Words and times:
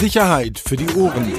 Sicherheit 0.00 0.58
für 0.58 0.76
die 0.76 0.88
Ohren. 0.96 1.32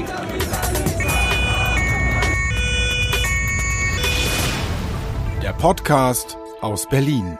Der 5.43 5.51
Podcast 5.53 6.37
aus 6.61 6.87
Berlin. 6.87 7.37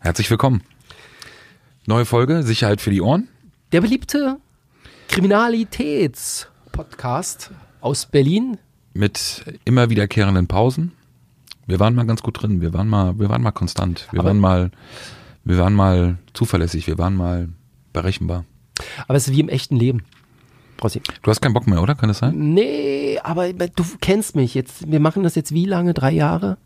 Herzlich 0.00 0.28
willkommen. 0.30 0.62
Neue 1.86 2.04
Folge, 2.04 2.42
Sicherheit 2.42 2.80
für 2.80 2.90
die 2.90 3.00
Ohren. 3.00 3.28
Der 3.70 3.80
beliebte 3.80 4.38
Kriminalitäts-Podcast 5.08 7.52
aus 7.80 8.06
Berlin. 8.06 8.58
Mit 8.98 9.44
immer 9.64 9.90
wiederkehrenden 9.90 10.48
Pausen. 10.48 10.90
Wir 11.68 11.78
waren 11.78 11.94
mal 11.94 12.04
ganz 12.04 12.20
gut 12.20 12.42
drin, 12.42 12.60
wir 12.60 12.72
waren 12.74 12.88
mal, 12.88 13.16
wir 13.20 13.28
waren 13.28 13.42
mal 13.42 13.52
konstant, 13.52 14.08
wir 14.10 14.18
Aber- 14.18 14.30
waren 14.30 14.40
mal, 14.40 14.72
wir 15.44 15.56
waren 15.58 15.72
mal 15.72 16.18
zuverlässig, 16.34 16.88
wir 16.88 16.98
waren 16.98 17.14
mal 17.14 17.48
berechenbar. 17.92 18.44
Aber 19.06 19.16
es 19.16 19.28
ist 19.28 19.34
wie 19.34 19.40
im 19.40 19.48
echten 19.48 19.76
Leben. 19.76 20.02
Rossi. 20.82 21.00
Du 21.22 21.30
hast 21.30 21.40
keinen 21.40 21.52
Bock 21.54 21.68
mehr, 21.68 21.80
oder? 21.80 21.94
Kann 21.94 22.08
das 22.08 22.18
sein? 22.18 22.54
Nee, 22.54 23.20
aber 23.22 23.52
du 23.52 23.84
kennst 24.00 24.34
mich 24.34 24.54
jetzt. 24.54 24.90
Wir 24.90 24.98
machen 24.98 25.22
das 25.22 25.36
jetzt 25.36 25.52
wie 25.52 25.64
lange? 25.66 25.94
Drei 25.94 26.10
Jahre? 26.10 26.56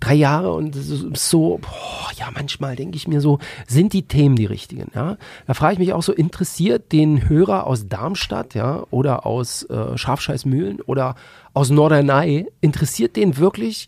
Drei 0.00 0.14
Jahre 0.14 0.52
und 0.52 0.74
so, 0.74 1.58
boah, 1.58 2.10
ja, 2.16 2.28
manchmal 2.34 2.76
denke 2.76 2.96
ich 2.96 3.08
mir 3.08 3.20
so, 3.20 3.38
sind 3.66 3.92
die 3.92 4.02
Themen 4.02 4.36
die 4.36 4.46
richtigen, 4.46 4.90
ja? 4.94 5.16
Da 5.46 5.54
frage 5.54 5.74
ich 5.74 5.78
mich 5.78 5.92
auch 5.92 6.02
so, 6.02 6.12
interessiert 6.12 6.92
den 6.92 7.28
Hörer 7.28 7.66
aus 7.66 7.88
Darmstadt, 7.88 8.54
ja, 8.54 8.84
oder 8.90 9.26
aus 9.26 9.62
äh, 9.64 9.96
Schafscheißmühlen 9.96 10.80
oder 10.80 11.14
aus 11.54 11.70
Norderney, 11.70 12.46
interessiert 12.60 13.16
den 13.16 13.36
wirklich, 13.36 13.86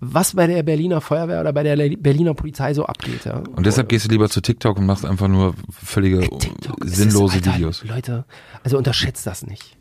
was 0.00 0.34
bei 0.34 0.46
der 0.46 0.62
Berliner 0.62 1.00
Feuerwehr 1.00 1.40
oder 1.40 1.52
bei 1.52 1.62
der 1.62 1.76
Berliner 1.76 2.34
Polizei 2.34 2.74
so 2.74 2.84
abgeht, 2.86 3.24
ja? 3.24 3.42
Und 3.56 3.64
deshalb 3.66 3.88
gehst 3.88 4.06
du 4.06 4.10
lieber 4.10 4.28
zu 4.28 4.40
TikTok 4.40 4.78
und 4.78 4.86
machst 4.86 5.04
einfach 5.04 5.28
nur 5.28 5.54
völlige 5.70 6.20
TikTok, 6.20 6.76
sinnlose 6.84 7.38
ist, 7.38 7.46
Alter, 7.46 7.58
Videos. 7.58 7.84
Leute, 7.84 8.24
also 8.62 8.76
unterschätzt 8.76 9.26
das 9.26 9.46
nicht. 9.46 9.76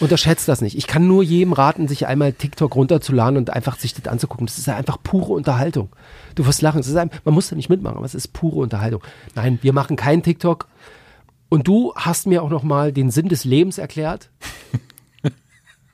Unterschätzt 0.00 0.46
das 0.48 0.60
nicht. 0.60 0.76
Ich 0.76 0.86
kann 0.86 1.08
nur 1.08 1.22
jedem 1.22 1.52
raten, 1.52 1.88
sich 1.88 2.06
einmal 2.06 2.32
TikTok 2.32 2.74
runterzuladen 2.74 3.36
und 3.36 3.50
einfach 3.50 3.78
sich 3.78 3.94
das 3.94 4.06
anzugucken. 4.06 4.46
Das 4.46 4.58
ist 4.58 4.68
einfach 4.68 4.98
pure 5.02 5.32
Unterhaltung. 5.32 5.88
Du 6.36 6.46
wirst 6.46 6.62
lachen. 6.62 6.80
Ist 6.80 6.94
ein, 6.94 7.10
man 7.24 7.34
muss 7.34 7.48
da 7.48 7.56
nicht 7.56 7.68
mitmachen, 7.68 7.96
aber 7.96 8.06
es 8.06 8.14
ist 8.14 8.32
pure 8.32 8.56
Unterhaltung. 8.56 9.02
Nein, 9.34 9.58
wir 9.62 9.72
machen 9.72 9.96
keinen 9.96 10.22
TikTok. 10.22 10.68
Und 11.48 11.66
du 11.66 11.92
hast 11.96 12.26
mir 12.26 12.42
auch 12.42 12.50
noch 12.50 12.62
mal 12.62 12.92
den 12.92 13.10
Sinn 13.10 13.28
des 13.28 13.44
Lebens 13.44 13.78
erklärt. 13.78 14.30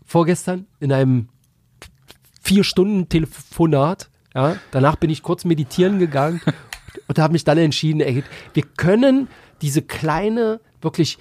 Vorgestern 0.04 0.66
in 0.80 0.92
einem 0.92 1.28
vier 2.42 2.64
Stunden 2.64 3.08
Telefonat. 3.08 4.10
Ja, 4.34 4.56
danach 4.70 4.96
bin 4.96 5.10
ich 5.10 5.22
kurz 5.22 5.44
meditieren 5.44 5.98
gegangen 5.98 6.40
und 7.08 7.18
habe 7.18 7.32
mich 7.32 7.44
dann 7.44 7.56
entschieden, 7.56 8.00
ey, 8.00 8.24
wir 8.52 8.62
können 8.76 9.28
diese 9.62 9.80
kleine, 9.80 10.60
wirklich 10.82 11.18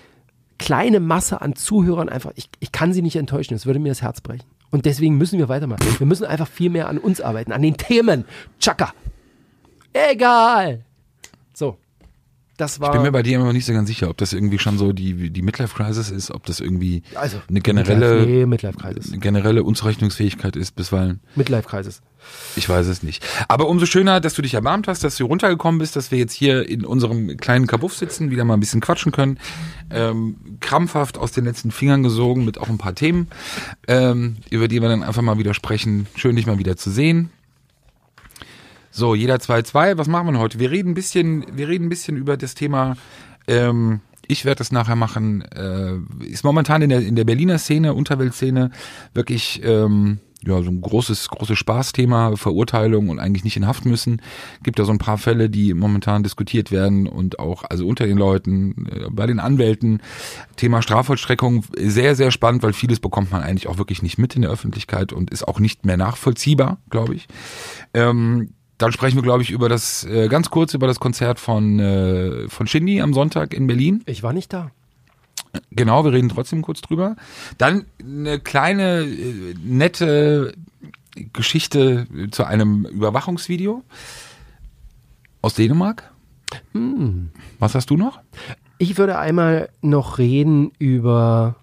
kleine 0.59 1.00
Masse 1.00 1.42
an 1.42 1.56
Zuhörern 1.56 2.09
einfach, 2.09 2.32
ich, 2.36 2.50
ich 2.59 2.72
kann 2.72 2.94
sie 2.94 3.02
nicht 3.02 3.16
enttäuschen, 3.16 3.54
es 3.54 3.66
würde 3.66 3.80
mir 3.80 3.90
das 3.90 4.02
Herz 4.02 4.22
brechen. 4.22 4.46
Und 4.72 4.86
deswegen 4.86 5.18
müssen 5.18 5.38
wir 5.38 5.50
weitermachen. 5.50 5.86
Wir 6.00 6.08
müssen 6.08 6.26
einfach 6.26 6.48
viel 6.48 6.70
mehr 6.72 6.90
an 6.90 6.98
uns 6.98 7.22
arbeiten, 7.22 7.52
an 7.52 7.62
den 7.62 7.78
Themen. 7.78 8.26
Chaka. 8.59 8.94
Egal. 9.94 10.84
Das 12.58 12.80
war. 12.80 12.90
Ich 12.90 12.94
bin 12.94 13.02
mir 13.02 13.12
bei 13.12 13.23
dir 13.23 13.36
immer 13.36 13.46
noch 13.46 13.54
nicht 13.54 13.66
so 13.66 13.73
ganz 13.73 13.88
sicher, 13.88 14.09
ob 14.09 14.18
das 14.18 14.32
irgendwie 14.32 14.59
schon 14.59 14.78
so 14.78 14.94
die, 14.94 15.32
die 15.32 15.42
Midlife-Crisis 15.42 16.12
ist, 16.12 16.30
ob 16.30 16.46
das 16.46 16.59
irgendwie 16.59 17.02
also, 17.16 17.42
eine 17.50 17.62
generelle, 17.62 18.26
nee, 18.26 18.46
Midlife-Crisis. 18.46 19.12
eine 19.12 19.20
generelle 19.20 19.64
Unzurechnungsfähigkeit 19.64 20.56
ist 20.56 20.76
bisweilen. 20.76 21.20
Midlife-Crisis. 21.36 22.02
Ich 22.56 22.70
weiß 22.70 22.88
es 22.88 23.04
nicht. 23.04 23.26
Aber 23.48 23.68
umso 23.68 23.86
schöner, 23.86 24.22
dass 24.22 24.36
du 24.36 24.42
dich 24.42 24.54
erbarmt 24.54 24.88
hast, 24.88 25.04
dass 25.04 25.18
du 25.18 25.26
runtergekommen 25.26 25.80
bist, 25.80 25.96
dass 25.96 26.12
wir 26.12 26.19
jetzt 26.19 26.34
hier 26.34 26.68
in 26.69 26.86
unserem 26.86 27.38
kleinen 27.38 27.68
Kabuff 27.68 27.96
sitzen, 27.96 28.31
wieder 28.31 28.46
mal 28.46 28.53
ein 28.53 28.59
bisschen 28.59 28.81
quatschen 28.81 29.12
können. 29.12 29.40
Ähm, 29.90 30.36
krampfhaft 30.59 31.18
aus 31.18 31.31
den 31.31 31.46
letzten 31.46 31.72
Fingern 31.72 32.03
gesogen 32.03 32.46
mit 32.46 32.59
auch 32.59 32.69
ein 32.69 32.78
paar 32.78 32.96
Themen, 32.96 33.28
ähm, 33.88 34.38
über 34.52 34.68
die 34.68 34.81
wir 34.81 34.90
dann 34.90 35.03
einfach 35.03 35.22
mal 35.22 35.38
wieder 35.38 35.53
sprechen. 35.53 36.08
Schön, 36.16 36.36
dich 36.36 36.46
mal 36.46 36.59
wieder 36.59 36.78
zu 36.78 36.92
sehen. 36.92 37.31
So, 38.96 39.16
jeder 39.16 39.38
2-2. 39.38 39.98
Was 39.98 40.08
machen 40.08 40.31
wir 40.31 40.40
heute? 40.40 40.59
Wir 40.59 40.70
reden 40.70 40.92
ein 40.92 40.94
bisschen, 40.94 41.46
wir 41.52 41.68
reden 41.68 41.88
ein 41.88 41.90
bisschen 41.90 42.16
über 42.16 42.38
das 42.38 42.54
Thema, 42.54 42.96
ähm, 43.48 44.02
ich 44.28 44.46
werde 44.46 44.59
das 44.59 44.72
nachher 44.72 44.96
machen, 44.96 45.42
äh, 45.42 45.96
ist 46.24 46.44
momentan 46.44 46.84
in 46.84 46.90
der, 46.90 47.02
in 47.02 47.16
der 47.16 47.24
Berliner 47.24 47.58
Szene, 47.58 47.96
Unterweltszene, 47.96 48.70
wirklich 49.16 49.62
ähm, 49.64 50.20
ja, 50.46 50.62
so 50.62 50.70
ein 50.70 50.80
großes, 50.80 51.28
großes 51.30 51.58
Spaßthema, 51.58 52.36
Verurteilung 52.36 53.09
und 53.09 53.18
eigentlich 53.18 53.44
nicht 53.44 53.58
in 53.58 53.66
Haft 53.66 53.86
müssen. 53.86 54.22
Gibt 54.62 54.78
da 54.78 54.86
so 54.86 54.92
ein 54.92 55.00
paar 55.00 55.18
Fälle, 55.18 55.50
die 55.50 55.74
momentan 55.74 56.22
diskutiert 56.22 56.72
werden 56.72 57.08
und 57.08 57.40
auch, 57.40 57.64
also 57.68 57.88
unter 57.88 58.06
den 58.06 58.20
Leuten, 58.20 58.86
äh, 58.92 59.10
bei 59.10 59.25
den 59.25 59.40
Anwälten. 59.40 60.04
Thema 60.56 60.84
Strafvollstreckung, 60.84 61.66
sehr, 61.75 62.16
sehr 62.16 62.30
spannend, 62.30 62.62
weil 62.62 62.74
vieles 62.74 63.00
bekommt 63.00 63.31
man 63.31 63.42
eigentlich 63.42 63.68
auch 63.68 63.80
wirklich 63.80 64.04
nicht 64.04 64.20
mit 64.20 64.36
in 64.36 64.44
der 64.44 64.52
Öffentlichkeit 64.52 65.14
und 65.14 65.31
ist 65.31 65.48
auch 65.48 65.60
nicht 65.60 65.84
mehr 65.84 65.98
nachvollziehbar, 65.98 66.78
glaube 66.92 67.16
ich. 67.16 67.28
Ähm, 67.96 68.50
dann 68.83 68.91
sprechen 68.91 69.16
wir, 69.16 69.23
glaube 69.23 69.44
ich, 69.44 69.49
über 69.49 69.69
das, 69.69 70.03
äh, 70.03 70.27
ganz 70.27 70.49
kurz 70.49 70.73
über 70.73 70.88
das 70.88 70.99
Konzert 70.99 71.39
von, 71.39 71.79
äh, 71.79 72.49
von 72.49 72.67
Shindy 72.67 72.99
am 72.99 73.13
Sonntag 73.13 73.53
in 73.53 73.66
Berlin. 73.66 74.03
Ich 74.05 74.23
war 74.23 74.33
nicht 74.33 74.51
da. 74.51 74.71
Genau, 75.71 76.03
wir 76.03 76.11
reden 76.11 76.27
trotzdem 76.27 76.61
kurz 76.61 76.81
drüber. 76.81 77.16
Dann 77.57 77.85
eine 78.01 78.41
kleine, 78.41 79.03
äh, 79.03 79.55
nette 79.63 80.53
Geschichte 81.31 82.07
zu 82.31 82.44
einem 82.44 82.85
Überwachungsvideo 82.85 83.83
aus 85.41 85.53
Dänemark. 85.53 86.11
Was 87.59 87.75
hast 87.75 87.89
du 87.89 87.95
noch? 87.95 88.19
Ich 88.79 88.97
würde 88.97 89.17
einmal 89.17 89.69
noch 89.81 90.17
reden 90.17 90.73
über 90.77 91.55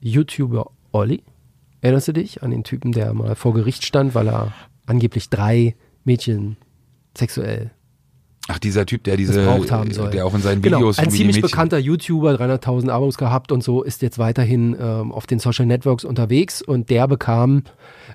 YouTuber 0.00 0.70
Olli. 0.92 1.24
Erinnerst 1.80 2.06
du 2.06 2.12
dich 2.12 2.44
an 2.44 2.52
den 2.52 2.62
Typen, 2.62 2.92
der 2.92 3.12
mal 3.14 3.34
vor 3.34 3.52
Gericht 3.52 3.84
stand, 3.84 4.14
weil 4.14 4.28
er 4.28 4.52
angeblich 4.86 5.28
drei 5.28 5.74
Mädchen 6.04 6.56
sexuell 7.16 7.70
Ach, 8.48 8.58
dieser 8.58 8.86
Typ, 8.86 9.04
der 9.04 9.16
diese, 9.16 9.46
haben 9.46 9.92
soll? 9.92 10.10
der 10.10 10.26
auch 10.26 10.34
in 10.34 10.42
seinen 10.42 10.62
genau, 10.62 10.78
Videos 10.78 10.98
ein 10.98 11.04
irgendwie 11.04 11.18
die 11.18 11.32
ziemlich 11.32 11.42
bekannter 11.42 11.78
YouTuber, 11.78 12.32
300.000 12.32 12.88
Abos 12.90 13.16
gehabt 13.16 13.52
und 13.52 13.62
so, 13.62 13.82
ist 13.82 14.02
jetzt 14.02 14.18
weiterhin 14.18 14.76
ähm, 14.78 15.12
auf 15.12 15.26
den 15.26 15.38
Social 15.38 15.64
Networks 15.64 16.04
unterwegs 16.04 16.60
und 16.60 16.90
der 16.90 17.06
bekam 17.06 17.62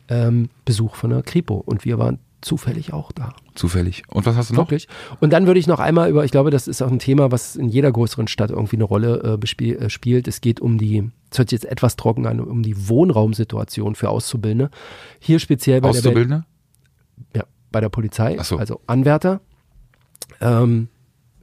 ähm, 0.09 0.49
Besuch 0.65 0.95
von 0.95 1.11
der 1.11 1.23
Kripo 1.23 1.55
und 1.55 1.85
wir 1.85 1.97
waren 1.97 2.19
zufällig 2.41 2.93
auch 2.93 3.11
da. 3.13 3.33
Zufällig. 3.55 4.03
Und 4.09 4.25
was 4.25 4.35
hast 4.35 4.49
du 4.49 4.55
noch? 4.55 4.63
Wirklich. 4.63 4.87
Und 5.21 5.33
dann 5.33 5.47
würde 5.47 5.59
ich 5.59 5.67
noch 5.67 5.79
einmal 5.79 6.09
über, 6.09 6.23
ich 6.25 6.31
glaube, 6.31 6.51
das 6.51 6.67
ist 6.67 6.81
auch 6.81 6.91
ein 6.91 6.99
Thema, 6.99 7.31
was 7.31 7.55
in 7.55 7.69
jeder 7.69 7.91
größeren 7.91 8.27
Stadt 8.27 8.51
irgendwie 8.51 8.75
eine 8.75 8.83
Rolle 8.83 9.39
äh, 9.41 9.63
äh, 9.73 9.89
spielt. 9.89 10.27
Es 10.27 10.41
geht 10.41 10.59
um 10.59 10.77
die, 10.77 11.09
es 11.31 11.39
hört 11.39 11.49
sich 11.49 11.61
jetzt 11.61 11.71
etwas 11.71 11.95
trocken 11.95 12.27
an, 12.27 12.39
um 12.39 12.63
die 12.63 12.89
Wohnraumsituation 12.89 13.95
für 13.95 14.09
Auszubildende. 14.09 14.69
Hier 15.19 15.39
speziell 15.39 15.81
bei 15.81 15.87
der, 15.91 15.93
Be- 15.93 15.97
Auszubildende? 15.99 16.45
ja, 17.33 17.43
bei 17.77 17.81
der 17.81 17.89
Polizei, 17.89 18.35
so. 18.41 18.57
also 18.57 18.81
Anwärter. 18.88 19.39
Ähm, 20.41 20.88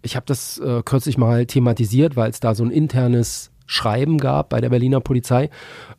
ich 0.03 0.17
habe 0.17 0.27
das 0.27 0.59
äh, 0.59 0.83
kürzlich 0.85 1.17
mal 1.17 1.47
thematisiert, 1.47 2.17
weil 2.17 2.29
es 2.29 2.41
da 2.41 2.57
so 2.57 2.65
ein 2.65 2.73
internes 2.73 3.53
Schreiben 3.67 4.19
gab 4.19 4.49
bei 4.49 4.61
der 4.61 4.69
Berliner 4.69 4.99
Polizei. 4.99 5.49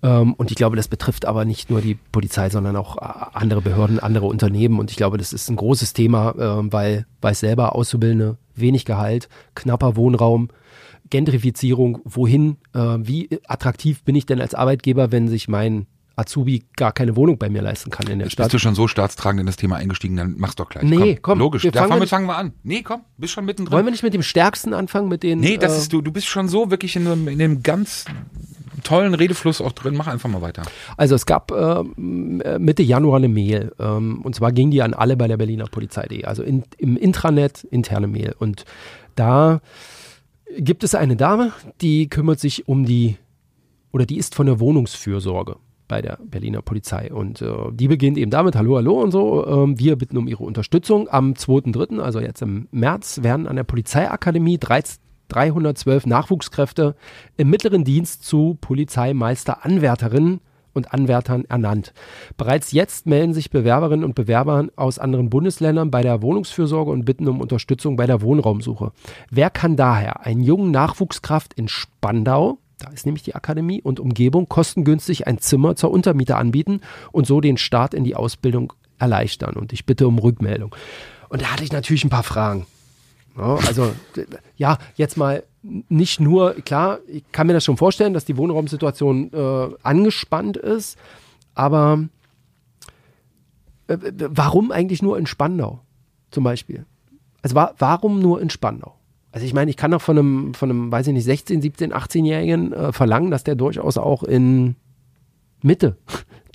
Ähm, 0.03 0.33
und 0.33 0.51
ich 0.51 0.57
glaube, 0.57 0.75
das 0.75 0.89
betrifft 0.89 1.25
aber 1.25 1.45
nicht 1.45 1.69
nur 1.69 1.79
die 1.79 1.95
Polizei, 2.11 2.49
sondern 2.49 2.75
auch 2.75 2.97
äh, 2.97 3.27
andere 3.31 3.61
Behörden, 3.61 4.01
andere 4.01 4.25
Unternehmen. 4.25 4.77
Und 4.77 4.91
ich 4.91 4.97
glaube, 4.97 5.17
das 5.17 5.31
ist 5.31 5.49
ein 5.49 5.55
großes 5.55 5.93
Thema, 5.93 6.35
ähm, 6.37 6.73
weil 6.73 7.05
weiß 7.21 7.39
selber 7.39 7.73
Auszubildende, 7.73 8.37
wenig 8.55 8.83
Gehalt, 8.83 9.29
knapper 9.55 9.95
Wohnraum, 9.95 10.49
Gentrifizierung, 11.09 11.99
wohin, 12.03 12.57
äh, 12.73 12.97
wie 12.99 13.39
attraktiv 13.47 14.03
bin 14.03 14.15
ich 14.15 14.25
denn 14.25 14.41
als 14.41 14.53
Arbeitgeber, 14.53 15.13
wenn 15.13 15.29
sich 15.29 15.47
mein 15.47 15.87
Azubi 16.17 16.63
gar 16.75 16.91
keine 16.93 17.15
Wohnung 17.15 17.37
bei 17.37 17.49
mir 17.49 17.61
leisten 17.61 17.89
kann 17.91 18.07
in 18.07 18.19
der 18.19 18.27
Jetzt 18.27 18.33
Stadt. 18.33 18.45
bist 18.45 18.53
du 18.53 18.59
schon 18.59 18.75
so 18.75 18.87
staatstragend 18.87 19.41
in 19.41 19.45
das 19.45 19.57
Thema 19.57 19.75
eingestiegen, 19.75 20.15
dann 20.15 20.35
mach's 20.37 20.55
doch 20.55 20.69
gleich. 20.69 20.83
Nee, 20.83 21.19
komm, 21.21 21.39
Logisch, 21.39 21.63
wir 21.63 21.73
fangen 21.73 21.89
damit 21.89 22.01
nicht- 22.01 22.09
fangen 22.09 22.27
wir 22.27 22.37
an. 22.37 22.53
Nee, 22.63 22.81
komm, 22.83 23.01
bist 23.17 23.33
schon 23.33 23.45
mittendrin. 23.45 23.73
Wollen 23.73 23.85
wir 23.85 23.91
nicht 23.91 24.03
mit 24.03 24.13
dem 24.13 24.23
Stärksten 24.23 24.73
anfangen, 24.73 25.09
mit 25.09 25.23
den. 25.23 25.39
Nee, 25.39 25.57
das 25.57 25.73
äh, 25.73 25.77
ist 25.79 25.93
du. 25.93 26.01
Du 26.01 26.11
bist 26.11 26.27
schon 26.27 26.47
so 26.47 26.71
wirklich 26.71 26.95
in 26.95 27.05
einem, 27.07 27.27
in 27.27 27.41
einem 27.41 27.63
ganz 27.63 28.05
tollen 28.83 29.13
Redefluss 29.15 29.61
auch 29.61 29.71
drin. 29.71 29.95
Mach 29.97 30.07
einfach 30.07 30.29
mal 30.29 30.41
weiter. 30.41 30.61
Also 30.95 31.15
es 31.15 31.25
gab 31.25 31.51
äh, 31.51 31.83
Mitte 31.97 32.83
Januar 32.83 33.17
eine 33.17 33.27
Mail 33.29 33.73
ähm, 33.79 34.21
und 34.21 34.35
zwar 34.35 34.51
ging 34.51 34.69
die 34.71 34.81
an 34.83 34.93
alle 34.93 35.17
bei 35.17 35.27
der 35.27 35.37
Berliner 35.37 35.65
Polizei.de, 35.65 36.23
also 36.25 36.43
in, 36.43 36.63
im 36.77 36.95
Intranet 36.95 37.63
interne 37.65 38.07
Mail 38.07 38.35
und 38.37 38.63
da 39.15 39.59
gibt 40.57 40.83
es 40.83 40.93
eine 40.95 41.15
Dame, 41.15 41.51
die 41.81 42.07
kümmert 42.09 42.39
sich 42.39 42.67
um 42.67 42.85
die 42.85 43.17
oder 43.91 44.05
die 44.05 44.17
ist 44.17 44.35
von 44.35 44.45
der 44.45 44.59
Wohnungsfürsorge 44.59 45.55
bei 45.87 46.01
der 46.01 46.17
Berliner 46.23 46.61
Polizei 46.61 47.13
und 47.13 47.41
äh, 47.41 47.53
die 47.71 47.87
beginnt 47.87 48.17
eben 48.17 48.31
damit, 48.31 48.55
hallo, 48.55 48.77
hallo 48.77 49.01
und 49.01 49.11
so, 49.11 49.45
ähm, 49.45 49.79
wir 49.79 49.95
bitten 49.95 50.17
um 50.17 50.27
ihre 50.27 50.43
Unterstützung. 50.43 51.07
Am 51.09 51.33
2.3., 51.33 51.99
also 51.99 52.19
jetzt 52.19 52.41
im 52.41 52.67
März, 52.71 53.21
werden 53.23 53.47
an 53.47 53.55
der 53.55 53.63
Polizeiakademie 53.63 54.57
13 54.57 55.05
312 55.27 56.05
Nachwuchskräfte 56.05 56.95
im 57.37 57.49
mittleren 57.49 57.83
Dienst 57.83 58.23
zu 58.23 58.57
Polizeimeisteranwärterinnen 58.61 60.39
und 60.73 60.93
Anwärtern 60.93 61.45
ernannt. 61.45 61.93
Bereits 62.37 62.71
jetzt 62.71 63.05
melden 63.05 63.33
sich 63.33 63.49
Bewerberinnen 63.49 64.03
und 64.03 64.13
Bewerber 64.13 64.67
aus 64.75 64.99
anderen 64.99 65.29
Bundesländern 65.29 65.89
bei 65.89 66.01
der 66.01 66.21
Wohnungsfürsorge 66.21 66.91
und 66.91 67.05
bitten 67.05 67.27
um 67.27 67.39
Unterstützung 67.39 67.95
bei 67.95 68.05
der 68.05 68.21
Wohnraumsuche. 68.21 68.91
Wer 69.31 69.49
kann 69.49 69.77
daher 69.77 70.25
einen 70.25 70.43
jungen 70.43 70.71
Nachwuchskraft 70.71 71.53
in 71.53 71.69
Spandau, 71.69 72.59
da 72.77 72.89
ist 72.89 73.05
nämlich 73.05 73.23
die 73.23 73.35
Akademie 73.35 73.81
und 73.81 73.99
Umgebung, 73.99 74.49
kostengünstig 74.49 75.27
ein 75.27 75.37
Zimmer 75.37 75.75
zur 75.75 75.91
Untermiete 75.91 76.35
anbieten 76.35 76.81
und 77.11 77.25
so 77.25 77.41
den 77.41 77.57
Start 77.57 77.93
in 77.93 78.03
die 78.03 78.15
Ausbildung 78.15 78.73
erleichtern? 78.99 79.55
Und 79.55 79.73
ich 79.73 79.85
bitte 79.85 80.07
um 80.07 80.19
Rückmeldung. 80.19 80.75
Und 81.29 81.41
da 81.41 81.51
hatte 81.51 81.63
ich 81.63 81.71
natürlich 81.71 82.03
ein 82.03 82.09
paar 82.09 82.23
Fragen. 82.23 82.65
Ja, 83.37 83.55
also, 83.55 83.93
ja, 84.57 84.77
jetzt 84.95 85.17
mal 85.17 85.43
nicht 85.61 86.19
nur, 86.19 86.53
klar, 86.53 86.99
ich 87.07 87.23
kann 87.31 87.47
mir 87.47 87.53
das 87.53 87.65
schon 87.65 87.77
vorstellen, 87.77 88.13
dass 88.13 88.25
die 88.25 88.37
Wohnraumsituation 88.37 89.31
äh, 89.33 89.69
angespannt 89.83 90.57
ist, 90.57 90.97
aber 91.55 92.07
äh, 93.87 93.97
warum 94.11 94.71
eigentlich 94.71 95.01
nur 95.01 95.17
in 95.17 95.25
Spandau 95.25 95.81
zum 96.31 96.43
Beispiel? 96.43 96.85
Also 97.41 97.55
wa 97.55 97.73
warum 97.77 98.21
nur 98.21 98.41
in 98.41 98.49
Spandau? 98.49 98.95
Also 99.35 99.45
ich 99.45 99.53
meine, 99.53 99.69
ich 99.69 99.75
kann 99.75 99.91
doch 99.91 100.01
von 100.01 100.17
einem, 100.17 100.53
von 100.53 100.69
einem, 100.69 100.91
weiß 100.93 101.07
ich 101.07 101.13
nicht, 101.13 101.25
16, 101.25 101.61
17, 101.61 101.93
18-Jährigen 101.93 102.71
äh, 102.71 102.93
verlangen, 102.93 103.31
dass 103.31 103.43
der 103.43 103.55
durchaus 103.55 103.97
auch 103.97 104.23
in 104.23 104.77
Mitte 105.61 105.97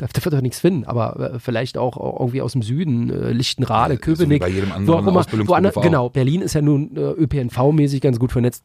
da, 0.01 0.07
da 0.11 0.25
wird 0.25 0.35
er 0.35 0.43
nichts 0.43 0.61
finden, 0.61 0.85
aber 0.85 1.35
äh, 1.35 1.39
vielleicht 1.39 1.77
auch, 1.77 1.97
irgendwie 2.21 2.41
aus 2.41 2.53
dem 2.53 2.63
Süden, 2.63 3.11
äh, 3.11 3.33
Lichtenrade, 3.33 3.95
ja, 3.95 4.01
Köpenick. 4.01 4.43
So 4.43 4.49
bei 4.49 4.53
jedem 4.53 4.73
anderen 4.73 4.87
wo 4.87 4.95
auch 4.95 5.07
immer, 5.07 5.77
wo 5.77 5.81
Genau, 5.81 6.09
Berlin 6.09 6.41
ist 6.41 6.55
ja 6.55 6.63
nun 6.63 6.97
äh, 6.97 7.01
ÖPNV-mäßig 7.01 8.01
ganz 8.01 8.19
gut 8.19 8.33
vernetzt. 8.33 8.65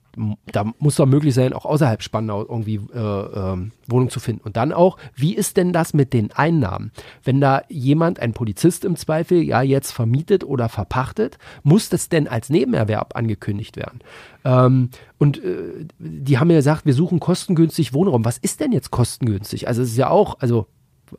Da 0.51 0.65
muss 0.79 0.95
doch 0.95 1.05
möglich 1.05 1.33
sein, 1.33 1.51
auch 1.53 1.65
außerhalb 1.65 2.01
Spandau 2.01 2.41
irgendwie 2.41 2.79
äh, 2.93 2.99
ähm, 2.99 3.71
Wohnung 3.87 4.09
zu 4.09 4.19
finden. 4.19 4.41
Und 4.45 4.55
dann 4.55 4.71
auch, 4.71 4.97
wie 5.13 5.35
ist 5.35 5.57
denn 5.57 5.73
das 5.73 5.93
mit 5.93 6.13
den 6.13 6.31
Einnahmen? 6.31 6.91
Wenn 7.23 7.41
da 7.41 7.63
jemand, 7.67 8.19
ein 8.19 8.33
Polizist 8.33 8.85
im 8.85 8.95
Zweifel, 8.95 9.41
ja 9.41 9.61
jetzt 9.61 9.91
vermietet 9.91 10.43
oder 10.45 10.69
verpachtet, 10.69 11.37
muss 11.63 11.89
das 11.89 12.07
denn 12.07 12.27
als 12.27 12.49
Nebenerwerb 12.49 13.15
angekündigt 13.15 13.75
werden? 13.75 13.99
Ähm, 14.45 14.89
und 15.17 15.43
äh, 15.43 15.85
die 15.99 16.37
haben 16.37 16.49
ja 16.49 16.57
gesagt, 16.57 16.85
wir 16.85 16.93
suchen 16.93 17.19
kostengünstig 17.19 17.93
Wohnraum. 17.93 18.23
Was 18.23 18.37
ist 18.37 18.61
denn 18.61 18.71
jetzt 18.71 18.91
kostengünstig? 18.91 19.67
Also 19.67 19.81
es 19.81 19.89
ist 19.89 19.97
ja 19.97 20.09
auch, 20.09 20.39
also 20.39 20.67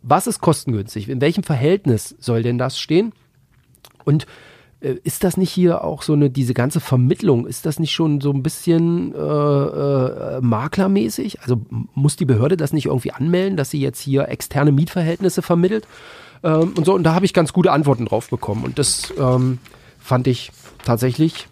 was 0.03 0.27
ist 0.27 0.41
kostengünstig? 0.41 1.09
In 1.09 1.21
welchem 1.21 1.43
Verhältnis 1.43 2.17
soll 2.19 2.43
denn 2.43 2.59
das 2.59 2.79
stehen? 2.79 3.13
Und 4.05 4.27
äh, 4.81 4.97
ist 5.05 5.25
das 5.25 5.37
nicht 5.37 5.51
hier 5.51 5.85
auch 5.85 6.03
so 6.03 6.13
eine, 6.13 6.31
diese 6.31 6.55
ganze 6.55 6.81
Vermittlung, 6.81 7.47
ist 7.47 7.67
das 7.67 7.79
nicht 7.79 7.93
schon 7.93 8.21
so 8.21 8.33
ein 8.33 8.43
bisschen 8.43 9.15
äh, 9.15 9.19
äh, 9.19 10.41
maklermäßig? 10.41 11.41
Also 11.43 11.61
muss 11.95 12.17
die 12.17 12.25
Behörde 12.25 12.57
das 12.57 12.73
nicht 12.73 12.87
irgendwie 12.87 13.13
anmelden, 13.13 13.57
dass 13.57 13.71
sie 13.71 13.81
jetzt 13.81 14.01
hier 14.01 14.29
externe 14.29 14.73
Mietverhältnisse 14.73 15.43
vermittelt? 15.43 15.87
Ähm, 16.43 16.75
und 16.77 16.85
so, 16.85 16.95
und 16.95 17.05
da 17.05 17.15
habe 17.15 17.25
ich 17.25 17.35
ganz 17.35 17.53
gute 17.53 17.73
Antworten 17.73 18.07
drauf 18.07 18.29
bekommen. 18.29 18.65
Und 18.65 18.79
das 18.79 19.13
ähm, 19.19 19.59
fand 19.99 20.27
ich 20.27 20.53
tatsächlich 20.85 21.49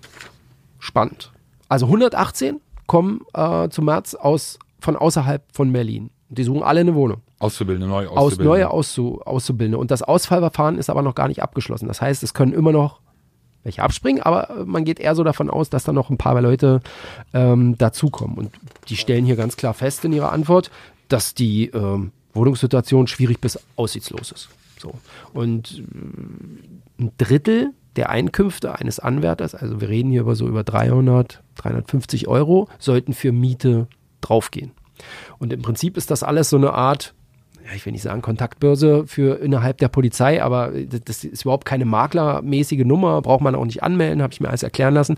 spannend. 0.79 1.33
Also 1.69 1.87
118 1.87 2.61
kommen 2.87 3.23
äh, 3.33 3.69
zum 3.71 3.87
März 3.87 4.15
aus, 4.15 4.59
von 4.81 4.97
außerhalb 4.97 5.43
von 5.53 5.73
Berlin. 5.73 6.11
Die 6.29 6.45
suchen 6.45 6.63
alle 6.63 6.81
eine 6.81 6.95
Wohnung. 6.95 7.23
Auszubildende, 7.45 7.89
neu 7.89 8.07
Auszubildende. 8.09 8.43
Aus, 8.43 8.45
neue 8.45 8.71
Auszu, 8.71 9.23
Auszubildende. 9.25 9.79
Und 9.79 9.91
das 9.91 10.03
Ausfallverfahren 10.03 10.79
ist 10.79 10.91
aber 10.91 11.03
noch 11.03 11.15
gar 11.15 11.29
nicht 11.29 11.43
abgeschlossen. 11.43 11.89
Das 11.89 12.01
heißt, 12.01 12.23
es 12.23 12.35
können 12.35 12.53
immer 12.53 12.73
noch 12.73 13.01
welche 13.63 13.83
abspringen, 13.83 14.23
aber 14.23 14.65
man 14.67 14.85
geht 14.85 15.01
eher 15.01 15.15
so 15.15 15.25
davon 15.25 15.51
aus, 15.51 15.71
dass 15.71 15.85
da 15.85 15.93
noch 15.93 16.11
ein 16.11 16.19
paar 16.19 16.41
Leute 16.41 16.81
ähm, 17.33 17.77
dazukommen. 17.79 18.37
Und 18.37 18.51
die 18.89 18.97
stellen 18.97 19.25
hier 19.25 19.37
ganz 19.37 19.57
klar 19.57 19.75
fest 19.75 20.05
in 20.05 20.13
ihrer 20.13 20.33
Antwort, 20.33 20.71
dass 21.09 21.35
die 21.35 21.67
ähm, 21.71 22.13
Wohnungssituation 22.35 23.07
schwierig 23.07 23.41
bis 23.41 23.59
aussichtslos 23.77 24.33
ist. 24.33 24.49
So. 24.79 24.95
Und 25.33 25.83
äh, 26.99 27.03
ein 27.03 27.13
Drittel 27.17 27.73
der 27.97 28.11
Einkünfte 28.11 28.79
eines 28.79 28.99
Anwärters, 28.99 29.55
also 29.55 29.81
wir 29.81 29.89
reden 29.89 30.11
hier 30.11 30.23
über 30.23 30.35
so 30.35 30.47
über 30.47 30.65
300, 30.65 31.43
350 31.57 32.29
Euro, 32.29 32.69
sollten 32.79 33.15
für 33.15 33.33
Miete 33.33 33.87
draufgehen. 34.21 34.73
Und 35.39 35.53
im 35.53 35.63
Prinzip 35.63 35.97
ist 35.97 36.11
das 36.11 36.23
alles 36.23 36.51
so 36.51 36.57
eine 36.57 36.73
Art, 36.73 37.15
ja, 37.65 37.71
ich 37.75 37.85
will 37.87 37.93
nicht 37.93 38.03
sagen 38.03 38.21
Kontaktbörse 38.21 39.07
für 39.07 39.41
innerhalb 39.41 39.79
der 39.79 39.89
Polizei, 39.89 40.43
aber 40.43 40.73
das 41.05 41.25
ist 41.25 41.43
überhaupt 41.43 41.65
keine 41.65 41.87
maklermäßige 41.87 42.85
Nummer, 42.85 43.23
braucht 43.23 43.41
man 43.41 43.55
auch 43.55 43.65
nicht 43.65 43.83
anmelden, 43.83 44.23
habe 44.23 44.33
ich 44.33 44.41
mir 44.41 44.49
alles 44.49 44.63
erklären 44.63 44.95
lassen. 44.95 45.17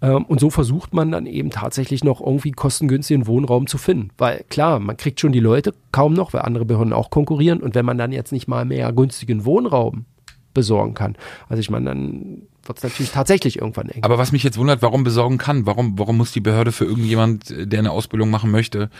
Ähm, 0.00 0.24
und 0.24 0.38
so 0.38 0.50
versucht 0.50 0.94
man 0.94 1.10
dann 1.10 1.26
eben 1.26 1.50
tatsächlich 1.50 2.04
noch 2.04 2.20
irgendwie 2.20 2.52
kostengünstigen 2.52 3.26
Wohnraum 3.26 3.66
zu 3.66 3.78
finden. 3.78 4.10
Weil 4.18 4.44
klar, 4.48 4.78
man 4.78 4.96
kriegt 4.96 5.20
schon 5.20 5.32
die 5.32 5.40
Leute 5.40 5.74
kaum 5.90 6.14
noch, 6.14 6.32
weil 6.32 6.42
andere 6.42 6.64
Behörden 6.64 6.92
auch 6.92 7.10
konkurrieren. 7.10 7.60
Und 7.60 7.74
wenn 7.74 7.84
man 7.84 7.98
dann 7.98 8.12
jetzt 8.12 8.32
nicht 8.32 8.46
mal 8.46 8.64
mehr 8.64 8.92
günstigen 8.92 9.44
Wohnraum 9.44 10.04
besorgen 10.52 10.94
kann, 10.94 11.16
also 11.48 11.60
ich 11.60 11.70
meine, 11.70 11.86
dann 11.86 12.42
wird 12.68 12.78
es 12.78 12.84
natürlich 12.84 13.12
tatsächlich 13.12 13.58
irgendwann 13.58 13.88
eng. 13.88 14.02
Aber 14.02 14.18
was 14.18 14.32
mich 14.32 14.42
jetzt 14.42 14.58
wundert, 14.58 14.82
warum 14.82 15.04
besorgen 15.04 15.38
kann, 15.38 15.66
warum, 15.66 15.98
warum 15.98 16.16
muss 16.16 16.32
die 16.32 16.40
Behörde 16.40 16.72
für 16.72 16.84
irgendjemand, 16.84 17.52
der 17.56 17.78
eine 17.78 17.90
Ausbildung 17.90 18.30
machen 18.30 18.50
möchte, 18.50 18.90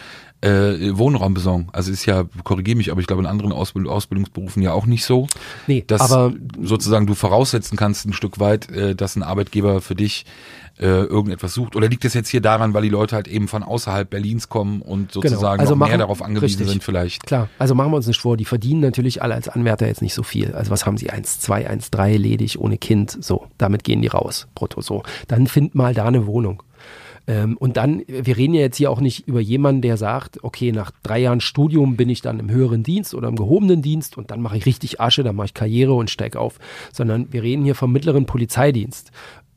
äh, 0.41 0.97
Wohnraum 0.97 1.35
besorgen? 1.35 1.69
Also 1.73 1.93
ist 1.93 2.07
ja, 2.07 2.25
korrigiere 2.45 2.77
mich, 2.77 2.91
aber 2.91 3.01
ich 3.01 3.07
glaube 3.07 3.23
in 3.23 3.27
anderen 3.27 3.53
Ausbild 3.53 3.89
Ausbildungsberufen 3.89 4.63
ja 4.63 4.73
auch 4.73 4.87
nicht 4.87 5.05
so, 5.05 5.27
nee, 5.67 5.85
dass 5.87 6.01
aber 6.01 6.33
sozusagen 6.61 7.07
du 7.07 7.15
voraussetzen 7.15 7.77
kannst 7.77 8.07
ein 8.07 8.13
Stück 8.13 8.41
weit, 8.41 8.71
äh, 8.71 8.95
dass 8.95 9.17
ein 9.17 9.23
Arbeitgeber 9.23 9.81
für 9.81 9.95
dich 9.95 10.25
äh, 10.79 10.87
irgendetwas 10.87 11.55
sucht? 11.55 11.77
Oder 11.77 11.89
liegt 11.89 12.05
es 12.05 12.15
jetzt 12.15 12.29
hier 12.29 12.41
daran, 12.41 12.75
weil 12.75 12.83
die 12.83 12.89
Leute 12.89 13.15
halt 13.15 13.29
eben 13.29 13.49
von 13.49 13.63
außerhalb 13.63 14.09
Berlins 14.09 14.49
kommen 14.49 14.83
und 14.83 15.13
genau. 15.13 15.29
sozusagen 15.29 15.59
genau. 15.59 15.61
also 15.61 15.77
machen, 15.77 15.91
mehr 15.91 15.99
darauf 15.99 16.23
angewiesen 16.23 16.59
richtig. 16.59 16.69
sind 16.69 16.85
vielleicht? 16.85 17.27
Klar, 17.27 17.49
also 17.59 17.75
machen 17.75 17.93
wir 17.93 17.97
uns 17.97 18.07
nicht 18.07 18.21
vor, 18.21 18.37
die 18.37 18.45
verdienen 18.45 18.81
natürlich 18.81 19.23
alle 19.23 19.35
als 19.35 19.49
Anwärter 19.49 19.87
jetzt 19.87 20.03
nicht 20.03 20.15
so 20.15 20.23
viel. 20.23 20.55
Also 20.55 20.71
was 20.71 20.87
haben 20.87 20.97
sie? 20.97 21.11
1, 21.11 21.41
2, 21.41 21.69
1, 21.69 21.91
3 21.91 22.17
ledig, 22.17 22.59
ohne 22.59 22.79
Kind, 22.79 23.17
so, 23.21 23.47
damit 23.65 23.85
gehen 23.85 24.03
die 24.03 24.09
raus, 24.09 24.49
brutto 24.55 24.81
so. 24.81 25.03
Dann 25.29 25.47
find 25.47 25.75
mal 25.75 25.95
da 25.95 26.07
eine 26.07 26.27
Wohnung. 26.27 26.63
Ähm, 27.27 27.57
und 27.57 27.77
dann, 27.77 28.03
wir 28.07 28.37
reden 28.37 28.55
ja 28.55 28.61
jetzt 28.61 28.77
hier 28.77 28.91
auch 28.91 29.01
nicht 29.01 29.27
über 29.27 29.41
jemanden, 29.41 29.81
der 29.81 29.97
sagt, 29.97 30.45
okay, 30.45 30.73
nach 30.73 30.91
drei 31.03 31.21
Jahren 31.21 31.41
Studium 31.41 31.97
bin 31.97 32.11
ich 32.11 32.21
dann 32.21 32.39
im 32.39 32.51
höheren 32.51 32.83
Dienst 32.83 33.15
oder 33.15 33.29
im 33.29 33.37
gehobenen 33.37 33.81
Dienst 33.81 34.19
und 34.19 34.31
dann 34.31 34.43
mache 34.43 34.59
ich 34.59 34.67
richtig 34.67 35.01
Asche, 35.01 35.23
dann 35.23 35.37
mache 35.37 35.47
ich 35.47 35.55
Karriere 35.55 35.95
und 35.95 36.11
steige 36.11 36.39
auf, 36.39 36.59
sondern 36.93 37.33
wir 37.33 37.43
reden 37.43 37.65
hier 37.65 37.75
vom 37.75 37.93
mittleren 37.93 38.27
Polizeidienst 38.27 39.11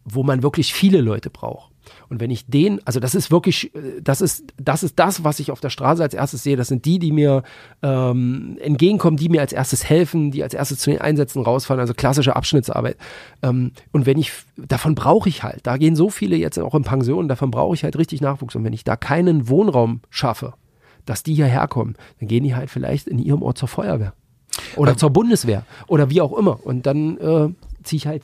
wo 0.08 0.24
man 0.24 0.42
wirklich 0.42 0.74
viele 0.74 1.02
Leute 1.02 1.30
braucht. 1.30 1.72
Und 2.10 2.20
wenn 2.20 2.32
ich 2.32 2.48
den, 2.48 2.86
also 2.86 3.00
das 3.00 3.16
ist 3.16 3.32
wirklich, 3.32 3.74
äh, 3.76 4.02
das 4.02 4.22
ist, 4.22 4.46
das 4.58 4.84
ist 4.84 4.98
das, 5.00 5.24
was 5.24 5.40
ich 5.40 5.52
auf 5.52 5.60
der 5.60 5.70
Straße 5.70 6.02
als 6.02 6.14
erstes 6.14 6.44
sehe. 6.44 6.56
Das 6.56 6.68
sind 6.68 6.86
die, 6.86 7.00
die 7.00 7.12
mir 7.12 7.44
ähm, 7.82 8.58
entgegenkommen, 8.62 9.18
die 9.18 9.30
mir 9.30 9.42
als 9.42 9.54
erstes 9.54 9.90
helfen, 9.90 10.32
die 10.32 10.44
als 10.44 10.54
erstes 10.54 10.80
zu 10.80 10.90
den 10.90 11.02
Einsätzen 11.02 11.42
rausfallen, 11.42 11.82
also 11.82 11.94
klassische 11.94 12.36
Abschnittsarbeit. 12.36 12.98
Ähm, 13.42 13.72
und 13.92 14.06
wenn 14.06 14.18
ich, 14.18 14.32
davon 14.56 14.96
brauche 14.96 15.30
ich 15.30 15.44
halt, 15.44 15.66
da 15.68 15.78
gehen 15.78 15.96
so 15.96 16.10
viele 16.10 16.36
jetzt 16.36 16.58
auch 16.60 16.76
in 16.76 16.84
Pension, 16.84 17.28
davon 17.28 17.52
brauche 17.52 17.76
ich 17.76 17.84
halt 17.84 17.98
richtig 17.98 18.22
Nachwuchs. 18.22 18.56
Und 18.56 18.64
wenn 18.64 18.74
ich 18.74 18.84
da 18.84 18.96
keinen 18.96 19.50
Wohnraum 19.50 20.02
schaffe, 20.10 20.54
dass 21.06 21.24
die 21.24 21.34
hierher 21.34 21.68
kommen, 21.68 21.96
dann 22.20 22.28
gehen 22.28 22.44
die 22.44 22.56
halt 22.56 22.70
vielleicht 22.70 23.08
in 23.08 23.20
ihrem 23.20 23.42
Ort 23.42 23.58
zur 23.58 23.68
Feuerwehr. 23.68 24.14
Oder 24.76 24.92
ähm, 24.92 24.98
zur 24.98 25.10
Bundeswehr. 25.10 25.66
Oder 25.88 26.10
wie 26.10 26.22
auch 26.22 26.38
immer. 26.38 26.66
Und 26.66 26.86
dann 26.86 27.18
äh, 27.18 27.50
ziehe 27.84 27.98
ich 27.98 28.08
halt 28.08 28.24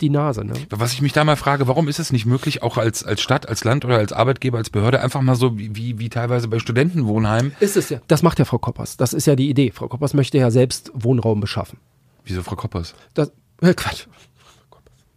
die, 0.00 0.10
Nase. 0.10 0.44
Ne? 0.44 0.54
Was 0.70 0.92
ich 0.92 1.02
mich 1.02 1.12
da 1.12 1.24
mal 1.24 1.36
frage, 1.36 1.68
warum 1.68 1.88
ist 1.88 1.98
es 1.98 2.12
nicht 2.12 2.26
möglich, 2.26 2.62
auch 2.62 2.76
als, 2.76 3.04
als 3.04 3.20
Stadt, 3.20 3.48
als 3.48 3.64
Land 3.64 3.84
oder 3.84 3.98
als 3.98 4.12
Arbeitgeber, 4.12 4.58
als 4.58 4.70
Behörde, 4.70 5.00
einfach 5.00 5.20
mal 5.20 5.34
so 5.34 5.58
wie, 5.58 5.74
wie, 5.74 5.98
wie 5.98 6.08
teilweise 6.08 6.48
bei 6.48 6.58
Studentenwohnheimen? 6.58 7.54
Ist 7.60 7.76
es 7.76 7.90
ja. 7.90 8.00
Das 8.08 8.22
macht 8.22 8.38
ja 8.38 8.44
Frau 8.44 8.58
Koppers. 8.58 8.96
Das 8.96 9.12
ist 9.12 9.26
ja 9.26 9.36
die 9.36 9.48
Idee. 9.48 9.70
Frau 9.70 9.88
Koppers 9.88 10.14
möchte 10.14 10.38
ja 10.38 10.50
selbst 10.50 10.90
Wohnraum 10.94 11.40
beschaffen. 11.40 11.78
Wieso 12.24 12.42
Frau 12.42 12.56
Koppers? 12.56 12.94
Das, 13.14 13.32
äh, 13.60 13.74
Quatsch. 13.74 14.06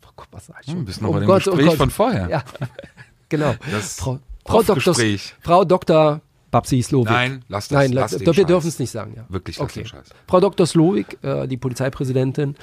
Frau 0.01 0.11
Koppers, 0.15 0.47
sag 0.47 0.57
ich 0.61 0.65
schon. 0.67 0.79
Hm, 0.79 0.85
bist 0.85 1.01
noch 1.01 1.09
oh 1.09 1.13
bei 1.13 1.19
dem 1.19 1.27
Gott, 1.27 1.47
oh 1.47 1.51
Gespräch 1.51 1.73
oh 1.73 1.77
von 1.77 1.89
vorher. 1.89 2.29
Ja, 2.29 2.43
genau. 3.29 3.55
Das 3.69 3.95
Frau, 3.95 4.19
Frau, 4.45 4.63
Doktor, 4.63 4.95
Frau 5.41 5.65
Dr. 5.65 6.21
Babsi 6.51 6.83
Slowik. 6.83 7.09
Nein, 7.09 7.45
lass 7.47 7.69
das. 7.69 7.77
Nein, 7.77 7.93
lass 7.93 8.19
wir 8.19 8.45
dürfen 8.45 8.67
es 8.67 8.77
nicht 8.77 8.91
sagen. 8.91 9.13
Ja. 9.15 9.25
Wirklich, 9.29 9.57
lass 9.57 9.69
okay. 9.69 9.85
Scheiß. 9.85 10.09
Frau 10.27 10.39
Dr. 10.39 10.67
Slowik, 10.67 11.17
äh, 11.23 11.47
die 11.47 11.57
Polizeipräsidentin, 11.57 12.55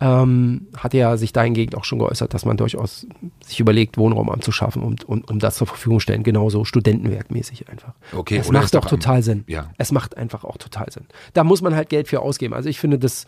ähm, 0.00 0.66
hatte 0.76 0.98
ja 0.98 1.16
sich 1.16 1.32
dahingehend 1.32 1.76
auch 1.76 1.84
schon 1.84 1.98
geäußert, 1.98 2.34
dass 2.34 2.44
man 2.44 2.56
durchaus 2.56 3.06
sich 3.44 3.60
überlegt, 3.60 3.96
Wohnraum 3.96 4.28
anzuschaffen 4.30 4.82
und 4.82 5.04
um, 5.08 5.22
um 5.24 5.38
das 5.38 5.56
zur 5.56 5.66
Verfügung 5.66 6.00
stellen, 6.00 6.22
genauso 6.22 6.64
studentenwerkmäßig 6.64 7.68
einfach. 7.68 7.94
Okay, 8.12 8.38
es 8.38 8.50
macht 8.50 8.74
doch 8.74 8.86
total 8.86 9.22
Sinn. 9.22 9.44
Ja. 9.46 9.70
Es 9.78 9.92
macht 9.92 10.16
einfach 10.16 10.44
auch 10.44 10.56
total 10.56 10.90
Sinn. 10.90 11.06
Da 11.32 11.44
muss 11.44 11.62
man 11.62 11.74
halt 11.74 11.88
Geld 11.88 12.08
für 12.08 12.20
ausgeben. 12.20 12.54
Also 12.54 12.68
ich 12.68 12.78
finde, 12.78 12.98
das 12.98 13.26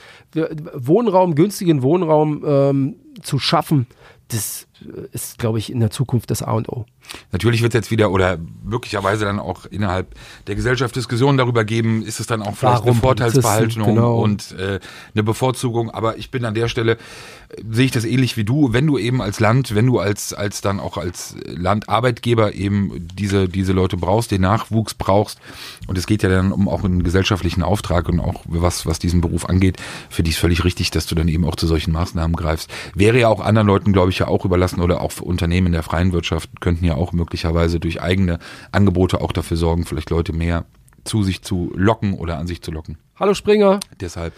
Wohnraum, 0.75 1.35
günstigen 1.35 1.83
Wohnraum 1.83 2.45
ähm, 2.47 2.97
zu 3.23 3.39
schaffen, 3.39 3.87
das 4.29 4.67
ist, 5.13 5.39
glaube 5.39 5.59
ich, 5.59 5.71
in 5.71 5.81
der 5.81 5.91
Zukunft 5.91 6.31
das 6.31 6.43
A 6.43 6.53
und 6.53 6.69
O. 6.69 6.85
Natürlich 7.33 7.63
wird 7.63 7.75
es 7.75 7.79
jetzt 7.79 7.91
wieder 7.91 8.11
oder 8.11 8.39
möglicherweise 8.65 9.25
dann 9.25 9.39
auch 9.39 9.65
innerhalb 9.67 10.15
der 10.47 10.55
Gesellschaft 10.55 10.95
Diskussionen 10.97 11.39
darüber 11.39 11.65
geben, 11.65 12.03
ist 12.03 12.21
es 12.21 12.27
dann 12.27 12.43
auch 12.43 12.57
vielleicht 12.57 12.79
Warum 12.79 12.91
eine 12.91 13.01
Vorteilsbehaltung 13.01 13.85
genau. 13.95 14.19
und 14.19 14.53
äh, 14.59 14.81
eine 15.15 15.23
Bevorzugung. 15.23 15.91
Aber 15.91 16.19
ich 16.19 16.31
bin 16.31 16.45
an 16.45 16.55
der 16.55 16.69
Stelle, 16.69 16.93
äh, 16.93 17.63
sehe 17.71 17.87
ich 17.87 17.91
das 17.93 18.05
ähnlich 18.05 18.37
wie 18.37 18.45
du, 18.45 18.73
wenn 18.73 18.87
du 18.87 18.99
eben 18.99 19.23
als 19.23 19.41
Land, 19.41 19.75
wenn 19.75 19.87
du 19.87 19.99
als, 19.99 20.35
als 20.35 20.61
dann 20.61 20.81
auch 20.81 20.97
als 20.97 21.37
Landarbeitgeber 21.47 22.55
eben 22.55 23.09
diese, 23.15 23.49
diese 23.49 23.73
Leute 23.73 23.97
brauchst, 23.97 24.31
den 24.31 24.43
Nachwuchs 24.43 24.95
brauchst, 24.95 25.39
und 25.87 25.97
es 25.97 26.07
geht 26.07 26.23
ja 26.23 26.29
dann 26.29 26.53
um 26.53 26.69
auch 26.69 26.85
einen 26.85 27.03
gesellschaftlichen 27.03 27.63
Auftrag 27.63 28.09
und 28.09 28.21
auch 28.21 28.43
was, 28.47 28.87
was 28.87 28.99
diesen 28.99 29.21
Beruf 29.21 29.49
angeht, 29.49 29.77
finde 30.11 30.29
ich 30.31 30.37
es 30.37 30.41
völlig 30.41 30.65
richtig, 30.65 30.91
dass 30.91 31.07
du 31.07 31.15
dann 31.15 31.29
eben 31.29 31.45
auch 31.45 31.57
zu 31.57 31.67
solchen 31.67 31.93
Maßnahmen 31.93 32.37
greifst. 32.37 32.71
Wäre 32.95 33.21
ja 33.21 33.29
auch 33.29 33.41
anderen 33.41 33.67
Leuten, 33.67 33.93
glaube 33.93 34.11
ich, 34.11 34.19
ja 34.19 34.29
auch 34.29 34.45
überlassen 34.45 34.66
oder 34.75 35.01
auch 35.01 35.13
für 35.13 35.25
Unternehmen 35.25 35.69
in 35.69 35.73
der 35.73 35.83
freien 35.83 36.13
Wirtschaft 36.13 36.61
könnten 36.61 36.85
ja 36.85 36.95
auch 36.95 37.13
möglicherweise 37.13 37.81
durch 37.81 38.01
eigene 38.03 38.39
Angebote 38.73 39.21
auch 39.21 39.33
dafür 39.33 39.57
sorgen, 39.57 39.85
vielleicht 39.85 40.11
Leute 40.11 40.33
mehr 40.33 40.65
zu 41.05 41.23
sich 41.23 41.43
zu 41.43 41.73
locken 41.75 42.15
oder 42.15 42.39
an 42.39 42.47
sich 42.47 42.63
zu 42.63 42.71
locken. 42.71 42.99
Hallo 43.19 43.35
Springer. 43.35 43.81
Deshalb. 44.01 44.35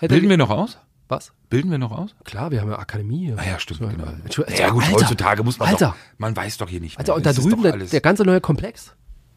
Bilden 0.00 0.28
wir 0.28 0.36
noch 0.36 0.50
aus? 0.50 0.78
Was? 1.08 1.32
Bilden 1.50 1.70
wir 1.70 1.78
noch 1.78 1.92
aus? 1.92 2.14
Klar, 2.24 2.50
wir 2.50 2.60
haben 2.60 2.70
ja 2.70 2.78
Akademie. 2.78 3.32
Ah 3.36 3.44
ja, 3.46 3.58
stimmt, 3.58 3.80
So, 3.80 3.86
genau. 3.86 4.04
Ja 4.56 4.70
gut, 4.70 4.82
Alter, 4.84 4.94
heutzutage 4.94 5.42
muss 5.44 5.58
man 5.58 5.68
Alter, 5.68 5.88
doch, 5.88 6.18
man 6.18 6.34
weiß 6.34 6.56
doch 6.58 6.68
hier 6.68 6.80
nicht 6.80 6.98
Alter, 6.98 7.12
mehr. 7.12 7.16
und 7.18 7.26
da 7.26 7.32
drüben, 7.32 7.62
der, 7.62 7.76
der 7.76 8.00
ganze 8.00 8.24
neue 8.24 8.40
Komplex 8.40 8.94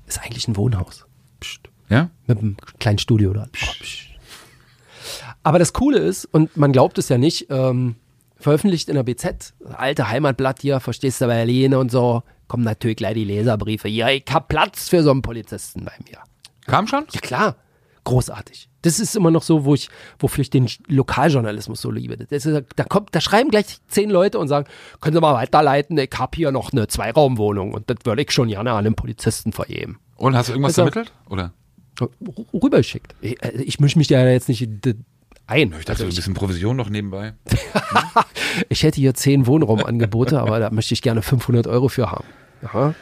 ist 0.08 0.20
eigentlich 0.24 0.48
ein 0.48 0.56
Wohnhaus. 0.56 1.06
Psst. 1.40 1.70
ja? 1.90 2.10
Mit 2.26 2.40
einem 2.40 2.58
kleinen 2.80 2.98
Studio 2.98 3.34
da. 3.34 3.44
Oh, 3.48 3.50
psst. 3.52 4.08
Aber 5.44 5.60
das 5.60 5.74
Coole 5.74 6.00
ist, 6.00 6.26
und 6.26 6.58
man 6.58 6.72
glaubt 6.72 6.98
es 6.98 7.10
ja 7.10 7.18
nicht, 7.18 7.48
ähm, 7.50 7.96
veröffentlicht 8.40 8.90
in 8.90 8.96
der 8.96 9.04
BZ, 9.04 9.54
alte 9.74 10.10
Heimatblatt 10.10 10.62
hier, 10.62 10.80
verstehst 10.80 11.22
du, 11.22 11.28
Berlin 11.28 11.74
und 11.76 11.92
so, 11.92 12.24
kommen 12.48 12.64
natürlich 12.64 12.98
gleich 12.98 13.16
die 13.16 13.24
Leserbriefe. 13.26 13.88
Ja, 13.88 14.10
ich 14.10 14.26
hab 14.32 14.48
Platz 14.48 14.90
für 14.90 15.04
so 15.04 15.12
einen 15.12 15.22
Polizisten 15.22 15.84
bei 15.86 15.94
mir. 16.10 16.20
Kam 16.66 16.88
schon? 16.88 17.06
Ja 17.14 17.20
klar, 17.20 17.56
großartig. 18.04 18.70
Das 18.84 19.00
ist 19.00 19.16
immer 19.16 19.32
noch 19.32 19.42
so, 19.44 19.66
wo 19.66 19.74
ich, 19.74 19.90
wofür 20.20 20.44
ich 20.44 20.50
den 20.50 20.70
Lokaljournalismus 20.88 21.82
so 21.82 21.92
liebe. 21.92 22.14
Ist, 22.30 22.46
da 22.76 22.84
kommt, 22.86 23.14
da 23.14 23.20
schreiben 23.20 23.50
gleich 23.50 23.66
zehn 23.88 24.10
Leute 24.10 24.40
und 24.40 24.48
sagen, 24.48 24.68
können 25.02 25.16
Sie 25.16 25.20
mal 25.22 25.34
weiterleiten, 25.34 25.98
ich 25.98 26.12
hab 26.18 26.36
hier 26.36 26.52
noch 26.52 26.72
eine 26.72 26.88
Zweiraumwohnung 26.88 27.74
und 27.74 27.90
das 27.90 27.98
würde 28.04 28.22
ich 28.22 28.32
schon 28.32 28.48
gerne 28.50 28.72
an 28.72 28.86
einen 28.86 28.96
Polizisten 28.96 29.52
vergeben. 29.52 30.00
Und 30.16 30.36
hast 30.36 30.50
du 30.50 30.54
irgendwas 30.54 30.78
Also- 30.80 30.90
vermittelt? 30.92 31.14
Oder? 31.30 31.54
Rübergeschickt. 32.54 33.16
Ich, 33.22 33.42
äh, 33.44 33.62
ich 33.62 33.80
mische 33.80 33.98
mich 33.98 34.08
ja 34.10 34.26
jetzt 34.28 34.50
nicht 34.50 34.68
ein. 35.48 35.74
Ich 35.80 35.86
dachte, 35.86 36.04
Also 36.04 36.06
ein 36.06 36.10
bisschen 36.10 36.34
Provision 36.34 36.76
noch 36.76 36.90
nebenbei. 36.90 37.34
ich 38.70 38.84
hätte 38.84 39.00
hier 39.00 39.14
zehn 39.14 39.48
Wohnraumangebote, 39.48 40.40
aber 40.40 40.60
da 40.60 40.70
möchte 40.70 40.94
ich 40.94 41.02
gerne 41.02 41.22
500 41.22 41.68
Euro 41.68 41.88
für 41.88 42.12
haben. 42.12 42.26
Aha. 42.64 42.94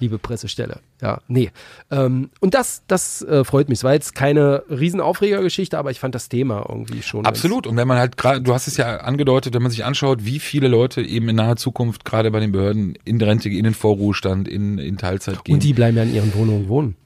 Liebe 0.00 0.18
Pressestelle. 0.18 0.80
Ja, 1.00 1.20
nee. 1.28 1.52
Ähm, 1.92 2.30
und 2.40 2.54
das, 2.54 2.82
das 2.88 3.22
äh, 3.22 3.44
freut 3.44 3.68
mich. 3.68 3.78
Es 3.78 3.84
war 3.84 3.92
jetzt 3.92 4.16
keine 4.16 4.64
Riesenaufregergeschichte, 4.68 5.78
aber 5.78 5.92
ich 5.92 6.00
fand 6.00 6.16
das 6.16 6.28
Thema 6.28 6.66
irgendwie 6.68 7.02
schon. 7.02 7.24
Absolut. 7.24 7.68
Und 7.68 7.76
wenn 7.76 7.86
man 7.86 7.98
halt 7.98 8.16
gerade, 8.16 8.42
du 8.42 8.52
hast 8.52 8.66
es 8.66 8.76
ja 8.76 8.96
angedeutet, 8.96 9.54
wenn 9.54 9.62
man 9.62 9.70
sich 9.70 9.84
anschaut, 9.84 10.24
wie 10.24 10.40
viele 10.40 10.66
Leute 10.66 11.02
eben 11.02 11.28
in 11.28 11.36
naher 11.36 11.54
Zukunft 11.54 12.04
gerade 12.04 12.32
bei 12.32 12.40
den 12.40 12.50
Behörden 12.50 12.98
in 13.04 13.20
Rente, 13.20 13.48
in 13.48 13.62
den 13.62 13.74
Vorruhestand, 13.74 14.48
in, 14.48 14.78
in 14.78 14.96
Teilzeit 14.96 15.44
gehen. 15.44 15.54
Und 15.54 15.62
die 15.62 15.72
bleiben 15.72 15.96
ja 15.96 16.02
in 16.02 16.12
ihren 16.12 16.34
Wohnungen 16.34 16.68
wohnen. 16.68 16.96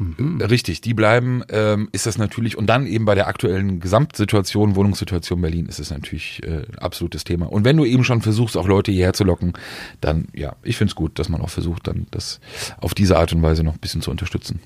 Richtig, 0.00 0.80
die 0.80 0.92
bleiben, 0.92 1.44
ähm, 1.50 1.88
ist 1.92 2.06
das 2.06 2.18
natürlich, 2.18 2.58
und 2.58 2.66
dann 2.66 2.86
eben 2.86 3.04
bei 3.04 3.14
der 3.14 3.28
aktuellen 3.28 3.78
Gesamtsituation, 3.78 4.74
Wohnungssituation 4.74 5.40
Berlin, 5.40 5.66
ist 5.66 5.78
es 5.78 5.90
natürlich 5.90 6.42
äh, 6.42 6.62
absolutes 6.78 7.22
Thema. 7.22 7.46
Und 7.46 7.64
wenn 7.64 7.76
du 7.76 7.84
eben 7.84 8.02
schon 8.02 8.20
versuchst, 8.20 8.56
auch 8.56 8.66
Leute 8.66 8.90
hierher 8.90 9.12
zu 9.12 9.22
locken, 9.22 9.52
dann, 10.00 10.26
ja, 10.32 10.56
ich 10.64 10.76
finde 10.76 10.90
es 10.90 10.94
gut, 10.96 11.18
dass 11.20 11.28
man 11.28 11.40
auch 11.40 11.50
versucht, 11.50 11.86
dann 11.86 12.06
das 12.10 12.40
auf 12.80 12.94
diese 12.94 13.18
Art 13.18 13.32
und 13.32 13.42
Weise 13.42 13.62
noch 13.62 13.74
ein 13.74 13.78
bisschen 13.78 14.02
zu 14.02 14.10
unterstützen. 14.10 14.58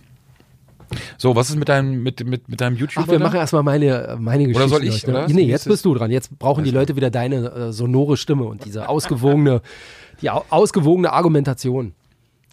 So, 1.19 1.37
was 1.37 1.51
ist 1.51 1.57
mit 1.57 1.69
deinem, 1.69 2.03
mit, 2.03 2.25
mit, 2.25 2.49
mit 2.49 2.61
deinem 2.61 2.77
YouTuber? 2.77 3.05
Ach, 3.07 3.13
wir 3.13 3.19
machen 3.19 3.37
erstmal 3.37 3.63
meine, 3.63 4.17
meine 4.19 4.47
Geschichte. 4.47 4.69
soll 4.69 4.85
ich, 4.85 5.03
heute. 5.03 5.11
oder? 5.11 5.29
Nee, 5.29 5.43
Wie 5.43 5.47
jetzt 5.49 5.67
ist 5.67 5.73
bist 5.73 5.85
du 5.85 5.95
dran. 5.95 6.11
Jetzt 6.11 6.39
brauchen 6.39 6.65
die 6.65 6.71
Leute 6.71 6.97
wieder 6.97 7.11
deine 7.11 7.51
äh, 7.51 7.73
sonore 7.73 8.17
Stimme 8.17 8.45
und 8.45 8.65
diese 8.65 8.89
ausgewogene, 8.89 9.61
die 10.23 10.31
au 10.31 10.45
ausgewogene 10.49 11.13
Argumentation. 11.13 11.93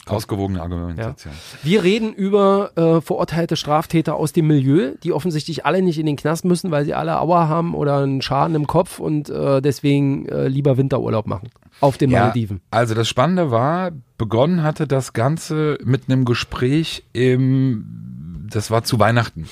Ausgewogene 0.08 0.62
Argumentation. 0.62 1.34
Wir 1.64 1.84
reden 1.84 2.14
über 2.14 2.72
äh, 2.76 3.02
verurteilte 3.02 3.56
Straftäter 3.56 4.16
aus 4.16 4.34
dem 4.34 4.48
Milieu, 4.48 4.94
die 5.04 5.12
offensichtlich 5.12 5.66
alle 5.66 5.82
nicht 5.82 5.98
in 5.98 6.06
den 6.06 6.16
Knast 6.16 6.46
müssen, 6.46 6.72
weil 6.72 6.86
sie 6.86 6.94
alle 6.94 7.20
Aua 7.20 7.48
haben 7.48 7.74
oder 7.74 7.98
einen 7.98 8.22
Schaden 8.22 8.56
im 8.56 8.68
Kopf 8.68 9.00
und 9.00 9.30
äh, 9.30 9.62
deswegen 9.62 10.28
äh, 10.28 10.48
lieber 10.48 10.78
Winterurlaub 10.78 11.26
machen. 11.28 11.50
Auf 11.82 11.98
den 11.98 12.12
Malediven. 12.12 12.62
Also 12.72 12.94
das 12.94 13.10
Spannende 13.10 13.52
war, 13.52 13.92
begonnen 14.18 14.64
hatte 14.64 14.88
das 14.88 15.14
Ganze 15.14 15.78
mit 15.84 16.04
einem 16.08 16.24
Gespräch 16.24 17.04
im, 17.12 18.48
das 18.50 18.72
war 18.72 18.84
zu 18.84 19.00
Weihnachten. 19.00 19.48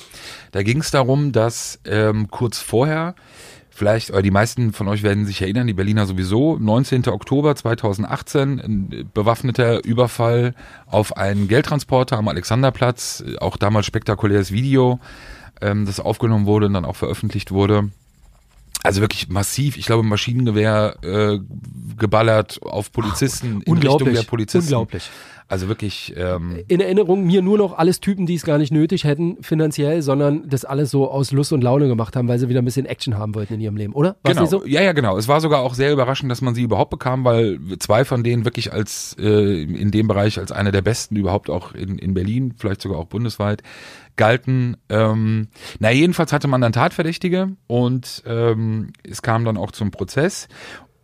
Da 0.52 0.62
ging 0.62 0.78
es 0.78 0.90
darum, 0.90 1.32
dass 1.32 1.80
ähm, 1.84 2.28
kurz 2.30 2.60
vorher, 2.60 3.14
vielleicht, 3.74 4.10
oder 4.10 4.22
die 4.22 4.30
meisten 4.30 4.72
von 4.72 4.88
euch 4.88 5.02
werden 5.02 5.26
sich 5.26 5.42
erinnern, 5.42 5.66
die 5.66 5.74
Berliner 5.74 6.06
sowieso, 6.06 6.56
19. 6.58 7.08
Oktober 7.08 7.54
2018, 7.56 8.60
ein 8.60 9.10
bewaffneter 9.12 9.84
Überfall 9.84 10.54
auf 10.86 11.16
einen 11.16 11.48
Geldtransporter 11.48 12.16
am 12.16 12.28
Alexanderplatz, 12.28 13.24
auch 13.40 13.56
damals 13.56 13.86
spektakuläres 13.86 14.52
Video, 14.52 15.00
ähm, 15.60 15.86
das 15.86 16.00
aufgenommen 16.00 16.46
wurde 16.46 16.66
und 16.66 16.74
dann 16.74 16.84
auch 16.84 16.96
veröffentlicht 16.96 17.50
wurde. 17.50 17.90
Also 18.84 19.00
wirklich 19.00 19.30
massiv, 19.30 19.78
ich 19.78 19.86
glaube 19.86 20.02
Maschinengewehr 20.02 20.96
äh, 21.02 21.38
geballert 21.98 22.60
auf 22.62 22.92
Polizisten 22.92 23.62
in 23.62 23.78
Richtung 23.78 24.12
der 24.12 24.22
Polizisten. 24.22 24.74
Unglaublich. 24.74 25.10
Also 25.46 25.68
wirklich, 25.68 26.14
ähm, 26.16 26.64
In 26.68 26.80
Erinnerung 26.80 27.24
mir 27.24 27.42
nur 27.42 27.58
noch 27.58 27.76
alles 27.76 28.00
Typen, 28.00 28.24
die 28.24 28.34
es 28.34 28.44
gar 28.44 28.56
nicht 28.56 28.72
nötig 28.72 29.04
hätten 29.04 29.42
finanziell, 29.42 30.00
sondern 30.00 30.48
das 30.48 30.64
alles 30.64 30.90
so 30.90 31.10
aus 31.10 31.32
Lust 31.32 31.52
und 31.52 31.62
Laune 31.62 31.86
gemacht 31.86 32.16
haben, 32.16 32.28
weil 32.28 32.38
sie 32.38 32.48
wieder 32.48 32.62
ein 32.62 32.64
bisschen 32.64 32.86
Action 32.86 33.18
haben 33.18 33.34
wollten 33.34 33.54
in 33.54 33.60
ihrem 33.60 33.76
Leben, 33.76 33.92
oder? 33.92 34.16
War's 34.22 34.36
genau. 34.36 34.46
so? 34.46 34.64
Ja, 34.66 34.80
ja, 34.80 34.92
genau. 34.92 35.18
Es 35.18 35.28
war 35.28 35.42
sogar 35.42 35.60
auch 35.60 35.74
sehr 35.74 35.92
überraschend, 35.92 36.30
dass 36.30 36.40
man 36.40 36.54
sie 36.54 36.62
überhaupt 36.62 36.90
bekam, 36.90 37.24
weil 37.24 37.58
zwei 37.78 38.06
von 38.06 38.24
denen 38.24 38.46
wirklich 38.46 38.72
als 38.72 39.16
äh, 39.18 39.62
in 39.62 39.90
dem 39.90 40.08
Bereich 40.08 40.38
als 40.38 40.50
einer 40.50 40.72
der 40.72 40.82
besten 40.82 41.16
überhaupt 41.16 41.50
auch 41.50 41.74
in, 41.74 41.98
in 41.98 42.14
Berlin, 42.14 42.54
vielleicht 42.56 42.80
sogar 42.80 42.98
auch 42.98 43.06
bundesweit 43.06 43.62
galten. 44.16 44.76
Ähm, 44.88 45.48
na 45.78 45.90
jedenfalls 45.90 46.32
hatte 46.32 46.48
man 46.48 46.60
dann 46.60 46.72
Tatverdächtige 46.72 47.52
und 47.66 48.22
ähm, 48.26 48.92
es 49.02 49.22
kam 49.22 49.44
dann 49.44 49.56
auch 49.56 49.72
zum 49.72 49.90
Prozess. 49.90 50.48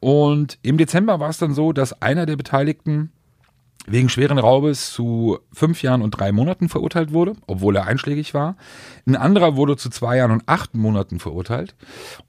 Und 0.01 0.59
im 0.63 0.79
Dezember 0.79 1.21
war 1.21 1.29
es 1.29 1.39
dann 1.39 1.55
so, 1.55 1.73
dass 1.73 2.01
einer 2.01 2.27
der 2.27 2.37
Beteiligten 2.37 3.13
wegen 3.87 4.09
schweren 4.09 4.39
Raubes 4.39 4.93
zu 4.93 5.39
fünf 5.53 5.83
Jahren 5.83 6.03
und 6.03 6.13
drei 6.13 6.33
Monaten 6.33 6.69
verurteilt 6.69 7.13
wurde, 7.13 7.35
obwohl 7.47 7.77
er 7.77 7.87
einschlägig 7.87 8.35
war. 8.35 8.57
Ein 9.07 9.17
anderer 9.17 9.57
wurde 9.57 9.77
zu 9.77 9.91
zwei 9.91 10.19
Jahren 10.19 10.33
und 10.33 10.43
acht 10.47 10.75
Monaten 10.75 11.19
verurteilt. 11.19 11.75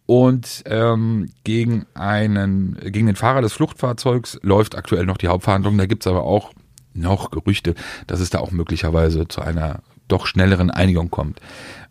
Und 0.06 0.64
ähm, 0.66 1.30
gegen 1.44 1.86
einen, 1.94 2.78
gegen 2.82 3.08
den 3.08 3.16
Fahrer 3.16 3.42
des 3.42 3.54
Fluchtfahrzeugs 3.54 4.40
läuft 4.42 4.76
aktuell 4.76 5.06
noch 5.06 5.18
die 5.18 5.28
Hauptverhandlung. 5.28 5.78
Da 5.78 5.86
gibt's 5.86 6.08
aber 6.08 6.24
auch 6.24 6.52
noch 6.94 7.32
Gerüchte, 7.32 7.76
dass 8.08 8.20
es 8.20 8.30
da 8.30 8.40
auch 8.40 8.52
möglicherweise 8.52 9.28
zu 9.28 9.42
einer 9.42 9.82
doch 10.12 10.28
schnelleren 10.28 10.72
Einigung 10.72 11.10
kommt, 11.10 11.40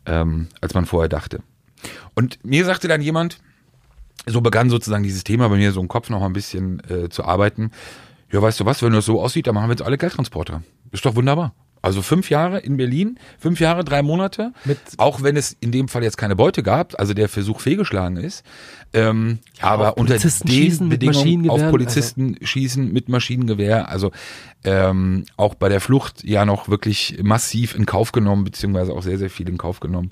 ähm, 0.06 0.48
als 0.60 0.74
man 0.74 0.86
vorher 0.86 1.08
dachte. 1.08 1.40
Und 2.14 2.44
mir 2.44 2.64
sagte 2.64 2.88
dann 2.88 3.02
jemand, 3.02 3.38
so 4.26 4.40
begann 4.40 4.70
sozusagen 4.70 5.02
dieses 5.02 5.24
Thema 5.24 5.48
bei 5.48 5.56
mir 5.56 5.72
so 5.72 5.80
im 5.80 5.88
Kopf 5.88 6.10
noch 6.10 6.20
mal 6.20 6.26
ein 6.26 6.32
bisschen 6.32 6.82
äh, 6.90 7.08
zu 7.08 7.24
arbeiten. 7.24 7.70
Ja, 8.30 8.42
weißt 8.42 8.60
du 8.60 8.64
was, 8.66 8.82
wenn 8.82 8.92
das 8.92 9.06
so 9.06 9.20
aussieht, 9.20 9.46
dann 9.46 9.54
machen 9.54 9.68
wir 9.68 9.72
jetzt 9.72 9.82
alle 9.82 9.98
Geldtransporter. 9.98 10.62
Ist 10.92 11.04
doch 11.04 11.16
wunderbar. 11.16 11.54
Also 11.82 12.02
fünf 12.02 12.28
Jahre 12.30 12.58
in 12.58 12.76
Berlin, 12.76 13.18
fünf 13.38 13.60
Jahre, 13.60 13.84
drei 13.84 14.02
Monate, 14.02 14.52
Mit- 14.64 14.78
auch 14.98 15.22
wenn 15.22 15.36
es 15.36 15.56
in 15.60 15.72
dem 15.72 15.88
Fall 15.88 16.02
jetzt 16.02 16.18
keine 16.18 16.36
Beute 16.36 16.62
gab, 16.62 16.98
also 16.98 17.14
der 17.14 17.28
Versuch 17.28 17.60
fehlgeschlagen 17.60 18.16
ist. 18.16 18.44
Ähm, 18.92 19.38
aber 19.60 19.92
auf 19.92 19.96
unter 19.96 20.14
Polizisten 20.14 20.48
den 20.48 20.54
schießen 20.56 20.88
mit 20.88 21.00
Bedingungen 21.00 21.50
auf 21.50 21.70
Polizisten 21.70 22.36
schießen 22.42 22.92
mit 22.92 23.08
Maschinengewehr, 23.08 23.88
also 23.88 24.10
ähm, 24.64 25.24
auch 25.36 25.54
bei 25.54 25.68
der 25.68 25.80
Flucht 25.80 26.24
ja 26.24 26.44
noch 26.44 26.68
wirklich 26.68 27.18
massiv 27.22 27.74
in 27.74 27.86
Kauf 27.86 28.12
genommen, 28.12 28.44
beziehungsweise 28.44 28.92
auch 28.92 29.02
sehr, 29.02 29.16
sehr 29.18 29.30
viel 29.30 29.48
in 29.48 29.58
Kauf 29.58 29.80
genommen. 29.80 30.10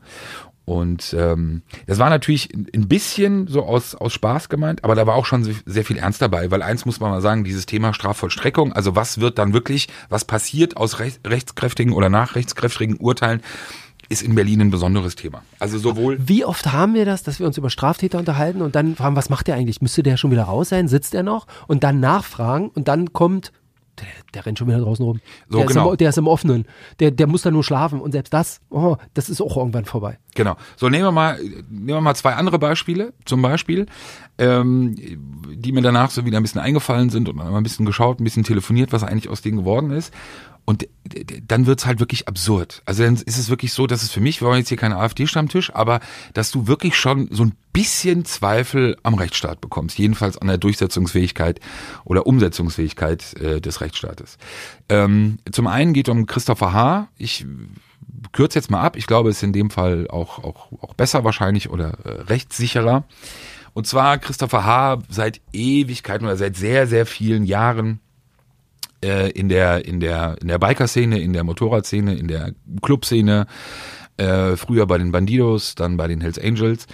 Und 0.68 1.16
ähm, 1.18 1.62
das 1.86 1.98
war 1.98 2.10
natürlich 2.10 2.52
ein 2.52 2.88
bisschen 2.88 3.46
so 3.46 3.62
aus, 3.64 3.94
aus 3.94 4.12
Spaß 4.12 4.50
gemeint, 4.50 4.84
aber 4.84 4.94
da 4.94 5.06
war 5.06 5.14
auch 5.14 5.24
schon 5.24 5.42
sehr- 5.64 5.84
viel 5.84 5.96
Ernst 5.96 6.20
dabei, 6.20 6.50
weil 6.50 6.60
eins 6.60 6.84
muss 6.84 7.00
man 7.00 7.10
mal 7.10 7.22
sagen, 7.22 7.42
dieses 7.42 7.64
Thema 7.64 7.94
Strafvollstreckung, 7.94 8.74
also 8.74 8.94
was 8.94 9.18
wird 9.18 9.38
dann 9.38 9.54
wirklich, 9.54 9.88
was 10.10 10.26
passiert 10.26 10.76
aus 10.76 10.98
recht, 10.98 11.26
rechtskräftigen 11.26 11.94
oder 11.94 12.10
nach 12.10 12.34
rechtskräftigen 12.34 12.98
Urteilen, 12.98 13.40
ist 14.10 14.20
in 14.22 14.34
Berlin 14.34 14.60
ein 14.60 14.70
besonderes 14.70 15.16
Thema. 15.16 15.42
Also 15.58 15.78
sowohl 15.78 16.18
Wie 16.20 16.44
oft 16.44 16.70
haben 16.70 16.92
wir 16.92 17.06
das, 17.06 17.22
dass 17.22 17.38
wir 17.40 17.46
uns 17.46 17.56
über 17.56 17.70
Straftäter 17.70 18.18
unterhalten 18.18 18.60
und 18.60 18.74
dann 18.74 18.94
fragen, 18.94 19.16
was 19.16 19.30
macht 19.30 19.46
der 19.46 19.54
eigentlich? 19.54 19.80
Müsste 19.80 20.02
der 20.02 20.18
schon 20.18 20.30
wieder 20.30 20.44
raus 20.44 20.68
sein? 20.68 20.86
Sitzt 20.86 21.14
er 21.14 21.22
noch? 21.22 21.46
Und 21.66 21.82
dann 21.82 22.00
nachfragen 22.00 22.68
und 22.68 22.88
dann 22.88 23.14
kommt 23.14 23.52
der, 24.00 24.08
der 24.34 24.46
rennt 24.46 24.58
schon 24.58 24.68
wieder 24.68 24.80
draußen 24.80 25.04
rum. 25.04 25.20
So, 25.48 25.58
der, 25.58 25.66
genau. 25.66 25.86
ist 25.86 25.92
im, 25.92 25.96
der 25.98 26.08
ist 26.08 26.18
im 26.18 26.26
Offenen. 26.26 26.66
Der, 27.00 27.10
der 27.10 27.26
muss 27.26 27.42
da 27.42 27.50
nur 27.50 27.64
schlafen. 27.64 28.00
Und 28.00 28.12
selbst 28.12 28.32
das, 28.32 28.60
oh, 28.70 28.96
das 29.14 29.28
ist 29.28 29.40
auch 29.40 29.56
irgendwann 29.56 29.84
vorbei. 29.84 30.18
Genau. 30.34 30.56
So, 30.76 30.88
nehmen 30.88 31.04
wir 31.04 31.12
mal, 31.12 31.38
nehmen 31.38 31.86
wir 31.86 32.00
mal 32.00 32.14
zwei 32.14 32.34
andere 32.34 32.58
Beispiele, 32.58 33.12
zum 33.24 33.42
Beispiel, 33.42 33.86
ähm, 34.38 34.94
die 34.96 35.72
mir 35.72 35.82
danach 35.82 36.10
so 36.10 36.24
wieder 36.24 36.38
ein 36.38 36.42
bisschen 36.42 36.60
eingefallen 36.60 37.10
sind 37.10 37.28
und 37.28 37.36
dann 37.38 37.50
mal 37.50 37.56
ein 37.56 37.62
bisschen 37.62 37.86
geschaut, 37.86 38.20
ein 38.20 38.24
bisschen 38.24 38.44
telefoniert, 38.44 38.92
was 38.92 39.02
eigentlich 39.02 39.28
aus 39.28 39.42
denen 39.42 39.58
geworden 39.58 39.90
ist. 39.90 40.12
Und 40.68 40.86
dann 41.46 41.64
wird's 41.64 41.86
halt 41.86 41.98
wirklich 41.98 42.28
absurd. 42.28 42.82
Also 42.84 43.02
dann 43.02 43.14
ist 43.14 43.38
es 43.38 43.48
wirklich 43.48 43.72
so, 43.72 43.86
dass 43.86 44.02
es 44.02 44.10
für 44.10 44.20
mich, 44.20 44.42
wir 44.42 44.48
wollen 44.48 44.58
jetzt 44.58 44.68
hier 44.68 44.76
kein 44.76 44.92
AfD-Stammtisch, 44.92 45.74
aber 45.74 46.00
dass 46.34 46.50
du 46.50 46.66
wirklich 46.66 46.94
schon 46.94 47.26
so 47.30 47.42
ein 47.46 47.54
bisschen 47.72 48.26
Zweifel 48.26 48.94
am 49.02 49.14
Rechtsstaat 49.14 49.62
bekommst, 49.62 49.98
jedenfalls 49.98 50.36
an 50.36 50.46
der 50.46 50.58
Durchsetzungsfähigkeit 50.58 51.60
oder 52.04 52.26
Umsetzungsfähigkeit 52.26 53.34
äh, 53.40 53.62
des 53.62 53.80
Rechtsstaates. 53.80 54.36
Ähm, 54.90 55.38
zum 55.50 55.68
einen 55.68 55.94
geht 55.94 56.08
es 56.08 56.12
um 56.12 56.26
Christopher 56.26 56.74
H. 56.74 57.08
Ich 57.16 57.46
kürze 58.32 58.58
jetzt 58.58 58.70
mal 58.70 58.82
ab. 58.82 58.96
Ich 58.96 59.06
glaube, 59.06 59.30
es 59.30 59.38
ist 59.38 59.44
in 59.44 59.54
dem 59.54 59.70
Fall 59.70 60.06
auch, 60.10 60.44
auch, 60.44 60.70
auch 60.82 60.92
besser 60.92 61.24
wahrscheinlich 61.24 61.70
oder 61.70 61.92
äh, 62.04 62.10
rechtssicherer. 62.24 63.04
Und 63.72 63.86
zwar 63.86 64.18
Christopher 64.18 64.66
H. 64.66 64.98
seit 65.08 65.40
Ewigkeiten 65.50 66.26
oder 66.26 66.36
seit 66.36 66.56
sehr, 66.56 66.86
sehr 66.86 67.06
vielen 67.06 67.44
Jahren 67.44 68.00
äh, 69.04 69.30
in 69.30 69.48
der 69.48 69.84
in 69.86 70.00
der 70.00 70.36
in 70.40 70.48
der 70.48 70.58
Biker-Szene, 70.58 71.18
in 71.20 71.32
der 71.32 71.44
Motorradszene, 71.44 72.14
in 72.14 72.28
der 72.28 72.52
Clubszene, 72.82 73.46
äh, 74.16 74.56
früher 74.56 74.86
bei 74.86 74.98
den 74.98 75.12
Bandidos, 75.12 75.74
dann 75.74 75.96
bei 75.96 76.08
den 76.08 76.20
Hells 76.20 76.38
Angels. 76.38 76.86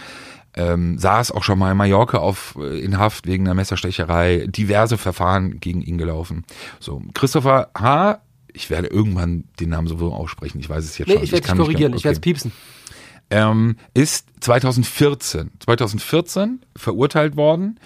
Ähm, 0.56 0.98
saß 0.98 1.32
auch 1.32 1.42
schon 1.42 1.58
mal 1.58 1.72
in 1.72 1.76
Mallorca 1.76 2.18
auf, 2.18 2.56
äh, 2.60 2.78
in 2.78 2.96
Haft 2.98 3.26
wegen 3.26 3.44
einer 3.46 3.54
Messerstecherei, 3.54 4.46
diverse 4.48 4.96
Verfahren 4.98 5.58
gegen 5.58 5.82
ihn 5.82 5.98
gelaufen. 5.98 6.44
So, 6.78 7.02
Christopher 7.12 7.70
H., 7.76 8.20
ich 8.52 8.70
werde 8.70 8.86
irgendwann 8.86 9.44
den 9.58 9.70
Namen 9.70 9.88
sowieso 9.88 10.12
aussprechen, 10.14 10.60
ich 10.60 10.68
weiß 10.70 10.84
es 10.84 10.96
jetzt 10.96 11.08
Nee, 11.08 11.14
schon. 11.14 11.24
ich 11.24 11.32
werde 11.32 11.48
mich 11.50 11.58
korrigieren, 11.58 11.90
gar- 11.90 11.98
ich 11.98 12.04
werde 12.04 12.12
es 12.12 12.18
okay. 12.18 12.30
piepsen. 12.30 12.52
ähm, 13.30 13.76
ist 13.94 14.28
2014, 14.42 15.50
2014 15.58 16.60
verurteilt 16.76 17.36
worden 17.36 17.80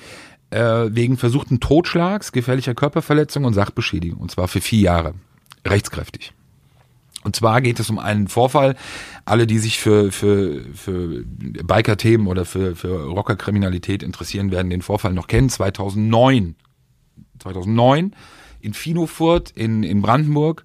äh, 0.51 0.87
wegen 0.91 1.17
versuchten 1.17 1.61
Totschlags, 1.61 2.33
gefährlicher 2.33 2.75
Körperverletzung 2.75 3.45
und 3.45 3.55
Sachbeschädigung. 3.55 4.19
Und 4.21 4.31
zwar 4.31 4.49
für 4.49 4.61
vier 4.61 4.81
Jahre. 4.81 5.15
Rechtskräftig. 5.67 6.33
Und 7.25 7.37
zwar 7.37 7.61
geht 7.61 7.81
es 7.81 7.91
um 7.91 7.99
einen 7.99 8.29
Vorfall. 8.29 8.77
Alle, 9.25 9.47
die 9.47 9.59
sich 9.59 9.79
für, 9.79 10.13
für, 10.13 10.65
für 10.73 11.25
Biker-Themen 11.27 12.27
oder 12.27 12.45
für, 12.45 12.77
für 12.77 13.05
Rockerkriminalität 13.05 14.03
interessieren, 14.03 14.51
werden 14.51 14.71
den 14.71 14.83
Vorfall 14.83 15.13
noch 15.13 15.27
kennen. 15.27 15.51
2009. 15.51 16.55
2009 17.41 18.15
in 18.61 18.75
Finofurt 18.75 19.51
in, 19.51 19.83
in 19.83 20.03
Brandenburg 20.03 20.65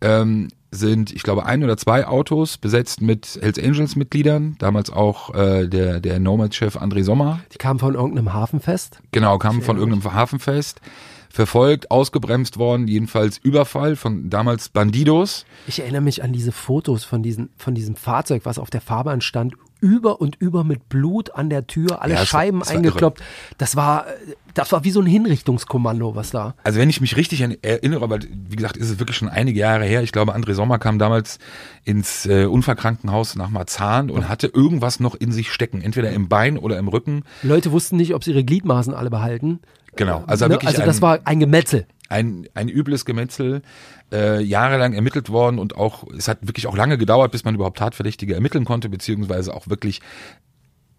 ähm, 0.00 0.48
sind, 0.70 1.12
ich 1.12 1.22
glaube, 1.22 1.46
ein 1.46 1.62
oder 1.62 1.76
zwei 1.76 2.06
Autos 2.06 2.58
besetzt 2.58 3.00
mit 3.00 3.38
Hells 3.40 3.58
Angels 3.58 3.96
Mitgliedern. 3.96 4.56
Damals 4.58 4.90
auch 4.90 5.34
äh, 5.34 5.68
der, 5.68 6.00
der 6.00 6.18
Nomad-Chef 6.18 6.76
André 6.76 7.02
Sommer. 7.04 7.40
Die 7.52 7.58
kamen 7.58 7.78
von 7.78 7.94
irgendeinem 7.94 8.32
Hafenfest. 8.32 9.00
Genau, 9.12 9.38
kam 9.38 9.62
von 9.62 9.76
irgendeinem 9.78 10.12
Hafenfest. 10.12 10.80
Verfolgt, 11.28 11.90
ausgebremst 11.90 12.56
worden, 12.58 12.88
jedenfalls 12.88 13.36
Überfall 13.36 13.96
von 13.96 14.30
damals 14.30 14.70
Bandidos. 14.70 15.44
Ich 15.66 15.80
erinnere 15.80 16.00
mich 16.00 16.22
an 16.22 16.32
diese 16.32 16.50
Fotos 16.50 17.04
von, 17.04 17.22
diesen, 17.22 17.50
von 17.56 17.74
diesem 17.74 17.94
Fahrzeug, 17.94 18.42
was 18.44 18.58
auf 18.58 18.70
der 18.70 18.80
Fahrbahn 18.80 19.20
stand, 19.20 19.54
über 19.80 20.20
und 20.20 20.36
über 20.36 20.64
mit 20.64 20.88
Blut 20.88 21.34
an 21.34 21.50
der 21.50 21.66
Tür, 21.66 22.02
alle 22.02 22.14
Ja, 22.14 22.18
war- 22.20 22.26
Scheiben 22.26 22.60
war 22.60 22.68
eingekloppt. 22.68 23.20
Das 23.58 23.76
war, 23.76 24.06
das 24.54 24.72
war 24.72 24.84
wie 24.84 24.90
so 24.90 25.00
ein 25.00 25.06
Hinrichtungskommando, 25.06 26.14
was 26.14 26.30
da. 26.30 26.54
Also 26.64 26.78
wenn 26.78 26.88
ich 26.90 27.00
mich 27.00 27.16
richtig 27.16 27.40
erinnere, 27.62 28.02
aber 28.02 28.18
wie 28.22 28.56
gesagt, 28.56 28.76
ist 28.76 28.90
es 28.90 28.98
wirklich 28.98 29.16
schon 29.16 29.28
einige 29.28 29.60
Jahre 29.60 29.84
her. 29.84 30.02
Ich 30.02 30.12
glaube, 30.12 30.34
André 30.34 30.54
Sommer 30.54 30.78
kam 30.78 30.98
damals 30.98 31.38
ins 31.84 32.26
äh, 32.26 32.46
Unfallkrankenhaus 32.46 33.36
nach 33.36 33.50
Marzahn 33.50 34.10
und 34.10 34.28
hatte 34.28 34.46
irgendwas 34.48 35.00
noch 35.00 35.14
in 35.14 35.30
sich 35.32 35.52
stecken, 35.52 35.82
entweder 35.82 36.10
im 36.10 36.28
Bein 36.28 36.58
oder 36.58 36.78
im 36.78 36.88
Rücken. 36.88 37.22
Leute 37.42 37.70
wussten 37.72 37.96
nicht, 37.96 38.14
ob 38.14 38.24
sie 38.24 38.30
ihre 38.32 38.44
Gliedmaßen 38.44 38.94
alle 38.94 39.10
behalten. 39.10 39.60
Genau, 39.94 40.24
also 40.26 40.44
Ne? 40.44 40.50
wirklich 40.52 40.68
also 40.68 40.82
das 40.82 41.00
war 41.00 41.20
ein 41.24 41.40
Gemetzel. 41.40 41.86
Ein, 42.08 42.48
ein 42.54 42.68
übles 42.68 43.04
Gemetzel, 43.04 43.62
äh, 44.12 44.40
jahrelang 44.42 44.92
ermittelt 44.92 45.30
worden 45.30 45.58
und 45.58 45.76
auch, 45.76 46.04
es 46.16 46.28
hat 46.28 46.46
wirklich 46.46 46.66
auch 46.66 46.76
lange 46.76 46.98
gedauert, 46.98 47.32
bis 47.32 47.44
man 47.44 47.54
überhaupt 47.54 47.78
Tatverdächtige 47.78 48.34
ermitteln 48.34 48.64
konnte, 48.64 48.88
beziehungsweise 48.88 49.54
auch 49.54 49.68
wirklich 49.68 50.00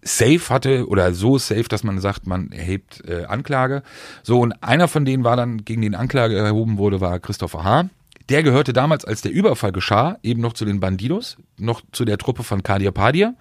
safe 0.02 0.50
hatte 0.50 0.88
oder 0.88 1.14
so 1.14 1.38
safe, 1.38 1.64
dass 1.64 1.84
man 1.84 2.00
sagt, 2.00 2.28
man 2.28 2.52
erhebt 2.52 3.04
äh, 3.08 3.26
Anklage. 3.26 3.84
So, 4.24 4.40
und 4.40 4.54
einer 4.64 4.88
von 4.88 5.06
denen 5.06 5.24
war 5.24 5.36
dann, 5.36 5.66
gegen 5.66 5.82
den 5.82 5.96
Anklage 5.96 6.38
erhoben 6.38 6.78
wurde, 6.78 7.02
war 7.02 7.20
Christopher 7.20 7.64
H. 7.64 7.90
Der 8.30 8.44
gehörte 8.44 8.74
damals, 8.74 9.06
als 9.06 9.22
der 9.22 9.32
Überfall 9.32 9.72
geschah, 9.72 10.18
eben 10.22 10.42
noch 10.42 10.54
zu 10.54 10.66
den 10.66 10.80
Bandidos, 10.82 11.38
noch 11.58 11.82
zu 11.94 12.04
der 12.04 12.18
Truppe 12.18 12.44
von 12.44 12.62
Kadir 12.62 12.92
Padir, 12.92 13.36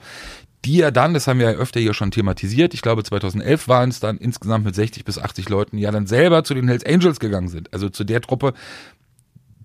die 0.66 0.78
ja 0.78 0.90
dann, 0.90 1.14
das 1.14 1.28
haben 1.28 1.38
wir 1.38 1.52
ja 1.52 1.56
öfter 1.56 1.78
hier 1.78 1.94
schon 1.94 2.10
thematisiert, 2.10 2.74
ich 2.74 2.82
glaube 2.82 3.04
2011 3.04 3.68
waren 3.68 3.88
es 3.88 4.00
dann 4.00 4.18
insgesamt 4.18 4.64
mit 4.64 4.74
60 4.74 5.04
bis 5.04 5.18
80 5.18 5.48
Leuten, 5.48 5.78
ja 5.78 5.92
dann 5.92 6.06
selber 6.06 6.42
zu 6.42 6.54
den 6.54 6.66
Hells 6.66 6.84
Angels 6.84 7.20
gegangen 7.20 7.48
sind. 7.48 7.72
Also 7.72 7.88
zu 7.88 8.02
der 8.02 8.20
Truppe, 8.20 8.52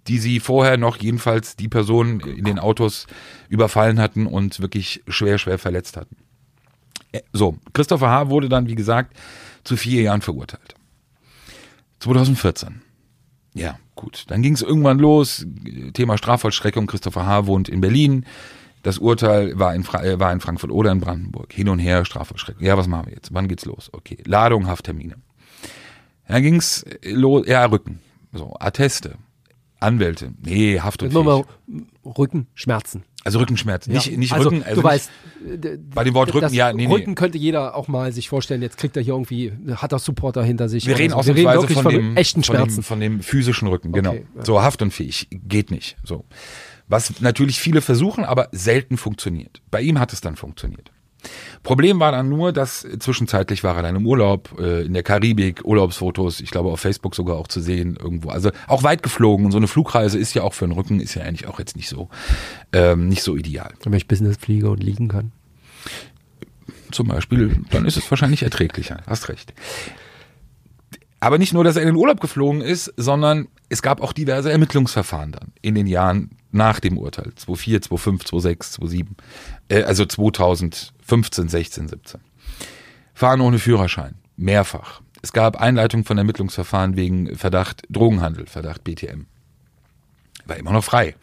die 0.08 0.20
sie 0.20 0.40
vorher 0.40 0.78
noch 0.78 0.98
jedenfalls 0.98 1.56
die 1.56 1.68
Personen 1.68 2.20
in 2.20 2.46
den 2.46 2.60
Autos 2.60 3.08
überfallen 3.50 4.00
hatten 4.00 4.28
und 4.28 4.60
wirklich 4.60 5.02
schwer, 5.08 5.40
schwer 5.40 5.58
verletzt 5.58 5.98
hatten. 5.98 6.18
Äh, 7.12 7.22
So, 7.34 7.58
Christopher 7.74 8.10
H. 8.10 8.30
wurde 8.30 8.48
dann, 8.48 8.68
wie 8.68 8.76
gesagt, 8.76 9.18
zu 9.64 9.78
vier 9.78 10.04
Jahren 10.04 10.22
verurteilt. 10.22 10.76
2014. 12.00 12.82
Ja, 13.54 13.78
gut. 13.96 14.26
Dann 14.28 14.42
ging 14.42 14.54
es 14.54 14.62
irgendwann 14.62 14.98
los. 14.98 15.46
Thema 15.94 16.18
Strafvollstreckung. 16.18 16.88
Christopher 16.88 17.26
H. 17.26 17.48
wohnt 17.48 17.70
in 17.70 17.82
Berlin. 17.82 18.26
Das 18.84 18.98
Urteil 18.98 19.58
war 19.60 19.76
in, 19.76 19.84
Fra 19.84 20.04
äh, 20.04 20.20
war 20.20 20.32
in 20.34 20.40
Frankfurt 20.40 20.72
oder 20.72 20.92
in 20.92 21.00
Brandenburg. 21.00 21.54
Hin 21.54 21.70
und 21.70 21.80
her, 21.80 22.06
Strafvollstreckung. 22.06 22.64
Ja, 22.64 22.78
was 22.78 22.88
machen 22.88 23.08
wir 23.08 23.14
jetzt? 23.14 23.34
Wann 23.34 23.48
geht's 23.48 23.66
los? 23.66 23.90
Okay. 23.92 24.18
Ladung, 24.26 24.68
Hafttermine. 24.68 25.16
Dann 26.28 26.42
ging's 26.44 26.86
los. 27.04 27.46
Ja, 27.48 27.66
Rücken. 27.66 28.00
So, 28.34 28.56
Atteste. 28.60 29.18
Anwälte. 29.82 30.32
Nee, 30.44 30.80
Haft 30.80 31.02
und 31.02 31.12
Nur 31.12 31.24
mal 31.24 31.44
Rücken, 32.06 32.48
Schmerzen. 32.54 33.04
Also 33.24 33.40
Rückenschmerzen. 33.40 33.94
Nicht, 33.94 34.08
Ja. 34.08 34.18
nicht 34.18 34.32
also, 34.34 34.50
Rücken. 34.50 34.64
Also 34.64 34.82
du 34.82 34.88
nicht, 34.88 34.94
weißt, 34.94 35.10
äh, 35.64 35.78
bei 35.94 36.04
dem 36.04 36.14
Wort 36.14 36.34
Rücken, 36.34 36.54
ja, 36.54 36.72
nee, 36.72 36.88
nee. 36.88 36.94
Rücken 36.94 37.16
könnte 37.16 37.38
jeder 37.38 37.76
auch 37.76 37.88
mal 37.88 38.12
sich 38.12 38.30
vorstellen. 38.30 38.62
Jetzt 38.62 38.78
kriegt 38.78 38.96
er 38.96 39.04
hier 39.04 39.14
irgendwie, 39.14 39.52
hat 39.76 39.92
er 39.92 40.00
Supporter 40.00 40.44
hinter 40.44 40.70
sich. 40.70 40.86
Wir 40.86 40.98
reden 40.98 41.14
so. 41.14 41.26
Wir 41.26 41.36
reden 41.36 41.48
ausnahmsweise 41.48 41.62
wirklich 41.62 41.78
von, 41.82 41.84
von, 41.84 41.94
dem, 41.94 42.18
echten 42.18 42.44
von, 42.44 42.56
dem, 42.56 42.60
Schmerzen. 42.60 42.84
von 42.84 43.00
dem 43.00 43.20
physischen 43.22 43.68
Rücken, 43.68 43.92
genau. 43.92 44.12
Okay, 44.12 44.26
ja. 44.38 44.46
So 44.46 44.62
haftunfähig, 44.62 45.28
geht 45.32 45.72
nicht. 45.72 45.98
So. 46.04 46.26
Was 46.92 47.22
natürlich 47.22 47.58
viele 47.58 47.80
versuchen, 47.80 48.26
aber 48.26 48.50
selten 48.52 48.98
funktioniert. 48.98 49.62
Bei 49.72 49.80
ihm 49.80 49.98
hat 49.98 50.12
es 50.12 50.20
dann 50.20 50.36
funktioniert. 50.36 50.92
Problem 51.64 52.02
war 52.02 52.12
dann 52.12 52.28
nur, 52.28 52.52
dass 52.52 52.86
zwischenzeitlich 53.00 53.64
war 53.64 53.78
er 53.78 53.84
dann 53.84 53.96
im 53.96 54.06
Urlaub, 54.06 54.60
äh, 54.60 54.82
in 54.82 54.94
der 54.94 55.02
Karibik, 55.02 55.64
Urlaubsfotos, 55.64 56.42
ich 56.42 56.52
glaube 56.52 56.70
auf 56.70 56.82
Facebook 56.82 57.16
sogar 57.16 57.38
auch 57.38 57.48
zu 57.48 57.62
sehen 57.62 57.96
irgendwo. 57.96 58.30
Also 58.30 58.52
auch 58.68 58.84
weit 58.84 59.04
geflogen. 59.04 59.46
Und 59.46 59.54
so 59.54 59.58
eine 59.58 59.70
Flugreise 59.70 60.20
ist 60.20 60.34
ja 60.34 60.44
auch 60.44 60.54
für 60.54 60.68
den 60.68 60.74
Rücken, 60.74 61.00
ist 61.00 61.14
ja 61.14 61.22
eigentlich 61.22 61.48
auch 61.48 61.60
jetzt 61.60 61.78
nicht 61.78 61.88
so, 61.88 62.10
ähm, 62.74 63.08
nicht 63.08 63.24
so 63.24 63.38
ideal. 63.38 63.74
Wenn 63.84 63.94
ich 63.94 64.10
Business 64.10 64.36
fliege 64.36 64.70
und 64.70 64.84
liegen 64.84 65.08
kann. 65.08 65.32
zum 66.92 67.08
Beispiel, 67.08 67.64
dann 67.70 67.86
ist 67.86 67.96
es 67.96 68.12
wahrscheinlich 68.12 68.44
erträglicher. 68.44 69.02
Hast 69.08 69.30
recht. 69.30 69.54
Aber 71.22 71.38
nicht 71.38 71.54
nur, 71.54 71.64
dass 71.64 71.78
er 71.78 71.84
in 71.84 71.88
den 71.88 71.96
Urlaub 71.96 72.20
geflogen 72.20 72.60
ist, 72.60 72.92
sondern 72.98 73.48
es 73.70 73.82
gab 73.82 74.02
auch 74.02 74.12
diverse 74.12 74.52
Ermittlungsverfahren 74.52 75.32
dann 75.32 75.54
in 75.62 75.76
den 75.76 75.88
Jahren 75.88 76.32
nach 76.52 76.80
dem 76.80 76.98
Urteil. 76.98 77.32
2004, 77.36 77.82
2005, 77.84 78.26
2006, 78.26 78.72
2007. 78.74 79.16
Äh, 79.70 79.84
also 79.84 80.06
2015, 80.06 81.50
16, 81.50 81.88
17. 81.88 82.22
Fahren 83.14 83.42
ohne 83.42 83.60
Führerschein. 83.60 84.16
Mehrfach. 84.38 85.02
Es 85.22 85.34
gab 85.34 85.62
Einleitung 85.62 86.04
von 86.04 86.18
Ermittlungsverfahren 86.18 86.96
wegen 86.96 87.36
Verdacht 87.36 87.84
Drogenhandel, 87.90 88.48
Verdacht 88.48 88.84
BTM. 88.84 89.26
War 90.46 90.58
immer 90.58 90.72
noch 90.72 90.84
frei. 90.84 91.16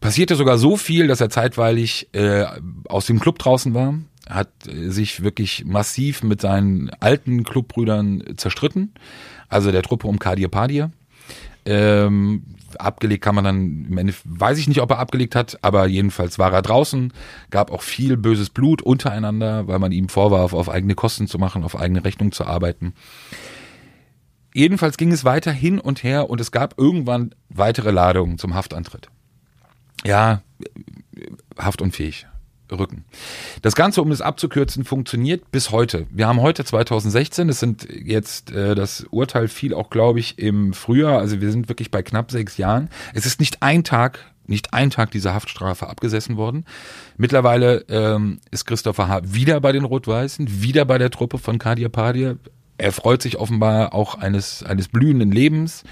Passierte 0.00 0.36
sogar 0.36 0.58
so 0.58 0.76
viel, 0.76 1.08
dass 1.08 1.20
er 1.20 1.28
zeitweilig 1.28 2.08
äh, 2.12 2.46
aus 2.88 3.06
dem 3.06 3.18
Club 3.18 3.38
draußen 3.40 3.74
war, 3.74 3.94
hat 4.28 4.50
äh, 4.68 4.90
sich 4.90 5.22
wirklich 5.22 5.64
massiv 5.64 6.22
mit 6.22 6.40
seinen 6.40 6.90
alten 7.00 7.42
Clubbrüdern 7.42 8.22
zerstritten, 8.36 8.94
also 9.48 9.72
der 9.72 9.82
Truppe 9.82 10.06
um 10.06 10.20
Kadir 10.20 10.48
Padir. 10.48 10.92
Ähm, 11.68 12.44
abgelegt 12.78 13.22
kann 13.22 13.34
man 13.34 13.44
dann, 13.44 13.84
im 13.90 13.98
Endeffekt, 13.98 14.24
weiß 14.26 14.56
ich 14.56 14.68
nicht, 14.68 14.80
ob 14.80 14.90
er 14.90 14.98
abgelegt 14.98 15.34
hat, 15.34 15.58
aber 15.60 15.86
jedenfalls 15.86 16.38
war 16.38 16.50
er 16.50 16.62
draußen, 16.62 17.12
gab 17.50 17.70
auch 17.70 17.82
viel 17.82 18.16
böses 18.16 18.48
Blut 18.48 18.80
untereinander, 18.80 19.68
weil 19.68 19.78
man 19.78 19.92
ihm 19.92 20.08
vorwarf, 20.08 20.54
auf 20.54 20.70
eigene 20.70 20.94
Kosten 20.94 21.26
zu 21.26 21.38
machen, 21.38 21.64
auf 21.64 21.78
eigene 21.78 22.04
Rechnung 22.04 22.32
zu 22.32 22.46
arbeiten. 22.46 22.94
Jedenfalls 24.54 24.96
ging 24.96 25.12
es 25.12 25.26
weiter 25.26 25.52
hin 25.52 25.78
und 25.78 26.02
her 26.02 26.30
und 26.30 26.40
es 26.40 26.52
gab 26.52 26.78
irgendwann 26.78 27.34
weitere 27.50 27.90
Ladungen 27.90 28.38
zum 28.38 28.54
Haftantritt. 28.54 29.10
Ja, 30.06 30.40
haftunfähig. 31.58 32.26
Rücken. 32.72 33.04
Das 33.62 33.74
Ganze, 33.74 34.02
um 34.02 34.10
es 34.10 34.20
abzukürzen, 34.20 34.84
funktioniert 34.84 35.50
bis 35.50 35.70
heute. 35.70 36.06
Wir 36.10 36.26
haben 36.26 36.40
heute 36.40 36.64
2016, 36.64 37.48
es 37.48 37.60
sind 37.60 37.88
jetzt, 37.90 38.50
äh, 38.50 38.74
das 38.74 39.06
Urteil 39.10 39.48
fiel 39.48 39.74
auch, 39.74 39.90
glaube 39.90 40.20
ich, 40.20 40.38
im 40.38 40.72
Frühjahr, 40.72 41.18
also 41.18 41.40
wir 41.40 41.50
sind 41.50 41.68
wirklich 41.68 41.90
bei 41.90 42.02
knapp 42.02 42.30
sechs 42.30 42.56
Jahren. 42.56 42.88
Es 43.14 43.26
ist 43.26 43.40
nicht 43.40 43.62
ein 43.62 43.84
Tag, 43.84 44.32
nicht 44.46 44.72
ein 44.72 44.90
Tag 44.90 45.10
dieser 45.10 45.34
Haftstrafe 45.34 45.88
abgesessen 45.88 46.36
worden. 46.36 46.64
Mittlerweile 47.16 47.84
ähm, 47.88 48.40
ist 48.50 48.64
Christopher 48.64 49.08
H. 49.08 49.20
wieder 49.24 49.60
bei 49.60 49.72
den 49.72 49.84
Rot-Weißen, 49.84 50.62
wieder 50.62 50.84
bei 50.84 50.98
der 50.98 51.10
Truppe 51.10 51.38
von 51.38 51.58
Kadir 51.58 51.88
Padir. 51.88 52.38
Er 52.78 52.92
freut 52.92 53.22
sich 53.22 53.38
offenbar 53.38 53.92
auch 53.92 54.14
eines, 54.14 54.62
eines 54.62 54.88
blühenden 54.88 55.32
Lebens, 55.32 55.84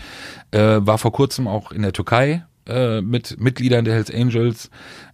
äh, 0.53 0.79
war 0.81 0.99
vor 0.99 1.13
kurzem 1.13 1.49
auch 1.49 1.73
in 1.73 1.83
der 1.83 1.93
Türkei 1.93 2.45
äh, 2.67 3.01
mit 3.01 3.41
Mitgliedern 3.41 3.85
der 3.85 3.95
Hells 3.95 4.11
Angels 4.13 4.71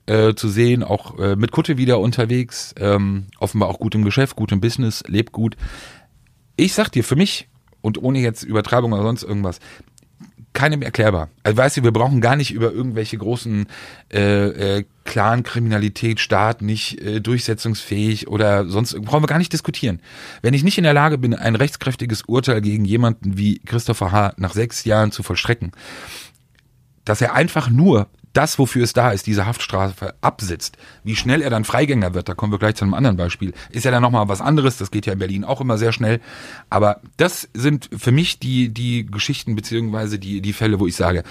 äh, 0.06 0.34
zu 0.34 0.48
sehen, 0.48 0.82
auch 0.82 1.18
äh, 1.18 1.36
mit 1.36 1.52
Kutte 1.52 1.76
wieder 1.76 2.00
unterwegs, 2.00 2.74
ähm, 2.78 3.26
offenbar 3.38 3.68
auch 3.68 3.78
gut 3.78 3.94
im 3.94 4.04
Geschäft, 4.04 4.36
gut 4.36 4.52
im 4.52 4.60
Business, 4.60 5.02
lebt 5.06 5.32
gut. 5.32 5.56
Ich 6.56 6.74
sag 6.74 6.90
dir, 6.90 7.04
für 7.04 7.16
mich, 7.16 7.48
und 7.80 8.02
ohne 8.02 8.20
jetzt 8.20 8.42
Übertreibung 8.42 8.92
oder 8.92 9.02
sonst 9.02 9.22
irgendwas, 9.22 9.58
keinem 10.52 10.82
erklärbar. 10.82 11.30
Also 11.42 11.56
weißt 11.56 11.78
du, 11.78 11.82
wir 11.82 11.92
brauchen 11.92 12.20
gar 12.20 12.36
nicht 12.36 12.52
über 12.52 12.72
irgendwelche 12.72 13.16
großen 13.16 13.66
äh, 14.12 14.78
äh, 14.78 14.84
Clan-Kriminalität, 15.04 16.20
Staat 16.20 16.62
nicht 16.62 17.00
äh, 17.00 17.20
durchsetzungsfähig 17.20 18.28
oder 18.28 18.66
sonst 18.66 19.00
brauchen 19.02 19.22
wir 19.22 19.28
gar 19.28 19.38
nicht 19.38 19.52
diskutieren. 19.52 20.00
Wenn 20.42 20.54
ich 20.54 20.62
nicht 20.62 20.78
in 20.78 20.84
der 20.84 20.94
Lage 20.94 21.16
bin, 21.16 21.34
ein 21.34 21.56
rechtskräftiges 21.56 22.22
Urteil 22.22 22.60
gegen 22.60 22.84
jemanden 22.84 23.38
wie 23.38 23.60
Christopher 23.60 24.12
H. 24.12 24.34
nach 24.36 24.52
sechs 24.52 24.84
Jahren 24.84 25.10
zu 25.10 25.22
vollstrecken, 25.22 25.72
dass 27.04 27.20
er 27.20 27.34
einfach 27.34 27.70
nur 27.70 28.08
das, 28.32 28.58
wofür 28.58 28.84
es 28.84 28.92
da 28.92 29.10
ist, 29.10 29.26
diese 29.26 29.46
Haftstrafe 29.46 30.14
absitzt, 30.20 30.76
wie 31.04 31.16
schnell 31.16 31.42
er 31.42 31.50
dann 31.50 31.64
Freigänger 31.64 32.14
wird, 32.14 32.28
da 32.28 32.34
kommen 32.34 32.52
wir 32.52 32.58
gleich 32.58 32.76
zu 32.76 32.84
einem 32.84 32.94
anderen 32.94 33.16
Beispiel, 33.16 33.52
ist 33.70 33.84
ja 33.84 33.90
dann 33.90 34.02
nochmal 34.02 34.28
was 34.28 34.40
anderes, 34.40 34.78
das 34.78 34.90
geht 34.90 35.06
ja 35.06 35.12
in 35.12 35.18
Berlin 35.18 35.44
auch 35.44 35.60
immer 35.60 35.78
sehr 35.78 35.92
schnell. 35.92 36.20
Aber 36.70 37.00
das 37.16 37.48
sind 37.54 37.90
für 37.96 38.12
mich 38.12 38.38
die, 38.38 38.70
die 38.70 39.06
Geschichten 39.06 39.54
beziehungsweise 39.54 40.18
die, 40.18 40.40
die 40.40 40.52
Fälle, 40.52 40.80
wo 40.80 40.86
ich 40.86 40.96
sage, 40.96 41.22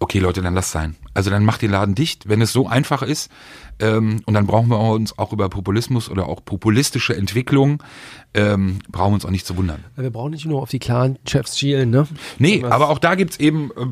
okay 0.00 0.18
Leute, 0.18 0.42
dann 0.42 0.54
lass 0.54 0.70
sein. 0.70 0.96
Also 1.14 1.30
dann 1.30 1.44
macht 1.44 1.62
den 1.62 1.70
Laden 1.70 1.94
dicht, 1.94 2.28
wenn 2.28 2.40
es 2.40 2.52
so 2.52 2.68
einfach 2.68 3.02
ist. 3.02 3.30
Ähm, 3.80 4.22
und 4.26 4.34
dann 4.34 4.46
brauchen 4.46 4.68
wir 4.68 4.78
uns 4.78 5.18
auch 5.18 5.32
über 5.32 5.48
Populismus 5.48 6.10
oder 6.10 6.28
auch 6.28 6.44
populistische 6.44 7.16
Entwicklungen, 7.16 7.78
ähm, 8.34 8.80
brauchen 8.88 9.10
wir 9.10 9.14
uns 9.14 9.24
auch 9.24 9.30
nicht 9.30 9.46
zu 9.46 9.56
wundern. 9.56 9.84
Wir 9.96 10.10
brauchen 10.10 10.32
nicht 10.32 10.46
nur 10.46 10.62
auf 10.62 10.70
die 10.70 10.80
Clan-Chefs 10.80 11.58
schielen, 11.58 11.90
ne? 11.90 12.06
Nee, 12.38 12.62
Was? 12.62 12.72
aber 12.72 12.88
auch 12.88 12.98
da 12.98 13.14
gibt's 13.14 13.38
eben 13.38 13.70
äh, 13.76 13.86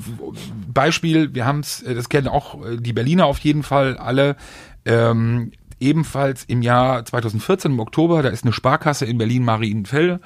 Beispiel, 0.72 1.34
wir 1.34 1.46
haben's, 1.46 1.82
äh, 1.82 1.94
das 1.94 2.08
kennen 2.08 2.28
auch 2.28 2.64
äh, 2.64 2.76
die 2.78 2.92
Berliner 2.92 3.26
auf 3.26 3.38
jeden 3.38 3.62
Fall 3.62 3.96
alle, 3.96 4.36
ähm, 4.84 5.52
ebenfalls 5.78 6.44
im 6.44 6.62
Jahr 6.62 7.04
2014 7.04 7.72
im 7.72 7.80
Oktober, 7.80 8.22
da 8.22 8.30
ist 8.30 8.44
eine 8.44 8.52
Sparkasse 8.52 9.04
in 9.04 9.18
Berlin 9.18 9.44
Marienfelde 9.44 10.20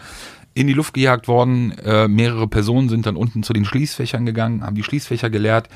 in 0.54 0.66
die 0.66 0.72
Luft 0.72 0.94
gejagt 0.94 1.28
worden. 1.28 1.72
Äh, 1.78 2.08
mehrere 2.08 2.48
Personen 2.48 2.88
sind 2.88 3.06
dann 3.06 3.16
unten 3.16 3.42
zu 3.42 3.52
den 3.52 3.64
Schließfächern 3.64 4.26
gegangen, 4.26 4.64
haben 4.64 4.74
die 4.74 4.82
Schließfächer 4.82 5.30
geleert. 5.30 5.68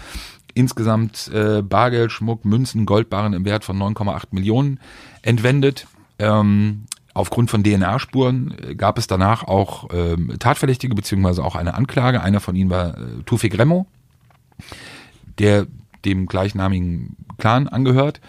Insgesamt 0.55 1.31
äh, 1.33 1.63
Bargeld, 1.63 2.13
Schmuck, 2.13 2.45
Münzen, 2.45 2.87
Goldbarren 2.87 3.33
im 3.33 3.45
Wert 3.45 3.65
von 3.65 3.77
9,8 3.77 4.27
Millionen 4.31 4.79
entwendet. 5.23 5.87
Ähm, 6.19 6.85
aufgrund 7.13 7.51
von 7.51 7.65
DNA-Spuren 7.65 8.55
äh, 8.63 8.75
gab 8.75 8.99
es 8.99 9.07
danach 9.07 9.45
auch 9.45 9.89
ähm, 9.93 10.35
Tatverdächtige 10.39 10.95
beziehungsweise 10.95 11.45
auch 11.45 11.57
eine 11.57 11.75
Anklage. 11.75 12.23
Einer 12.23 12.41
von 12.41 12.55
ihnen 12.55 12.71
war 12.71 12.97
äh, 12.97 13.23
Tufik 13.25 13.59
Remo, 13.59 13.87
der 15.39 15.67
dem 16.05 16.27
gleichnamigen 16.27 17.17
Clan 17.39 17.69
angehört. 17.69 18.21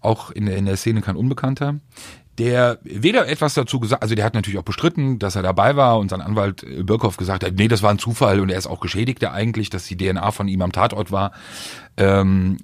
Auch 0.00 0.30
in 0.30 0.46
der, 0.46 0.56
in 0.56 0.66
der 0.66 0.76
Szene 0.76 1.02
kein 1.02 1.16
Unbekannter 1.16 1.76
der 2.40 2.78
weder 2.82 3.28
etwas 3.28 3.52
dazu 3.52 3.80
gesagt, 3.80 4.02
also 4.02 4.14
der 4.14 4.24
hat 4.24 4.32
natürlich 4.32 4.58
auch 4.58 4.64
bestritten, 4.64 5.18
dass 5.18 5.36
er 5.36 5.42
dabei 5.42 5.76
war 5.76 5.98
und 5.98 6.08
sein 6.08 6.22
Anwalt 6.22 6.62
äh, 6.62 6.82
Birkhoff 6.82 7.18
gesagt 7.18 7.44
hat, 7.44 7.52
nee, 7.56 7.68
das 7.68 7.82
war 7.82 7.90
ein 7.90 7.98
Zufall 7.98 8.40
und 8.40 8.50
er 8.50 8.56
ist 8.56 8.66
auch 8.66 8.80
Geschädigter 8.80 9.32
eigentlich, 9.32 9.68
dass 9.68 9.86
die 9.86 9.96
DNA 9.96 10.30
von 10.30 10.48
ihm 10.48 10.62
am 10.62 10.72
Tatort 10.72 11.12
war. 11.12 11.32
Ähm, 11.98 12.56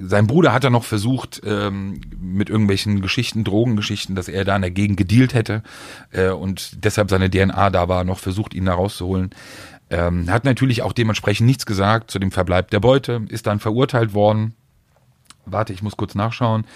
sein 0.00 0.26
Bruder 0.26 0.52
hat 0.52 0.64
er 0.64 0.70
noch 0.70 0.82
versucht, 0.82 1.40
ähm, 1.44 2.00
mit 2.20 2.50
irgendwelchen 2.50 3.00
Geschichten, 3.00 3.44
Drogengeschichten, 3.44 4.16
dass 4.16 4.26
er 4.26 4.44
da 4.44 4.58
dagegen 4.58 4.96
gedealt 4.96 5.34
hätte 5.34 5.62
äh, 6.10 6.30
und 6.30 6.84
deshalb 6.84 7.08
seine 7.08 7.30
DNA 7.30 7.70
da 7.70 7.88
war, 7.88 8.02
noch 8.02 8.18
versucht, 8.18 8.54
ihn 8.54 8.64
da 8.64 8.74
rauszuholen. 8.74 9.30
Ähm, 9.88 10.28
hat 10.30 10.44
natürlich 10.44 10.82
auch 10.82 10.92
dementsprechend 10.92 11.46
nichts 11.46 11.64
gesagt 11.64 12.10
zu 12.10 12.18
dem 12.18 12.32
Verbleib 12.32 12.70
der 12.70 12.80
Beute, 12.80 13.22
ist 13.28 13.46
dann 13.46 13.60
verurteilt 13.60 14.14
worden. 14.14 14.54
Warte, 15.44 15.72
ich 15.72 15.82
muss 15.82 15.96
kurz 15.96 16.14
nachschauen. 16.14 16.66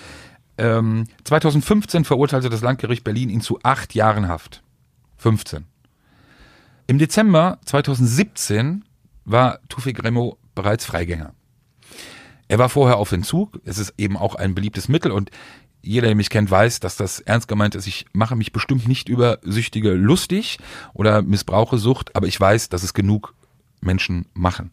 Ähm, 0.59 1.05
2015 1.25 2.05
verurteilte 2.05 2.49
das 2.49 2.63
Landgericht 2.63 3.05
Berlin 3.05 3.29
ihn 3.29 3.41
zu 3.41 3.59
acht 3.63 3.95
Jahren 3.95 4.29
Haft. 4.29 4.63
15. 5.19 5.65
Im 6.87 6.99
Dezember 6.99 7.59
2017 7.65 8.85
war 9.25 9.59
Tufik 9.69 10.03
Remo 10.03 10.39
bereits 10.55 10.85
Freigänger. 10.85 11.35
Er 12.49 12.59
war 12.59 12.69
vorher 12.69 12.97
auf 12.97 13.13
Entzug. 13.13 13.61
Es 13.65 13.79
ist 13.79 13.95
eben 13.99 14.17
auch 14.17 14.37
ein 14.37 14.55
beliebtes 14.55 14.89
Mittel 14.89 15.11
und 15.11 15.31
jeder, 15.83 16.09
der 16.09 16.17
mich 16.17 16.31
kennt, 16.31 16.51
weiß, 16.51 16.81
dass 16.81 16.97
das 16.97 17.21
ernst 17.21 17.49
gemeint 17.49 17.75
ist. 17.75 17.87
Ich 17.87 18.07
mache 18.13 18.35
mich 18.35 18.53
bestimmt 18.53 18.89
nicht 18.89 19.09
über 19.09 19.39
Süchtige 19.43 19.93
lustig 19.93 20.59
oder 20.95 21.23
missbrauche 21.23 21.79
Sucht, 21.79 22.17
aber 22.17 22.27
ich 22.27 22.41
weiß, 22.41 22.69
dass 22.69 22.83
es 22.83 22.93
genug 22.95 23.35
Menschen 23.81 24.27
machen 24.35 24.71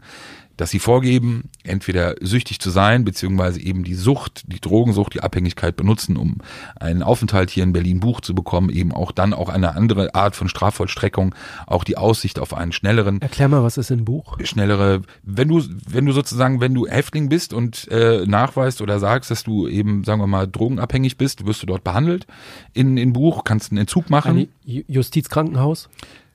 dass 0.57 0.69
sie 0.69 0.79
vorgeben, 0.79 1.49
entweder 1.63 2.15
süchtig 2.21 2.59
zu 2.59 2.69
sein, 2.69 3.05
beziehungsweise 3.05 3.61
eben 3.61 3.83
die 3.83 3.95
Sucht, 3.95 4.43
die 4.47 4.59
Drogensucht, 4.59 5.13
die 5.13 5.21
Abhängigkeit 5.21 5.75
benutzen, 5.75 6.17
um 6.17 6.37
einen 6.79 7.01
Aufenthalt 7.01 7.49
hier 7.49 7.63
in 7.63 7.73
Berlin 7.73 7.99
Buch 7.99 8.21
zu 8.21 8.35
bekommen, 8.35 8.69
eben 8.69 8.91
auch 8.91 9.11
dann 9.11 9.33
auch 9.33 9.49
eine 9.49 9.75
andere 9.75 10.13
Art 10.13 10.35
von 10.35 10.49
Strafvollstreckung, 10.49 11.33
auch 11.65 11.83
die 11.83 11.97
Aussicht 11.97 12.39
auf 12.39 12.53
einen 12.53 12.71
schnelleren. 12.71 13.21
Erklär 13.21 13.47
mal, 13.47 13.63
was 13.63 13.77
ist 13.77 13.91
ein 13.91 14.05
Buch? 14.05 14.37
Schnellere, 14.43 15.01
wenn 15.23 15.47
du, 15.47 15.63
wenn 15.87 16.05
du 16.05 16.11
sozusagen, 16.11 16.61
wenn 16.61 16.73
du 16.73 16.87
Häftling 16.87 17.29
bist 17.29 17.53
und 17.53 17.87
äh, 17.89 18.25
nachweist 18.27 18.81
oder 18.81 18.99
sagst, 18.99 19.31
dass 19.31 19.43
du 19.43 19.67
eben, 19.67 20.03
sagen 20.03 20.21
wir 20.21 20.27
mal, 20.27 20.47
drogenabhängig 20.47 21.17
bist, 21.17 21.45
wirst 21.45 21.63
du 21.63 21.65
dort 21.65 21.83
behandelt 21.83 22.27
in, 22.73 22.97
in 22.97 23.13
Buch, 23.13 23.43
kannst 23.43 23.71
einen 23.71 23.79
Entzug 23.79 24.09
machen. 24.09 24.37
Ein 24.37 24.83
Justizkrankenhaus? 24.87 25.89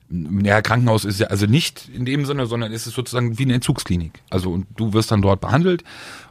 Ja, 0.09 0.61
Krankenhaus 0.61 1.05
ist 1.05 1.19
ja 1.19 1.27
also 1.27 1.45
nicht 1.45 1.89
in 1.93 2.05
dem 2.05 2.25
Sinne, 2.25 2.47
sondern 2.47 2.71
ist 2.71 2.87
es 2.87 2.93
sozusagen 2.93 3.37
wie 3.37 3.43
eine 3.43 3.53
Entzugsklinik. 3.53 4.21
Also 4.29 4.51
und 4.51 4.65
du 4.75 4.93
wirst 4.93 5.11
dann 5.11 5.21
dort 5.21 5.41
behandelt 5.41 5.83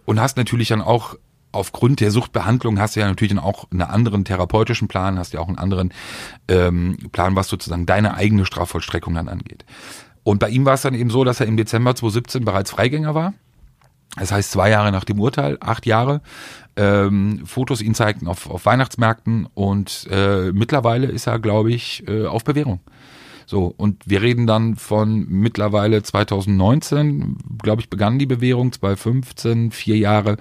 und 0.05 0.21
hast 0.21 0.37
natürlich 0.37 0.69
dann 0.69 0.83
auch 0.83 1.17
aufgrund 1.53 2.01
der 2.01 2.11
Suchtbehandlung 2.11 2.79
hast 2.79 2.97
du 2.97 3.01
ja 3.01 3.07
natürlich 3.07 3.33
dann 3.33 3.43
auch 3.43 3.71
einen 3.71 3.83
anderen 3.83 4.25
therapeutischen 4.25 4.89
Plan, 4.89 5.19
hast 5.19 5.33
ja 5.33 5.41
auch 5.41 5.49
einen 5.49 5.59
anderen 5.59 5.93
ähm, 6.49 6.99
Plan, 7.13 7.37
was 7.37 7.49
sozusagen 7.49 7.87
deine 7.87 8.15
eigene 8.15 8.45
Strafvollstreckung 8.45 9.15
dann 9.15 9.29
angeht. 9.29 9.65
Und 10.25 10.41
bei 10.41 10.51
ihm 10.51 10.67
war 10.67 10.75
es 10.75 10.83
dann 10.83 10.95
eben 10.95 11.11
so, 11.11 11.25
dass 11.25 11.41
er 11.41 11.47
im 11.47 11.57
Dezember 11.57 11.95
2017 11.95 12.45
bereits 12.45 12.71
Freigänger 12.71 13.15
war. 13.15 13.33
Das 14.17 14.33
heißt 14.33 14.51
zwei 14.51 14.71
Jahre 14.71 14.93
nach 14.93 15.05
dem 15.05 15.21
Urteil, 15.21 15.57
acht 15.61 15.87
Jahre. 15.87 16.21
Ähm, 16.77 17.43
Fotos 17.47 17.81
ihn 17.81 17.95
zeigten 17.95 18.27
auf, 18.27 18.49
auf 18.49 18.67
Weihnachtsmärkten 18.67 19.49
und 19.55 20.07
äh, 20.11 20.53
mittlerweile 20.53 21.07
ist 21.07 21.27
er, 21.27 21.39
glaube 21.39 21.73
ich, 21.73 22.07
äh, 22.09 22.27
auf 22.27 22.45
Bewährung. 22.45 22.81
So, 23.49 23.73
und 23.79 24.03
wir 24.05 24.21
reden 24.21 24.47
dann 24.47 24.77
von 24.77 25.27
mittlerweile 25.27 26.03
2019, 26.03 27.39
glaube 27.63 27.81
ich, 27.81 27.89
begann 27.89 28.19
die 28.19 28.27
Bewährung, 28.27 28.73
2015, 28.73 29.71
vier 29.71 29.97
Jahre. 29.97 30.37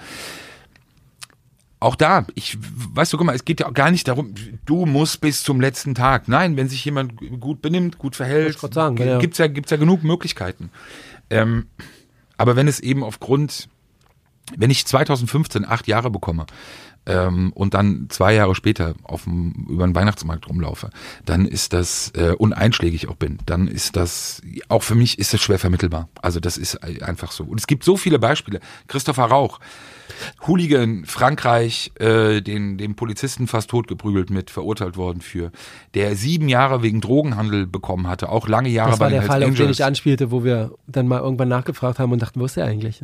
Auch 1.80 1.96
da, 1.96 2.28
ich, 2.36 2.58
weißt 2.60 3.14
du, 3.14 3.18
guck 3.18 3.26
mal, 3.26 3.34
es 3.34 3.46
geht 3.46 3.62
ja 3.62 3.70
auch 3.70 3.74
gar 3.74 3.92
nicht 3.92 4.10
darum, 4.10 4.34
du 4.66 4.86
musst 4.86 5.22
bis 5.22 5.42
zum 5.42 5.62
letzten 5.62 5.96
Tag. 5.96 6.28
Nein, 6.28 6.58
wenn 6.58 6.68
sich 6.68 6.84
jemand 6.84 7.14
gut 7.40 7.62
benimmt, 7.62 7.98
gut 7.98 8.18
verhält, 8.18 8.60
sagen, 8.74 8.98
ja. 8.98 9.20
gibt's 9.20 9.38
ja, 9.38 9.48
gibt's 9.48 9.72
ja 9.72 9.78
genug 9.78 10.04
Möglichkeiten. 10.04 10.70
Ähm, 11.30 11.68
aber 12.36 12.58
wenn 12.58 12.68
es 12.68 12.82
eben 12.82 13.06
aufgrund, 13.06 13.70
wenn 14.58 14.70
ich 14.70 14.86
2015 14.86 15.64
acht 15.64 15.88
Jahre 15.88 16.12
bekomme, 16.12 16.46
ähm, 17.08 17.52
und 17.54 17.74
dann 17.74 18.08
zwei 18.10 18.34
Jahre 18.34 18.54
später 18.54 18.94
auf 19.04 19.24
dem, 19.24 19.66
über 19.70 19.88
den 19.88 19.96
Weihnachtsmarkt 19.96 20.48
rumlaufe, 20.48 20.90
dann 21.26 21.46
ist 21.46 21.74
das 21.74 22.12
äh, 22.16 22.32
uneinschlägig 22.32 23.08
auch 23.08 23.16
bin, 23.16 23.40
dann 23.46 23.68
ist 23.68 23.96
das 23.96 24.42
auch 24.68 24.84
für 24.84 24.96
mich 24.96 25.18
ist 25.18 25.34
das 25.34 25.42
schwer 25.42 25.60
vermittelbar. 25.60 26.10
Also 26.22 26.40
das 26.40 26.58
ist 26.58 26.84
einfach 27.02 27.32
so. 27.32 27.44
Und 27.46 27.60
es 27.60 27.68
gibt 27.68 27.84
so 27.84 27.98
viele 27.98 28.20
Beispiele. 28.20 28.60
Christopher 28.88 29.26
Rauch, 29.26 29.60
Hooligan 30.48 31.06
Frankreich, 31.06 31.92
äh, 32.00 32.42
den 32.42 32.78
dem 32.78 32.96
Polizisten 32.96 33.48
fast 33.48 33.70
totgeprügelt 33.70 34.30
mit 34.30 34.50
verurteilt 34.50 34.98
worden 34.98 35.22
für, 35.22 35.52
der 35.94 36.16
sieben 36.16 36.50
Jahre 36.50 36.82
wegen 36.84 37.02
Drogenhandel 37.02 37.68
bekommen 37.68 38.08
hatte, 38.08 38.30
auch 38.30 38.48
lange 38.48 38.70
Jahre 38.70 38.92
das 38.92 39.00
war 39.00 39.08
bei 39.08 39.12
den 39.12 39.22
der 39.22 39.28
Fall, 39.28 39.44
Angels. 39.44 39.60
auf 39.60 39.66
den 39.66 39.72
ich 39.72 39.84
anspielte, 39.84 40.32
wo 40.32 40.44
wir 40.44 40.72
dann 40.88 41.08
mal 41.08 41.20
irgendwann 41.20 41.50
nachgefragt 41.50 42.00
haben 42.00 42.12
und 42.12 42.22
dachten, 42.22 42.40
wo 42.40 42.46
ist 42.46 42.58
er 42.58 42.66
eigentlich? 42.66 43.04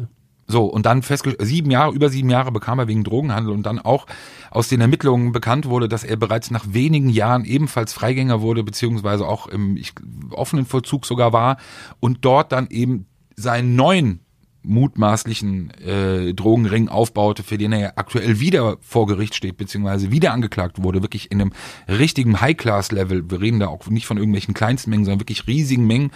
So, 0.53 0.65
und 0.65 0.85
dann 0.85 1.01
festgestellt, 1.01 1.47
sieben 1.47 1.71
Jahre, 1.71 1.95
über 1.95 2.09
sieben 2.09 2.29
Jahre 2.29 2.51
bekam 2.51 2.77
er 2.77 2.87
wegen 2.87 3.03
Drogenhandel 3.03 3.51
und 3.51 3.63
dann 3.63 3.79
auch 3.79 4.05
aus 4.51 4.67
den 4.67 4.81
Ermittlungen 4.81 5.31
bekannt 5.31 5.65
wurde, 5.65 5.89
dass 5.89 6.03
er 6.03 6.15
bereits 6.15 6.51
nach 6.51 6.65
wenigen 6.69 7.09
Jahren 7.09 7.43
ebenfalls 7.43 7.91
Freigänger 7.91 8.39
wurde, 8.41 8.63
beziehungsweise 8.63 9.27
auch 9.27 9.47
im 9.47 9.75
ich, 9.77 9.95
offenen 10.29 10.67
Vollzug 10.67 11.07
sogar 11.07 11.33
war 11.33 11.57
und 11.99 12.23
dort 12.23 12.51
dann 12.51 12.67
eben 12.69 13.07
seinen 13.35 13.75
neuen 13.75 14.19
mutmaßlichen 14.61 15.71
äh, 15.71 16.35
Drogenring 16.35 16.87
aufbaute, 16.87 17.41
für 17.41 17.57
den 17.57 17.71
er 17.71 17.97
aktuell 17.97 18.39
wieder 18.39 18.77
vor 18.79 19.07
Gericht 19.07 19.33
steht, 19.33 19.57
beziehungsweise 19.57 20.11
wieder 20.11 20.33
angeklagt 20.33 20.83
wurde, 20.83 21.01
wirklich 21.01 21.31
in 21.31 21.41
einem 21.41 21.51
richtigen 21.87 22.41
High-Class-Level. 22.41 23.31
Wir 23.31 23.41
reden 23.41 23.59
da 23.59 23.69
auch 23.69 23.87
nicht 23.87 24.05
von 24.05 24.17
irgendwelchen 24.17 24.53
Kleinstmengen, 24.53 25.03
sondern 25.03 25.19
wirklich 25.19 25.47
riesigen 25.47 25.87
Mengen, 25.87 26.11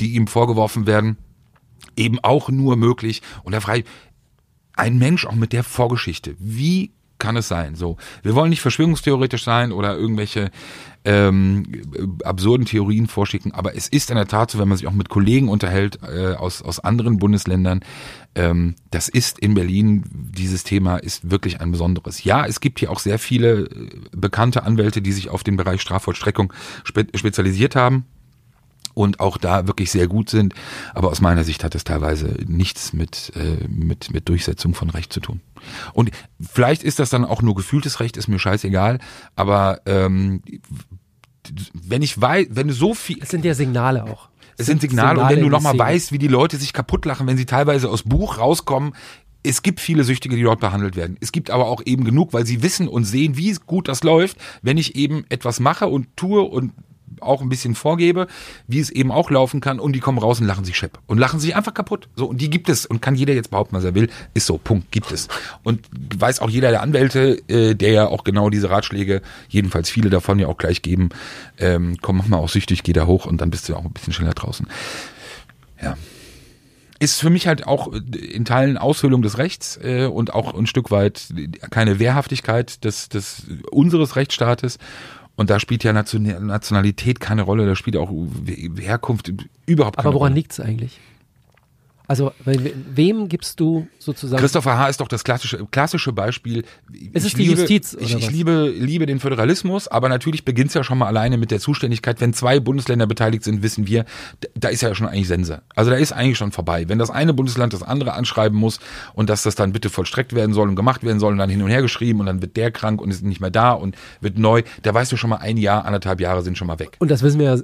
die 0.00 0.16
ihm 0.16 0.26
vorgeworfen 0.26 0.88
werden, 0.88 1.16
eben 1.98 2.18
auch 2.20 2.48
nur 2.48 2.76
möglich. 2.76 3.22
Und 3.42 3.52
da 3.52 3.60
frage 3.60 3.80
ich, 3.80 3.84
ein 4.74 4.98
Mensch 4.98 5.26
auch 5.26 5.34
mit 5.34 5.52
der 5.52 5.64
Vorgeschichte, 5.64 6.36
wie 6.38 6.92
kann 7.18 7.36
es 7.36 7.48
sein? 7.48 7.74
So, 7.74 7.96
wir 8.22 8.36
wollen 8.36 8.50
nicht 8.50 8.60
verschwörungstheoretisch 8.60 9.42
sein 9.42 9.72
oder 9.72 9.96
irgendwelche 9.96 10.52
ähm, 11.04 11.64
absurden 12.22 12.64
Theorien 12.64 13.08
vorschicken, 13.08 13.52
aber 13.52 13.74
es 13.74 13.88
ist 13.88 14.10
in 14.10 14.16
der 14.16 14.28
Tat 14.28 14.52
so, 14.52 14.58
wenn 14.58 14.68
man 14.68 14.78
sich 14.78 14.86
auch 14.86 14.92
mit 14.92 15.08
Kollegen 15.08 15.48
unterhält 15.48 15.98
äh, 16.02 16.34
aus, 16.34 16.62
aus 16.62 16.78
anderen 16.78 17.18
Bundesländern, 17.18 17.80
ähm, 18.36 18.76
das 18.92 19.08
ist 19.08 19.38
in 19.40 19.54
Berlin, 19.54 20.04
dieses 20.12 20.62
Thema 20.62 20.98
ist 20.98 21.28
wirklich 21.30 21.60
ein 21.60 21.72
besonderes. 21.72 22.22
Ja, 22.22 22.46
es 22.46 22.60
gibt 22.60 22.78
hier 22.78 22.92
auch 22.92 23.00
sehr 23.00 23.18
viele 23.18 23.62
äh, 23.62 23.68
bekannte 24.12 24.62
Anwälte, 24.62 25.02
die 25.02 25.12
sich 25.12 25.28
auf 25.28 25.42
den 25.42 25.56
Bereich 25.56 25.80
Strafvollstreckung 25.80 26.52
spe 26.84 27.06
spezialisiert 27.14 27.74
haben 27.74 28.04
und 28.98 29.20
auch 29.20 29.38
da 29.38 29.68
wirklich 29.68 29.92
sehr 29.92 30.08
gut 30.08 30.28
sind. 30.28 30.54
Aber 30.92 31.08
aus 31.08 31.20
meiner 31.20 31.44
Sicht 31.44 31.62
hat 31.62 31.76
es 31.76 31.84
teilweise 31.84 32.34
nichts 32.46 32.92
mit, 32.92 33.32
äh, 33.36 33.68
mit, 33.68 34.12
mit 34.12 34.28
Durchsetzung 34.28 34.74
von 34.74 34.90
Recht 34.90 35.12
zu 35.12 35.20
tun. 35.20 35.40
Und 35.92 36.10
vielleicht 36.40 36.82
ist 36.82 36.98
das 36.98 37.08
dann 37.08 37.24
auch 37.24 37.40
nur 37.40 37.54
gefühltes 37.54 38.00
Recht, 38.00 38.16
ist 38.16 38.26
mir 38.26 38.40
scheißegal. 38.40 38.98
Aber 39.36 39.80
ähm, 39.86 40.42
wenn 41.72 42.02
ich 42.02 42.20
weiß, 42.20 42.48
wenn 42.50 42.66
du 42.66 42.74
so 42.74 42.92
viel. 42.92 43.18
Es 43.22 43.28
sind 43.28 43.44
ja 43.44 43.54
Signale 43.54 44.02
auch. 44.02 44.28
Es 44.56 44.66
sind 44.66 44.80
Signale, 44.80 45.10
Signale 45.10 45.22
und 45.22 45.36
wenn 45.36 45.44
du 45.44 45.48
nochmal 45.48 45.78
weißt, 45.78 46.10
wie 46.10 46.18
die 46.18 46.26
Leute 46.26 46.56
sich 46.56 46.72
kaputt 46.72 47.04
lachen, 47.04 47.28
wenn 47.28 47.36
sie 47.36 47.46
teilweise 47.46 47.88
aus 47.88 48.02
Buch 48.02 48.38
rauskommen, 48.38 48.94
es 49.44 49.62
gibt 49.62 49.78
viele 49.78 50.02
Süchtige, 50.02 50.34
die 50.34 50.42
dort 50.42 50.58
behandelt 50.58 50.96
werden. 50.96 51.16
Es 51.20 51.30
gibt 51.30 51.50
aber 51.50 51.68
auch 51.68 51.80
eben 51.84 52.02
genug, 52.02 52.32
weil 52.32 52.44
sie 52.44 52.64
wissen 52.64 52.88
und 52.88 53.04
sehen, 53.04 53.36
wie 53.36 53.54
gut 53.66 53.86
das 53.86 54.02
läuft, 54.02 54.36
wenn 54.62 54.76
ich 54.76 54.96
eben 54.96 55.24
etwas 55.28 55.60
mache 55.60 55.86
und 55.86 56.08
tue 56.16 56.42
und 56.42 56.72
auch 57.22 57.40
ein 57.40 57.48
bisschen 57.48 57.74
vorgebe, 57.74 58.26
wie 58.66 58.80
es 58.80 58.90
eben 58.90 59.12
auch 59.12 59.30
laufen 59.30 59.60
kann. 59.60 59.80
Und 59.80 59.92
die 59.92 60.00
kommen 60.00 60.18
raus 60.18 60.40
und 60.40 60.46
lachen 60.46 60.64
sich 60.64 60.76
schepp. 60.76 60.98
Und 61.06 61.18
lachen 61.18 61.40
sich 61.40 61.56
einfach 61.56 61.74
kaputt. 61.74 62.08
So 62.16 62.26
und 62.26 62.40
die 62.40 62.50
gibt 62.50 62.68
es 62.68 62.86
und 62.86 63.00
kann 63.00 63.14
jeder 63.14 63.34
jetzt 63.34 63.50
behaupten, 63.50 63.76
was 63.76 63.84
er 63.84 63.94
will, 63.94 64.08
ist 64.34 64.46
so, 64.46 64.58
Punkt, 64.58 64.90
gibt 64.90 65.10
es. 65.12 65.28
Und 65.62 65.86
weiß 66.16 66.40
auch 66.40 66.50
jeder 66.50 66.70
der 66.70 66.82
Anwälte, 66.82 67.42
äh, 67.48 67.74
der 67.74 67.92
ja 67.92 68.06
auch 68.08 68.24
genau 68.24 68.50
diese 68.50 68.70
Ratschläge, 68.70 69.22
jedenfalls 69.48 69.90
viele 69.90 70.10
davon 70.10 70.38
ja 70.38 70.48
auch 70.48 70.58
gleich 70.58 70.82
geben, 70.82 71.10
ähm, 71.58 71.96
komm, 72.00 72.18
mach 72.18 72.28
mal 72.28 72.38
auch 72.38 72.48
süchtig, 72.48 72.82
geh 72.82 72.92
da 72.92 73.06
hoch 73.06 73.26
und 73.26 73.40
dann 73.40 73.50
bist 73.50 73.68
du 73.68 73.76
auch 73.76 73.84
ein 73.84 73.92
bisschen 73.92 74.12
schneller 74.12 74.34
draußen. 74.34 74.66
Ja. 75.82 75.96
Ist 77.00 77.20
für 77.20 77.30
mich 77.30 77.46
halt 77.46 77.64
auch 77.64 77.92
in 77.92 78.44
Teilen 78.44 78.76
Aushöhlung 78.76 79.22
des 79.22 79.38
Rechts 79.38 79.78
äh, 79.80 80.06
und 80.06 80.34
auch 80.34 80.52
ein 80.54 80.66
Stück 80.66 80.90
weit 80.90 81.32
keine 81.70 82.00
Wehrhaftigkeit 82.00 82.82
des, 82.84 83.08
des 83.08 83.44
unseres 83.70 84.16
Rechtsstaates 84.16 84.78
und 85.38 85.50
da 85.50 85.60
spielt 85.60 85.84
ja 85.84 85.92
Nationalität 85.92 87.20
keine 87.20 87.42
Rolle, 87.42 87.64
da 87.64 87.76
spielt 87.76 87.96
auch 87.96 88.10
Herkunft 88.76 89.32
überhaupt 89.66 89.96
keine 89.96 90.08
Aber 90.08 90.14
woran 90.14 90.32
Rolle. 90.32 90.40
liegt's 90.40 90.58
eigentlich? 90.58 90.98
Also 92.08 92.32
wem 92.44 93.28
gibst 93.28 93.60
du 93.60 93.86
sozusagen? 93.98 94.40
Christopher 94.40 94.78
H. 94.78 94.88
ist 94.88 95.00
doch 95.02 95.08
das 95.08 95.24
klassische, 95.24 95.66
klassische 95.70 96.10
Beispiel. 96.10 96.64
Ist 97.12 97.26
es 97.26 97.34
die 97.34 97.42
liebe, 97.42 97.60
Justiz? 97.60 97.94
ich, 98.00 98.16
ich 98.16 98.30
liebe, 98.30 98.72
liebe 98.74 99.04
den 99.04 99.20
Föderalismus, 99.20 99.88
aber 99.88 100.08
natürlich 100.08 100.42
beginnt 100.46 100.68
es 100.68 100.74
ja 100.74 100.82
schon 100.82 100.96
mal 100.96 101.06
alleine 101.06 101.36
mit 101.36 101.50
der 101.50 101.60
Zuständigkeit. 101.60 102.18
Wenn 102.22 102.32
zwei 102.32 102.60
Bundesländer 102.60 103.06
beteiligt 103.06 103.44
sind, 103.44 103.62
wissen 103.62 103.86
wir, 103.86 104.06
da 104.54 104.68
ist 104.68 104.80
ja 104.80 104.94
schon 104.94 105.06
eigentlich 105.06 105.28
Sense. 105.28 105.60
Also 105.76 105.90
da 105.90 105.98
ist 105.98 106.12
eigentlich 106.12 106.38
schon 106.38 106.50
vorbei. 106.50 106.88
Wenn 106.88 106.98
das 106.98 107.10
eine 107.10 107.34
Bundesland 107.34 107.74
das 107.74 107.82
andere 107.82 108.14
anschreiben 108.14 108.58
muss 108.58 108.80
und 109.12 109.28
dass 109.28 109.42
das 109.42 109.54
dann 109.54 109.72
bitte 109.72 109.90
vollstreckt 109.90 110.34
werden 110.34 110.54
soll 110.54 110.66
und 110.70 110.76
gemacht 110.76 111.02
werden 111.04 111.20
soll 111.20 111.32
und 111.32 111.38
dann 111.38 111.50
hin 111.50 111.60
und 111.60 111.68
her 111.68 111.82
geschrieben 111.82 112.20
und 112.20 112.26
dann 112.26 112.40
wird 112.40 112.56
der 112.56 112.70
krank 112.70 113.02
und 113.02 113.10
ist 113.10 113.22
nicht 113.22 113.42
mehr 113.42 113.50
da 113.50 113.72
und 113.72 113.96
wird 114.22 114.38
neu, 114.38 114.62
da 114.82 114.94
weißt 114.94 115.12
du 115.12 115.18
schon 115.18 115.28
mal 115.28 115.36
ein 115.36 115.58
Jahr, 115.58 115.84
anderthalb 115.84 116.22
Jahre 116.22 116.40
sind 116.40 116.56
schon 116.56 116.68
mal 116.68 116.78
weg. 116.78 116.96
Und 117.00 117.10
das 117.10 117.22
wissen 117.22 117.38
wir, 117.38 117.62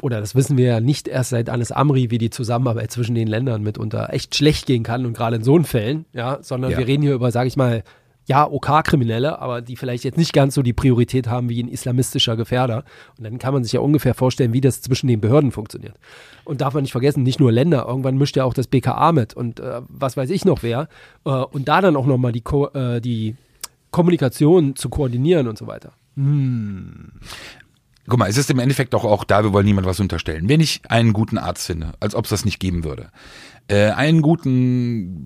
oder 0.00 0.20
das 0.20 0.36
wissen 0.36 0.56
wir 0.56 0.66
ja 0.66 0.80
nicht 0.80 1.08
erst 1.08 1.30
seit 1.30 1.48
Anis 1.48 1.72
Amri, 1.72 2.12
wie 2.12 2.18
die 2.18 2.30
Zusammenarbeit 2.30 2.92
zwischen 2.92 3.16
den 3.16 3.26
Ländern 3.26 3.64
mit 3.64 3.79
mitunter 3.80 4.12
echt 4.12 4.36
schlecht 4.36 4.66
gehen 4.66 4.82
kann 4.82 5.06
und 5.06 5.16
gerade 5.16 5.36
in 5.36 5.42
so 5.42 5.60
Fällen, 5.62 6.04
ja, 6.12 6.38
sondern 6.42 6.72
ja. 6.72 6.78
wir 6.78 6.86
reden 6.86 7.02
hier 7.02 7.14
über, 7.14 7.30
sage 7.30 7.48
ich 7.48 7.56
mal, 7.56 7.82
ja, 8.26 8.48
OK-Kriminelle, 8.48 9.40
aber 9.40 9.60
die 9.60 9.76
vielleicht 9.76 10.04
jetzt 10.04 10.16
nicht 10.16 10.32
ganz 10.32 10.54
so 10.54 10.62
die 10.62 10.72
Priorität 10.72 11.26
haben 11.26 11.48
wie 11.48 11.60
ein 11.60 11.68
islamistischer 11.68 12.36
Gefährder. 12.36 12.84
Und 13.18 13.24
dann 13.24 13.38
kann 13.38 13.52
man 13.52 13.64
sich 13.64 13.72
ja 13.72 13.80
ungefähr 13.80 14.14
vorstellen, 14.14 14.52
wie 14.52 14.60
das 14.60 14.82
zwischen 14.82 15.08
den 15.08 15.20
Behörden 15.20 15.50
funktioniert. 15.50 15.96
Und 16.44 16.60
darf 16.60 16.74
man 16.74 16.82
nicht 16.82 16.92
vergessen, 16.92 17.24
nicht 17.24 17.40
nur 17.40 17.50
Länder, 17.50 17.86
irgendwann 17.88 18.18
mischt 18.18 18.36
ja 18.36 18.44
auch 18.44 18.54
das 18.54 18.68
BKA 18.68 19.10
mit 19.10 19.34
und 19.34 19.58
äh, 19.58 19.80
was 19.88 20.16
weiß 20.16 20.30
ich 20.30 20.44
noch 20.44 20.62
wer. 20.62 20.88
Äh, 21.24 21.30
und 21.30 21.66
da 21.66 21.80
dann 21.80 21.96
auch 21.96 22.06
nochmal 22.06 22.30
die, 22.30 22.42
Ko 22.42 22.68
äh, 22.68 23.00
die 23.00 23.34
Kommunikation 23.90 24.76
zu 24.76 24.90
koordinieren 24.90 25.48
und 25.48 25.58
so 25.58 25.66
weiter. 25.66 25.92
Hm. 26.14 27.10
Guck 28.10 28.18
mal, 28.18 28.28
es 28.28 28.36
ist 28.36 28.50
im 28.50 28.58
Endeffekt 28.58 28.92
doch 28.92 29.04
auch 29.04 29.24
da, 29.24 29.44
wir 29.44 29.52
wollen 29.52 29.66
niemand 29.66 29.86
was 29.86 30.00
unterstellen. 30.00 30.48
Wenn 30.48 30.60
ich 30.60 30.82
einen 30.88 31.12
guten 31.12 31.38
Arzt 31.38 31.66
finde, 31.66 31.92
als 32.00 32.14
ob 32.14 32.24
es 32.24 32.30
das 32.30 32.44
nicht 32.44 32.58
geben 32.58 32.84
würde, 32.84 33.10
äh, 33.70 33.90
einen 33.90 34.20
guten 34.20 35.24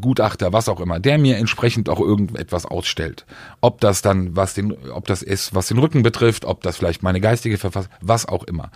Gutachter, 0.00 0.52
was 0.52 0.68
auch 0.68 0.80
immer, 0.80 1.00
der 1.00 1.16
mir 1.16 1.38
entsprechend 1.38 1.88
auch 1.88 1.98
irgendetwas 1.98 2.66
ausstellt. 2.66 3.24
Ob 3.62 3.80
das 3.80 4.02
dann, 4.02 4.36
was 4.36 4.52
den, 4.52 4.72
ob 4.90 5.06
das 5.06 5.22
ist, 5.22 5.54
was 5.54 5.68
den 5.68 5.78
Rücken 5.78 6.02
betrifft, 6.02 6.44
ob 6.44 6.62
das 6.62 6.76
vielleicht 6.76 7.02
meine 7.02 7.22
geistige 7.22 7.56
Verfassung, 7.56 7.90
was 8.02 8.26
auch 8.26 8.44
immer. 8.44 8.70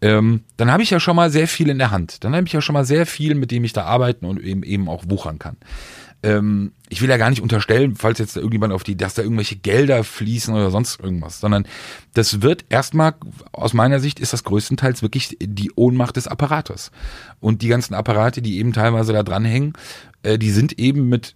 Ähm, 0.00 0.42
dann 0.56 0.72
habe 0.72 0.82
ich 0.82 0.90
ja 0.90 0.98
schon 0.98 1.14
mal 1.14 1.30
sehr 1.30 1.46
viel 1.46 1.68
in 1.68 1.78
der 1.78 1.92
Hand. 1.92 2.24
Dann 2.24 2.34
habe 2.34 2.46
ich 2.46 2.52
ja 2.52 2.60
schon 2.60 2.72
mal 2.72 2.84
sehr 2.84 3.06
viel, 3.06 3.36
mit 3.36 3.52
dem 3.52 3.62
ich 3.62 3.72
da 3.72 3.84
arbeiten 3.84 4.26
und 4.26 4.40
eben, 4.40 4.64
eben 4.64 4.88
auch 4.88 5.04
wuchern 5.06 5.38
kann 5.38 5.56
ähm, 6.22 6.72
ich 6.88 7.02
will 7.02 7.08
ja 7.08 7.16
gar 7.16 7.30
nicht 7.30 7.42
unterstellen, 7.42 7.96
falls 7.96 8.18
jetzt 8.18 8.36
irgendjemand 8.36 8.72
auf 8.72 8.84
die, 8.84 8.96
dass 8.96 9.14
da 9.14 9.22
irgendwelche 9.22 9.56
Gelder 9.56 10.04
fließen 10.04 10.54
oder 10.54 10.70
sonst 10.70 11.00
irgendwas, 11.00 11.40
sondern 11.40 11.66
das 12.14 12.42
wird 12.42 12.64
erstmal, 12.68 13.14
aus 13.52 13.72
meiner 13.72 13.98
Sicht 13.98 14.20
ist 14.20 14.32
das 14.32 14.44
größtenteils 14.44 15.02
wirklich 15.02 15.36
die 15.40 15.72
Ohnmacht 15.74 16.16
des 16.16 16.28
Apparates. 16.28 16.90
Und 17.40 17.62
die 17.62 17.68
ganzen 17.68 17.94
Apparate, 17.94 18.42
die 18.42 18.58
eben 18.58 18.72
teilweise 18.72 19.12
da 19.12 19.22
dranhängen, 19.22 19.72
äh, 20.22 20.38
die 20.38 20.50
sind 20.50 20.78
eben 20.78 21.08
mit 21.08 21.34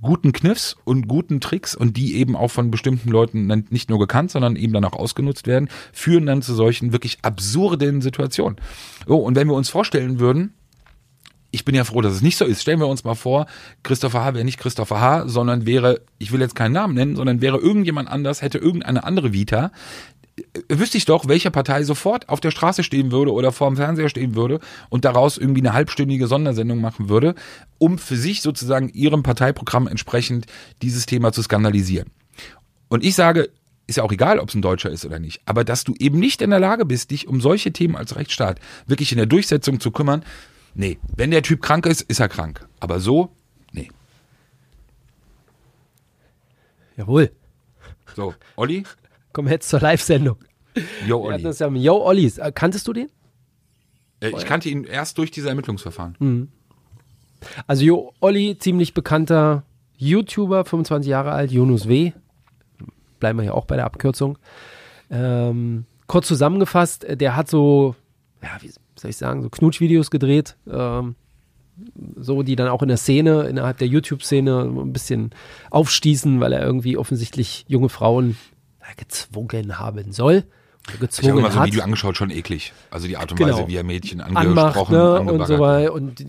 guten 0.00 0.32
Kniffs 0.32 0.76
und 0.84 1.08
guten 1.08 1.40
Tricks 1.40 1.74
und 1.74 1.96
die 1.96 2.16
eben 2.16 2.36
auch 2.36 2.50
von 2.50 2.70
bestimmten 2.70 3.10
Leuten 3.10 3.46
nicht 3.70 3.90
nur 3.90 3.98
gekannt, 3.98 4.30
sondern 4.30 4.54
eben 4.54 4.72
dann 4.72 4.84
auch 4.84 4.92
ausgenutzt 4.92 5.46
werden, 5.46 5.68
führen 5.92 6.26
dann 6.26 6.42
zu 6.42 6.54
solchen 6.54 6.92
wirklich 6.92 7.18
absurden 7.22 8.00
Situationen. 8.00 8.56
Oh, 9.06 9.16
und 9.16 9.34
wenn 9.34 9.48
wir 9.48 9.54
uns 9.54 9.70
vorstellen 9.70 10.20
würden, 10.20 10.54
ich 11.50 11.64
bin 11.64 11.74
ja 11.74 11.84
froh, 11.84 12.02
dass 12.02 12.14
es 12.14 12.22
nicht 12.22 12.36
so 12.36 12.44
ist. 12.44 12.60
Stellen 12.60 12.80
wir 12.80 12.86
uns 12.86 13.04
mal 13.04 13.14
vor, 13.14 13.46
Christopher 13.82 14.24
H. 14.24 14.34
wäre 14.34 14.44
nicht 14.44 14.58
Christopher 14.58 15.00
H., 15.00 15.28
sondern 15.28 15.66
wäre, 15.66 16.02
ich 16.18 16.32
will 16.32 16.40
jetzt 16.40 16.54
keinen 16.54 16.72
Namen 16.72 16.94
nennen, 16.94 17.16
sondern 17.16 17.40
wäre 17.40 17.58
irgendjemand 17.58 18.08
anders, 18.08 18.42
hätte 18.42 18.58
irgendeine 18.58 19.04
andere 19.04 19.32
Vita, 19.32 19.70
äh, 20.36 20.42
wüsste 20.68 20.98
ich 20.98 21.06
doch, 21.06 21.26
welche 21.26 21.50
Partei 21.50 21.82
sofort 21.84 22.28
auf 22.28 22.40
der 22.40 22.50
Straße 22.50 22.82
stehen 22.82 23.12
würde 23.12 23.32
oder 23.32 23.52
vor 23.52 23.68
dem 23.68 23.76
Fernseher 23.76 24.10
stehen 24.10 24.34
würde 24.34 24.60
und 24.90 25.04
daraus 25.04 25.38
irgendwie 25.38 25.62
eine 25.62 25.72
halbstündige 25.72 26.26
Sondersendung 26.26 26.80
machen 26.80 27.08
würde, 27.08 27.34
um 27.78 27.98
für 27.98 28.16
sich 28.16 28.42
sozusagen 28.42 28.90
ihrem 28.90 29.22
Parteiprogramm 29.22 29.86
entsprechend 29.86 30.46
dieses 30.82 31.06
Thema 31.06 31.32
zu 31.32 31.42
skandalisieren. 31.42 32.10
Und 32.88 33.04
ich 33.04 33.14
sage, 33.14 33.50
ist 33.86 33.96
ja 33.96 34.02
auch 34.02 34.12
egal, 34.12 34.38
ob 34.38 34.50
es 34.50 34.54
ein 34.54 34.60
Deutscher 34.60 34.90
ist 34.90 35.06
oder 35.06 35.18
nicht, 35.18 35.40
aber 35.46 35.64
dass 35.64 35.82
du 35.82 35.94
eben 35.98 36.18
nicht 36.18 36.42
in 36.42 36.50
der 36.50 36.60
Lage 36.60 36.84
bist, 36.84 37.10
dich 37.10 37.26
um 37.26 37.40
solche 37.40 37.72
Themen 37.72 37.96
als 37.96 38.16
Rechtsstaat 38.16 38.60
wirklich 38.86 39.12
in 39.12 39.18
der 39.18 39.26
Durchsetzung 39.26 39.80
zu 39.80 39.90
kümmern, 39.90 40.24
Nee, 40.74 40.98
wenn 41.16 41.30
der 41.30 41.42
Typ 41.42 41.62
krank 41.62 41.86
ist, 41.86 42.02
ist 42.02 42.20
er 42.20 42.28
krank. 42.28 42.66
Aber 42.80 43.00
so, 43.00 43.30
nee. 43.72 43.90
Jawohl. 46.96 47.30
So, 48.14 48.34
Olli? 48.56 48.84
Kommen 49.32 49.48
wir 49.48 49.54
jetzt 49.54 49.68
zur 49.68 49.80
Live-Sendung. 49.80 50.36
Jo, 51.06 51.20
Olli. 51.24 51.42
Ja, 51.42 51.68
Yo, 51.68 51.96
Ollis. 52.04 52.38
Äh, 52.38 52.52
kanntest 52.52 52.86
du 52.86 52.92
den? 52.92 53.10
Äh, 54.20 54.30
ich 54.30 54.44
kannte 54.44 54.68
ihn 54.68 54.84
erst 54.84 55.18
durch 55.18 55.30
diese 55.30 55.48
Ermittlungsverfahren. 55.48 56.16
Mhm. 56.18 56.48
Also 57.66 57.84
Jo 57.84 58.12
Olli, 58.20 58.58
ziemlich 58.58 58.94
bekannter 58.94 59.62
YouTuber, 59.96 60.64
25 60.64 61.08
Jahre 61.08 61.32
alt, 61.32 61.50
Jonas 61.50 61.88
W. 61.88 62.12
Bleiben 63.20 63.38
wir 63.38 63.44
hier 63.44 63.54
auch 63.54 63.64
bei 63.64 63.76
der 63.76 63.84
Abkürzung. 63.84 64.38
Ähm, 65.10 65.84
kurz 66.06 66.26
zusammengefasst, 66.28 67.06
der 67.08 67.36
hat 67.36 67.48
so, 67.48 67.96
ja, 68.42 68.50
wie, 68.60 68.72
soll 68.96 69.10
ich 69.10 69.16
sagen, 69.16 69.42
so 69.42 69.50
Knutschvideos 69.50 70.10
gedreht, 70.10 70.56
ähm, 70.70 71.14
so 72.16 72.42
die 72.42 72.56
dann 72.56 72.68
auch 72.68 72.82
in 72.82 72.88
der 72.88 72.96
Szene, 72.96 73.44
innerhalb 73.44 73.78
der 73.78 73.88
YouTube-Szene 73.88 74.62
ein 74.62 74.92
bisschen 74.92 75.30
aufstießen, 75.70 76.40
weil 76.40 76.52
er 76.52 76.62
irgendwie 76.62 76.96
offensichtlich 76.96 77.64
junge 77.68 77.88
Frauen 77.88 78.36
gezwungen 78.96 79.78
haben 79.78 80.12
soll. 80.12 80.44
Gezwungen 80.98 81.10
ich 81.20 81.28
habe 81.28 81.40
mal 81.42 81.52
so 81.52 81.60
ein 81.60 81.66
Video 81.66 81.82
angeschaut, 81.82 82.16
schon 82.16 82.30
eklig. 82.30 82.72
Also 82.90 83.06
die 83.06 83.16
Art 83.16 83.30
und 83.30 83.36
genau. 83.36 83.58
Weise, 83.58 83.68
wie 83.68 83.76
er 83.76 83.84
Mädchen 83.84 84.20
angesprochen 84.20 84.94
Anmacht, 84.94 85.24
ne, 85.26 85.32
und 85.32 85.46
so 85.46 85.58
weiter 85.58 85.92
und 85.92 86.24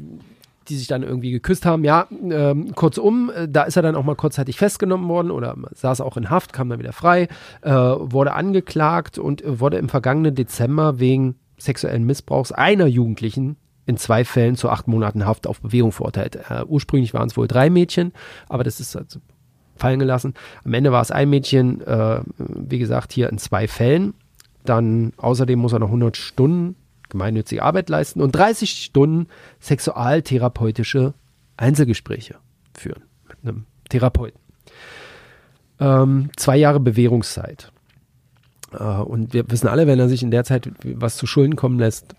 die 0.68 0.76
sich 0.76 0.88
dann 0.88 1.04
irgendwie 1.04 1.32
geküsst 1.32 1.66
haben. 1.66 1.84
Ja, 1.84 2.08
ähm, 2.12 2.76
kurzum, 2.76 3.32
äh, 3.34 3.48
da 3.48 3.64
ist 3.64 3.76
er 3.76 3.82
dann 3.82 3.96
auch 3.96 4.04
mal 4.04 4.16
kurzzeitig 4.16 4.58
festgenommen 4.58 5.08
worden 5.10 5.32
oder 5.32 5.56
saß 5.74 6.02
auch 6.02 6.16
in 6.18 6.30
Haft, 6.30 6.54
kam 6.54 6.70
dann 6.70 6.80
wieder 6.80 6.94
frei, 6.94 7.28
äh, 7.62 7.72
wurde 7.72 8.34
angeklagt 8.34 9.18
und 9.18 9.42
wurde 9.46 9.78
im 9.78 9.90
vergangenen 9.90 10.36
Dezember 10.36 11.00
wegen 11.00 11.36
sexuellen 11.60 12.06
Missbrauchs 12.06 12.52
einer 12.52 12.88
Jugendlichen 12.88 13.58
in 13.86 13.98
zwei 13.98 14.24
Fällen 14.24 14.56
zu 14.56 14.70
acht 14.70 14.88
Monaten 14.88 15.26
Haft 15.26 15.48
auf 15.48 15.62
Bewährung 15.62 15.92
verurteilt. 15.92 16.36
Äh, 16.50 16.64
ursprünglich 16.68 17.14
waren 17.14 17.28
es 17.28 17.38
wohl 17.38 17.48
drei 17.48 17.70
Mädchen, 17.70 18.14
aber 18.48 18.64
das 18.64 18.80
ist 18.80 18.96
also 18.96 19.20
fallen 19.76 20.00
gelassen. 20.00 20.34
Am 20.64 20.74
Ende 20.74 20.92
war 20.92 21.02
es 21.02 21.12
ein 21.12 21.30
Mädchen, 21.30 21.82
äh, 21.82 22.22
wie 22.38 22.80
gesagt, 22.80 23.14
hier 23.14 23.30
in 23.30 23.38
zwei 23.38 23.68
Fällen. 23.68 24.14
Dann 24.64 25.14
außerdem 25.18 25.58
muss 25.58 25.74
er 25.74 25.80
noch 25.80 25.88
100 25.88 26.18
Stunden 26.18 26.76
gemeinnützige 27.10 27.64
Arbeit 27.64 27.90
leisten 27.90 28.22
und 28.22 28.34
30 28.34 28.70
Stunden 28.70 29.28
sexualtherapeutische 29.60 31.14
Einzelgespräche 31.58 32.36
führen 32.78 33.04
mit 33.28 33.38
einem 33.42 33.66
Therapeuten. 33.90 34.40
Ähm, 35.80 36.30
zwei 36.36 36.58
Jahre 36.58 36.80
Bewährungszeit. 36.80 37.72
Äh, 38.78 38.84
und 38.84 39.34
wir 39.34 39.50
wissen 39.50 39.68
alle, 39.68 39.88
wenn 39.88 40.00
er 40.00 40.10
sich 40.10 40.24
in 40.24 40.32
der 40.32 40.44
Zeit 40.44 40.72
was 40.84 41.18
zu 41.18 41.28
Schulden 41.28 41.56
kommen 41.56 41.80
lässt, 41.80 42.16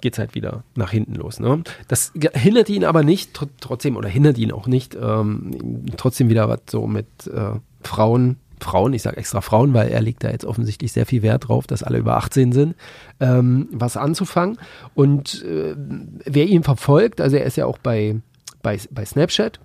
geht 0.00 0.14
es 0.14 0.18
halt 0.18 0.34
wieder 0.34 0.62
nach 0.76 0.90
hinten 0.90 1.14
los. 1.14 1.40
Ne? 1.40 1.62
Das 1.88 2.12
hindert 2.14 2.68
ihn 2.68 2.84
aber 2.84 3.02
nicht, 3.02 3.34
tr 3.34 3.48
trotzdem, 3.60 3.96
oder 3.96 4.08
hindert 4.08 4.38
ihn 4.38 4.52
auch 4.52 4.66
nicht, 4.66 4.96
ähm, 5.00 5.84
trotzdem 5.96 6.28
wieder 6.28 6.48
was 6.48 6.60
so 6.70 6.86
mit 6.86 7.26
äh, 7.26 7.52
Frauen, 7.82 8.36
Frauen, 8.60 8.92
ich 8.92 9.02
sage 9.02 9.16
extra 9.16 9.40
Frauen, 9.40 9.74
weil 9.74 9.88
er 9.88 10.02
legt 10.02 10.22
da 10.22 10.30
jetzt 10.30 10.44
offensichtlich 10.44 10.92
sehr 10.92 11.06
viel 11.06 11.22
Wert 11.22 11.48
drauf, 11.48 11.66
dass 11.66 11.82
alle 11.82 11.98
über 11.98 12.16
18 12.16 12.52
sind, 12.52 12.76
ähm, 13.18 13.68
was 13.72 13.96
anzufangen. 13.96 14.58
Und 14.94 15.42
äh, 15.44 15.74
wer 15.76 16.46
ihn 16.46 16.62
verfolgt, 16.62 17.20
also 17.20 17.36
er 17.36 17.44
ist 17.44 17.56
ja 17.56 17.66
auch 17.66 17.78
bei, 17.78 18.20
bei, 18.62 18.78
bei 18.90 19.04
Snapchat, 19.04 19.60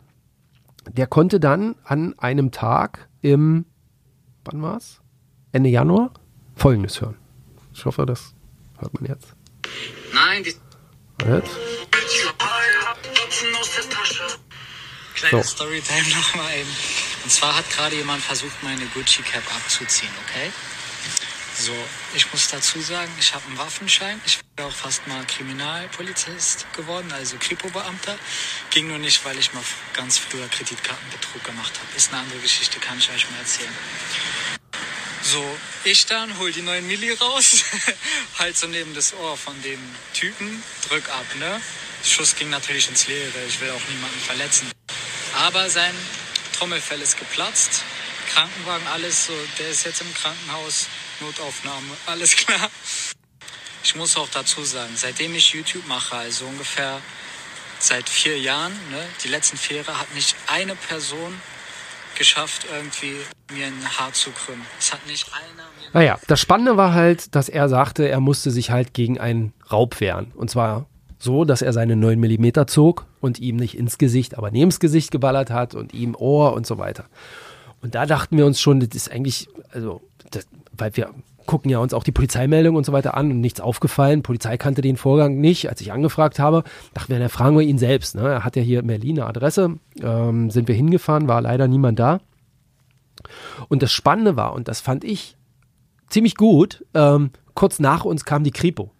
der 0.91 1.07
konnte 1.07 1.39
dann 1.39 1.75
an 1.83 2.17
einem 2.17 2.51
Tag 2.51 3.09
im, 3.21 3.65
wann 4.45 4.61
war's? 4.61 5.01
Ende 5.55 5.69
Januar, 5.69 6.11
Folgendes 6.57 6.99
hören. 6.99 7.15
Ich 7.73 7.85
hoffe, 7.85 8.05
das 8.05 8.33
hört 8.77 8.93
man 8.93 9.05
jetzt. 9.05 9.27
Nein, 10.13 10.43
die. 10.43 10.49
Jetzt. 10.49 11.55
Kleine 15.13 15.41
So. 15.41 15.49
Storytime 15.49 16.09
nochmal 16.15 16.57
eben. 16.57 16.69
Und 17.23 17.31
zwar 17.31 17.55
hat 17.55 17.69
gerade 17.69 17.95
jemand 17.95 18.21
versucht, 18.21 18.61
meine 18.63 18.85
Gucci 18.87 19.21
Cap 19.21 19.43
abzuziehen, 19.55 20.11
okay? 20.27 20.51
So, 21.57 21.71
ich 22.13 22.29
muss 22.33 22.49
dazu 22.49 22.81
sagen, 22.81 23.11
ich 23.17 23.33
habe 23.33 23.45
einen 23.47 23.57
Waffenschein. 23.57 24.19
Ich 24.25 24.41
bin 24.57 24.65
auch 24.65 24.73
fast 24.73 25.07
mal 25.07 25.23
Kriminalpolizist 25.25 26.67
geworden, 26.75 27.09
also 27.13 27.37
Kripo-Beamter. 27.39 28.17
Ging 28.71 28.89
nur 28.89 28.97
nicht, 28.97 29.23
weil 29.23 29.39
ich 29.39 29.53
mal 29.53 29.63
ganz 29.93 30.17
früher 30.17 30.49
Kreditkartenbetrug 30.49 31.45
gemacht 31.45 31.79
habe. 31.79 31.95
Ist 31.95 32.11
eine 32.11 32.23
andere 32.23 32.39
Geschichte, 32.39 32.81
kann 32.81 32.97
ich 32.97 33.09
euch 33.09 33.31
mal 33.31 33.37
erzählen. 33.37 33.71
So, 35.27 35.43
ich 35.85 36.05
dann 36.05 36.37
hol 36.37 36.51
die 36.51 36.61
9 36.61 36.85
Milli 36.85 37.11
raus, 37.11 37.63
halt 38.37 38.55
so 38.55 38.67
neben 38.67 38.93
das 38.93 39.11
Ohr 39.15 39.35
von 39.35 39.59
dem 39.63 39.79
Typen, 40.13 40.61
drück 40.87 41.09
ab, 41.09 41.25
ne? 41.39 41.59
Schuss 42.03 42.35
ging 42.35 42.51
natürlich 42.51 42.87
ins 42.89 43.07
Leere, 43.07 43.33
ich 43.47 43.59
will 43.59 43.71
auch 43.71 43.89
niemanden 43.89 44.19
verletzen. 44.19 44.71
Aber 45.33 45.67
sein 45.71 45.95
Trommelfell 46.53 47.01
ist 47.01 47.17
geplatzt, 47.17 47.81
Krankenwagen, 48.33 48.85
alles 48.89 49.25
so, 49.25 49.33
der 49.57 49.69
ist 49.69 49.83
jetzt 49.85 50.01
im 50.01 50.13
Krankenhaus, 50.13 50.85
Notaufnahme, 51.21 51.97
alles 52.05 52.35
klar. 52.35 52.69
Ich 53.83 53.95
muss 53.95 54.17
auch 54.17 54.29
dazu 54.29 54.63
sagen, 54.63 54.93
seitdem 54.95 55.33
ich 55.33 55.53
YouTube 55.53 55.87
mache, 55.87 56.15
also 56.17 56.45
ungefähr 56.45 57.01
seit 57.79 58.07
vier 58.07 58.37
Jahren, 58.37 58.73
ne, 58.91 59.09
die 59.23 59.29
letzten 59.29 59.57
vier 59.57 59.77
Jahre, 59.77 59.97
hat 59.97 60.13
nicht 60.13 60.35
eine 60.45 60.75
Person 60.75 61.41
geschafft, 62.15 62.65
irgendwie 62.73 63.15
mir 63.53 63.67
ein 63.67 63.97
Haar 63.97 64.13
zu 64.13 64.31
krümmen. 64.31 64.65
Es 64.79 64.93
hat 64.93 65.05
nicht 65.07 65.27
einer 65.33 65.63
Naja, 65.93 66.19
das 66.27 66.39
Spannende 66.39 66.77
war 66.77 66.93
halt, 66.93 67.35
dass 67.35 67.49
er 67.49 67.69
sagte, 67.69 68.07
er 68.07 68.19
musste 68.19 68.51
sich 68.51 68.71
halt 68.71 68.93
gegen 68.93 69.19
einen 69.19 69.53
Raub 69.71 69.99
wehren. 69.99 70.31
Und 70.35 70.49
zwar 70.49 70.87
so, 71.19 71.45
dass 71.45 71.61
er 71.61 71.73
seine 71.73 71.95
9 71.95 72.19
mm 72.19 72.67
zog 72.67 73.05
und 73.21 73.39
ihm 73.39 73.55
nicht 73.55 73.77
ins 73.77 73.97
Gesicht, 73.97 74.37
aber 74.37 74.51
neben 74.51 74.69
das 74.69 74.79
Gesicht 74.79 75.11
geballert 75.11 75.49
hat 75.49 75.75
und 75.75 75.93
ihm 75.93 76.15
Ohr 76.15 76.53
und 76.53 76.67
so 76.67 76.77
weiter. 76.77 77.05
Und 77.81 77.95
da 77.95 78.05
dachten 78.05 78.37
wir 78.37 78.45
uns 78.45 78.59
schon, 78.59 78.79
das 78.79 78.89
ist 78.95 79.11
eigentlich, 79.11 79.47
also, 79.71 80.01
das, 80.31 80.47
weil 80.71 80.95
wir 80.95 81.13
gucken 81.45 81.69
ja 81.69 81.79
uns 81.79 81.93
auch 81.93 82.03
die 82.03 82.11
Polizeimeldung 82.11 82.75
und 82.75 82.85
so 82.85 82.91
weiter 82.91 83.15
an 83.15 83.31
und 83.31 83.41
nichts 83.41 83.59
aufgefallen. 83.59 84.23
Polizei 84.23 84.57
kannte 84.57 84.81
den 84.81 84.97
Vorgang 84.97 85.39
nicht. 85.39 85.69
Als 85.69 85.81
ich 85.81 85.91
angefragt 85.91 86.39
habe, 86.39 86.63
dachten 86.93 87.11
wir, 87.11 87.19
dann 87.19 87.29
fragen 87.29 87.57
wir 87.57 87.63
ihn 87.63 87.77
selbst. 87.77 88.15
Ne? 88.15 88.27
Er 88.27 88.43
hat 88.43 88.55
ja 88.55 88.61
hier 88.61 88.79
in 88.79 88.87
Berlin 88.87 89.19
eine 89.19 89.29
Adresse. 89.29 89.77
Ähm, 90.01 90.49
sind 90.49 90.67
wir 90.67 90.75
hingefahren, 90.75 91.27
war 91.27 91.41
leider 91.41 91.67
niemand 91.67 91.99
da. 91.99 92.19
Und 93.69 93.81
das 93.83 93.91
Spannende 93.91 94.35
war, 94.35 94.53
und 94.53 94.67
das 94.67 94.81
fand 94.81 95.03
ich 95.03 95.37
ziemlich 96.09 96.35
gut, 96.35 96.85
ähm, 96.93 97.31
kurz 97.53 97.79
nach 97.79 98.05
uns 98.05 98.25
kam 98.25 98.43
die 98.43 98.51
Kripo, 98.51 98.91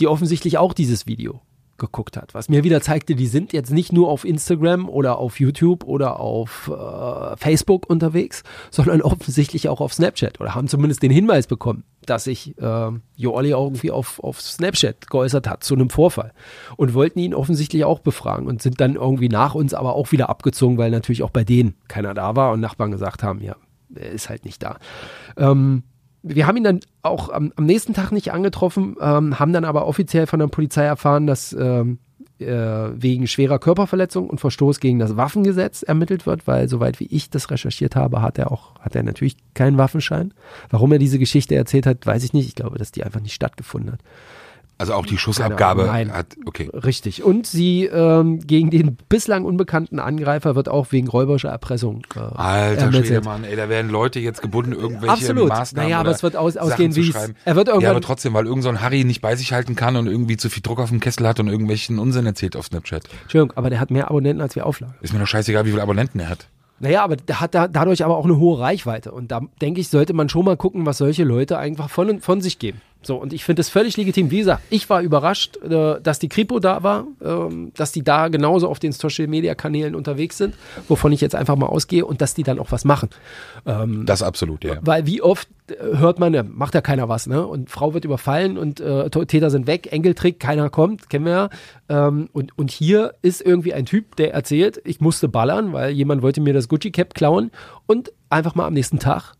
die 0.00 0.06
offensichtlich 0.06 0.58
auch 0.58 0.72
dieses 0.72 1.06
Video 1.06 1.40
geguckt 1.78 2.16
hat. 2.16 2.34
Was 2.34 2.48
mir 2.48 2.64
wieder 2.64 2.80
zeigte, 2.80 3.14
die 3.14 3.26
sind 3.26 3.52
jetzt 3.52 3.70
nicht 3.70 3.92
nur 3.92 4.08
auf 4.08 4.24
Instagram 4.24 4.88
oder 4.88 5.18
auf 5.18 5.40
YouTube 5.40 5.84
oder 5.84 6.20
auf 6.20 6.68
äh, 6.68 7.36
Facebook 7.36 7.88
unterwegs, 7.88 8.42
sondern 8.70 9.02
offensichtlich 9.02 9.68
auch 9.68 9.80
auf 9.80 9.94
Snapchat 9.94 10.40
oder 10.40 10.54
haben 10.54 10.68
zumindest 10.68 11.02
den 11.02 11.10
Hinweis 11.10 11.46
bekommen, 11.46 11.84
dass 12.04 12.24
sich 12.24 12.56
äh, 12.58 12.90
Joolli 13.16 13.50
irgendwie 13.50 13.90
auf, 13.90 14.20
auf 14.22 14.40
Snapchat 14.40 15.08
geäußert 15.08 15.48
hat 15.48 15.64
zu 15.64 15.74
einem 15.74 15.90
Vorfall 15.90 16.32
und 16.76 16.94
wollten 16.94 17.18
ihn 17.18 17.34
offensichtlich 17.34 17.84
auch 17.84 18.00
befragen 18.00 18.46
und 18.46 18.62
sind 18.62 18.80
dann 18.80 18.96
irgendwie 18.96 19.28
nach 19.28 19.54
uns 19.54 19.74
aber 19.74 19.94
auch 19.94 20.12
wieder 20.12 20.28
abgezogen, 20.28 20.78
weil 20.78 20.90
natürlich 20.90 21.22
auch 21.22 21.30
bei 21.30 21.44
denen 21.44 21.74
keiner 21.88 22.14
da 22.14 22.36
war 22.36 22.52
und 22.52 22.60
Nachbarn 22.60 22.90
gesagt 22.90 23.22
haben, 23.22 23.40
ja, 23.40 23.56
er 23.94 24.10
ist 24.10 24.28
halt 24.28 24.44
nicht 24.44 24.62
da. 24.62 24.78
Ähm, 25.36 25.82
wir 26.22 26.46
haben 26.46 26.56
ihn 26.56 26.64
dann 26.64 26.80
auch 27.02 27.30
am, 27.30 27.52
am 27.56 27.64
nächsten 27.64 27.94
Tag 27.94 28.12
nicht 28.12 28.32
angetroffen, 28.32 28.96
ähm, 29.00 29.38
haben 29.38 29.52
dann 29.52 29.64
aber 29.64 29.86
offiziell 29.86 30.26
von 30.26 30.40
der 30.40 30.48
Polizei 30.48 30.84
erfahren, 30.84 31.26
dass 31.26 31.52
ähm, 31.52 31.98
äh, 32.38 32.46
wegen 32.46 33.26
schwerer 33.26 33.58
Körperverletzung 33.58 34.28
und 34.28 34.40
Verstoß 34.40 34.80
gegen 34.80 34.98
das 34.98 35.16
Waffengesetz 35.16 35.82
ermittelt 35.82 36.26
wird, 36.26 36.46
weil 36.46 36.68
soweit 36.68 37.00
wie 37.00 37.06
ich 37.06 37.30
das 37.30 37.50
recherchiert 37.50 37.96
habe, 37.96 38.22
hat 38.22 38.38
er 38.38 38.52
auch 38.52 38.76
hat 38.80 38.94
er 38.94 39.02
natürlich 39.02 39.36
keinen 39.54 39.78
Waffenschein. 39.78 40.32
Warum 40.70 40.92
er 40.92 40.98
diese 40.98 41.18
Geschichte 41.18 41.54
erzählt 41.54 41.86
hat, 41.86 42.06
weiß 42.06 42.24
ich 42.24 42.32
nicht. 42.32 42.48
Ich 42.48 42.54
glaube, 42.54 42.78
dass 42.78 42.92
die 42.92 43.04
einfach 43.04 43.20
nicht 43.20 43.34
stattgefunden 43.34 43.92
hat. 43.92 44.00
Also 44.80 44.94
auch 44.94 45.06
die 45.06 45.18
Schussabgabe 45.18 45.86
Nein. 45.86 46.12
hat, 46.12 46.36
okay. 46.46 46.70
Richtig. 46.72 47.24
Und 47.24 47.48
sie 47.48 47.86
ähm, 47.86 48.38
gegen 48.46 48.70
den 48.70 48.96
bislang 49.08 49.44
unbekannten 49.44 49.98
Angreifer 49.98 50.54
wird 50.54 50.68
auch 50.68 50.92
wegen 50.92 51.08
räuberischer 51.08 51.48
Erpressung 51.48 52.02
äh, 52.14 52.20
Alter 52.20 52.82
ermittelt. 52.82 53.06
Schwede, 53.08 53.20
Mann, 53.22 53.42
ey, 53.42 53.56
da 53.56 53.68
werden 53.68 53.90
Leute 53.90 54.20
jetzt 54.20 54.40
gebunden, 54.40 54.70
irgendwelche 54.72 55.12
Absolut. 55.14 55.48
Maßnahmen 55.48 55.88
Naja, 55.90 55.98
aber 55.98 56.10
es 56.12 56.22
wird 56.22 56.36
aus- 56.36 56.56
ausgehen, 56.56 56.94
wie 56.94 57.12
er 57.44 57.56
wird 57.56 57.66
Ja, 57.66 57.74
irgendwann- 57.74 57.90
aber 57.90 58.00
trotzdem, 58.02 58.34
weil 58.34 58.46
irgend 58.46 58.62
so 58.62 58.68
ein 58.68 58.80
Harry 58.80 59.02
nicht 59.02 59.20
bei 59.20 59.34
sich 59.34 59.52
halten 59.52 59.74
kann 59.74 59.96
und 59.96 60.06
irgendwie 60.06 60.36
zu 60.36 60.48
viel 60.48 60.62
Druck 60.62 60.78
auf 60.78 60.90
dem 60.90 61.00
Kessel 61.00 61.26
hat 61.26 61.40
und 61.40 61.48
irgendwelchen 61.48 61.98
Unsinn 61.98 62.24
erzählt 62.26 62.54
auf 62.54 62.66
Snapchat. 62.66 63.02
Entschuldigung, 63.22 63.56
aber 63.56 63.70
der 63.70 63.80
hat 63.80 63.90
mehr 63.90 64.08
Abonnenten 64.08 64.40
als 64.40 64.54
wir 64.54 64.64
Auflagen. 64.64 64.94
Ist 65.00 65.12
mir 65.12 65.18
doch 65.18 65.26
scheißegal, 65.26 65.64
wie 65.66 65.70
viele 65.70 65.82
Abonnenten 65.82 66.20
er 66.20 66.28
hat. 66.28 66.46
Naja, 66.80 67.02
aber 67.02 67.16
der 67.16 67.40
hat 67.40 67.56
da, 67.56 67.66
dadurch 67.66 68.04
aber 68.04 68.16
auch 68.16 68.24
eine 68.24 68.38
hohe 68.38 68.60
Reichweite. 68.60 69.10
Und 69.10 69.32
da 69.32 69.40
denke 69.60 69.80
ich, 69.80 69.88
sollte 69.88 70.12
man 70.14 70.28
schon 70.28 70.44
mal 70.44 70.56
gucken, 70.56 70.86
was 70.86 70.98
solche 70.98 71.24
Leute 71.24 71.58
einfach 71.58 71.90
von, 71.90 72.20
von 72.20 72.40
sich 72.40 72.60
geben. 72.60 72.80
So, 73.00 73.16
und 73.16 73.32
ich 73.32 73.44
finde 73.44 73.60
das 73.60 73.68
völlig 73.68 73.96
legitim. 73.96 74.30
Wie 74.30 74.38
gesagt, 74.38 74.62
ich 74.70 74.90
war 74.90 75.02
überrascht, 75.02 75.56
äh, 75.58 76.00
dass 76.00 76.18
die 76.18 76.28
Kripo 76.28 76.58
da 76.58 76.82
war, 76.82 77.06
ähm, 77.24 77.72
dass 77.76 77.92
die 77.92 78.02
da 78.02 78.28
genauso 78.28 78.68
auf 78.68 78.80
den 78.80 78.92
Social 78.92 79.28
Media 79.28 79.54
Kanälen 79.54 79.94
unterwegs 79.94 80.36
sind, 80.36 80.54
wovon 80.88 81.12
ich 81.12 81.20
jetzt 81.20 81.34
einfach 81.34 81.56
mal 81.56 81.66
ausgehe, 81.66 82.04
und 82.04 82.20
dass 82.20 82.34
die 82.34 82.42
dann 82.42 82.58
auch 82.58 82.72
was 82.72 82.84
machen. 82.84 83.08
Das 83.64 84.22
absolut, 84.22 84.64
ja. 84.64 84.78
Weil 84.82 85.06
wie 85.06 85.22
oft 85.22 85.48
äh, 85.70 85.96
hört 85.98 86.18
man, 86.18 86.34
ja, 86.34 86.42
macht 86.42 86.74
ja 86.74 86.80
keiner 86.80 87.08
was, 87.08 87.26
ne? 87.26 87.46
Und 87.46 87.70
Frau 87.70 87.94
wird 87.94 88.04
überfallen 88.04 88.58
und 88.58 88.80
äh, 88.80 89.08
Täter 89.10 89.50
sind 89.50 89.66
weg, 89.66 89.92
Enkeltrick, 89.92 90.40
keiner 90.40 90.70
kommt, 90.70 91.08
kennen 91.10 91.24
wir 91.24 91.32
ja. 91.32 91.50
Ähm, 91.88 92.28
und, 92.32 92.56
und 92.58 92.70
hier 92.70 93.14
ist 93.22 93.40
irgendwie 93.40 93.74
ein 93.74 93.86
Typ, 93.86 94.16
der 94.16 94.34
erzählt, 94.34 94.80
ich 94.84 95.00
musste 95.00 95.28
ballern, 95.28 95.72
weil 95.72 95.90
jemand 95.92 96.22
wollte 96.22 96.40
mir 96.40 96.54
das 96.54 96.68
Gucci-Cap 96.68 97.14
klauen 97.14 97.50
und 97.86 98.12
einfach 98.30 98.54
mal 98.54 98.66
am 98.66 98.74
nächsten 98.74 98.98
Tag 98.98 99.34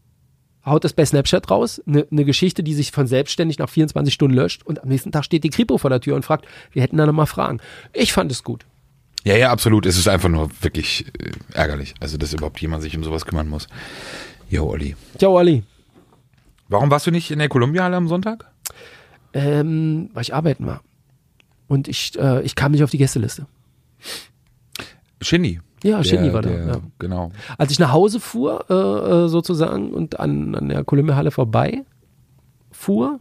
haut 0.69 0.85
das 0.85 0.93
bei 0.93 1.05
Snapchat 1.05 1.51
raus, 1.51 1.83
eine 1.87 2.07
ne 2.11 2.25
Geschichte, 2.25 2.63
die 2.63 2.75
sich 2.75 2.93
von 2.93 3.07
selbstständig 3.07 3.59
nach 3.59 3.69
24 3.69 4.13
Stunden 4.13 4.37
löscht 4.37 4.63
und 4.65 4.83
am 4.83 4.89
nächsten 4.89 5.13
Tag 5.13 5.25
steht 5.25 5.45
die 5.45 5.51
Kripo 5.51 5.79
vor 5.79 5.91
der 5.91 6.01
Tür 6.01 6.17
und 6.17 6.25
fragt, 6.25 6.47
wir 6.73 6.83
hätten 6.83 6.97
da 6.97 7.07
noch 7.07 7.13
mal 7.13 7.27
Fragen. 7.27 7.61
Ich 7.93 8.13
fand 8.13 8.31
es 8.31 8.45
gut. 8.45 8.65
Ja, 9.25 9.37
ja, 9.37 9.51
absolut. 9.51 9.85
Es 9.85 9.99
ist 9.99 10.09
einfach 10.09 10.29
nur 10.29 10.51
wirklich 10.63 11.07
äh, 11.19 11.33
ärgerlich. 11.53 11.95
Also, 12.01 12.17
dass 12.17 12.33
überhaupt 12.33 12.61
jemand 12.61 12.83
sich 12.83 12.97
um 12.97 13.05
sowas 13.05 13.27
kümmern 13.27 13.49
muss. 13.49 13.67
Jo, 14.49 14.67
Olli. 14.67 14.97
Ciao, 15.19 15.37
Ali. 15.37 15.65
Warum 16.69 16.91
warst 16.91 17.07
du 17.07 17.11
nicht 17.11 17.31
in 17.31 17.39
der 17.39 17.49
Columbia-Halle 17.49 17.97
am 17.97 18.09
Sonntag? 18.09 18.51
Ähm, 19.33 20.11
weil 20.15 20.23
ich 20.23 20.35
arbeiten 20.35 20.67
war. 20.67 20.83
Und 21.67 21.89
ich, 21.89 22.19
äh, 22.19 22.43
ich 22.43 22.55
kam 22.55 22.73
nicht 22.73 22.83
auf 22.83 22.91
die 22.91 22.99
Gästeliste. 22.99 23.47
Shindy. 25.21 25.61
Ja, 25.85 26.03
Shindy 26.05 26.33
war 26.33 26.43
da. 26.43 26.49
der- 26.51 26.67
Ja. 26.67 26.77
Genau. 26.99 27.31
Als 27.57 27.71
ich 27.71 27.79
nach 27.79 27.93
Hause 27.93 28.21
fuhr, 28.21 28.65
äh, 28.69 28.75
äh, 29.25 29.29
sozusagen, 29.29 29.91
und 29.93 30.19
an, 30.21 30.55
an 30.55 30.69
der 30.69 30.85
Kolumnehalle 30.85 31.31
vorbei 31.31 31.85
fuhr, 32.71 33.21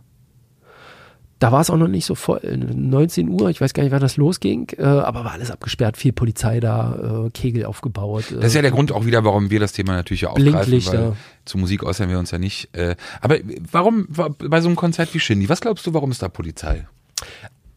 da 1.39 1.51
war 1.51 1.61
es 1.61 1.69
auch 1.69 1.77
noch 1.77 1.87
nicht 1.87 2.05
so 2.05 2.15
voll. 2.15 2.41
19 2.43 3.29
Uhr, 3.29 3.51
ich 3.51 3.61
weiß 3.61 3.73
gar 3.75 3.83
nicht, 3.83 3.91
wann 3.91 4.01
das 4.01 4.17
losging, 4.17 4.69
äh, 4.79 4.83
aber 4.83 5.23
war 5.23 5.33
alles 5.33 5.51
abgesperrt, 5.51 5.95
viel 5.95 6.11
Polizei 6.11 6.59
da, 6.59 7.25
äh, 7.27 7.29
Kegel 7.29 7.65
aufgebaut. 7.65 8.25
Das 8.33 8.45
ist 8.45 8.55
ja 8.55 8.63
der 8.63 8.71
Grund 8.71 8.91
auch 8.91 9.05
wieder, 9.05 9.23
warum 9.23 9.51
wir 9.51 9.59
das 9.59 9.71
Thema 9.71 9.93
natürlich 9.93 10.21
ja 10.21 10.29
aufgreifen, 10.29 10.51
Blinklichter. 10.53 11.09
weil 11.09 11.13
zu 11.45 11.59
Musik 11.59 11.83
äußern 11.83 12.09
wir 12.09 12.17
uns 12.17 12.31
ja 12.31 12.39
nicht. 12.39 12.75
Äh, 12.75 12.95
aber 13.21 13.35
warum 13.71 14.07
wa- 14.09 14.29
bei 14.29 14.61
so 14.61 14.67
einem 14.67 14.75
Konzert 14.75 15.13
wie 15.13 15.19
Shindy, 15.19 15.47
was 15.47 15.61
glaubst 15.61 15.85
du, 15.85 15.93
warum 15.93 16.09
ist 16.09 16.23
da 16.23 16.27
Polizei? 16.27 16.87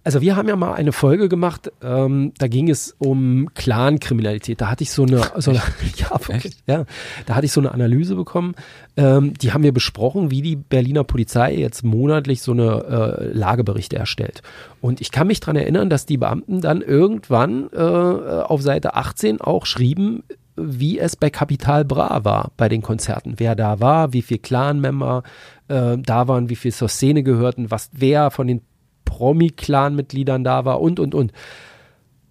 Also 0.02 0.22
wir 0.22 0.34
haben 0.34 0.48
ja 0.48 0.56
mal 0.56 0.72
eine 0.72 0.92
Folge 0.92 1.28
gemacht, 1.28 1.70
ähm, 1.82 2.32
da 2.38 2.48
ging 2.48 2.70
es 2.70 2.96
um 2.98 3.50
Clan-Kriminalität. 3.54 4.58
Da 4.58 4.70
hatte 4.70 4.82
ich 4.82 4.92
so 4.92 5.02
eine, 5.02 5.22
so 5.36 5.50
eine 5.50 5.60
ja, 5.96 6.10
wirklich, 6.26 6.56
ja, 6.66 6.86
da 7.26 7.34
hatte 7.34 7.44
ich 7.44 7.52
so 7.52 7.60
eine 7.60 7.72
Analyse 7.72 8.14
bekommen. 8.14 8.54
Ähm, 8.96 9.34
die 9.34 9.52
haben 9.52 9.62
wir 9.62 9.72
besprochen, 9.72 10.30
wie 10.30 10.40
die 10.40 10.56
Berliner 10.56 11.04
Polizei 11.04 11.54
jetzt 11.54 11.84
monatlich 11.84 12.40
so 12.40 12.52
eine 12.52 13.18
äh, 13.20 13.36
Lageberichte 13.36 13.96
erstellt. 13.96 14.42
Und 14.80 15.02
ich 15.02 15.10
kann 15.10 15.26
mich 15.26 15.40
dran 15.40 15.56
erinnern, 15.56 15.90
dass 15.90 16.06
die 16.06 16.16
Beamten 16.16 16.62
dann 16.62 16.80
irgendwann 16.80 17.68
äh, 17.70 17.76
auf 17.78 18.62
Seite 18.62 18.94
18 18.94 19.42
auch 19.42 19.66
schrieben, 19.66 20.22
wie 20.56 20.98
es 20.98 21.16
bei 21.16 21.28
Capital 21.28 21.84
Bra 21.84 22.24
war 22.24 22.52
bei 22.56 22.68
den 22.68 22.80
Konzerten. 22.80 23.34
Wer 23.36 23.54
da 23.54 23.80
war, 23.80 24.14
wie 24.14 24.22
viel 24.22 24.38
Clan-Member 24.38 25.22
äh, 25.68 25.98
da 25.98 26.26
waren, 26.28 26.48
wie 26.48 26.56
viel 26.56 26.72
zur 26.72 26.88
Szene 26.88 27.22
gehörten, 27.22 27.70
was 27.70 27.90
wer 27.92 28.30
von 28.30 28.46
den 28.46 28.62
Promi-Clan-Mitgliedern 29.10 30.44
da 30.44 30.64
war 30.64 30.80
und, 30.80 30.98
und, 31.00 31.14
und. 31.14 31.32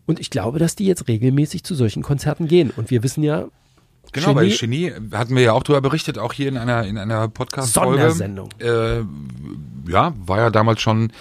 Und 0.08 0.20
ich 0.20 0.30
glaube, 0.32 0.58
dass 0.58 0.76
die 0.76 0.86
jetzt 0.88 1.08
regelmäßig 1.08 1.64
zu 1.64 1.76
solchen 1.76 2.02
Konzerten 2.02 2.48
gehen. 2.48 2.72
Und 2.76 2.90
wir 2.90 3.04
wissen 3.04 3.22
ja, 3.24 3.46
Genau, 4.12 4.34
Genie- 4.34 4.58
Genie 4.58 4.92
hatten 5.12 5.36
wir 5.36 5.44
ja 5.44 5.54
auch 5.54 5.62
drüber 5.62 5.82
berichtet, 5.82 6.18
auch 6.18 6.34
hier 6.34 6.48
in 6.48 6.58
einer 6.58 6.84
in 6.84 6.98
einer 6.98 7.28
Podcast-Folge. 7.28 8.10
Sondersendung. 8.10 8.50
Äh, 8.60 9.02
ja, 9.92 10.16
war 10.26 10.38
ja 10.40 10.50
damals 10.50 10.82
schon 10.82 11.12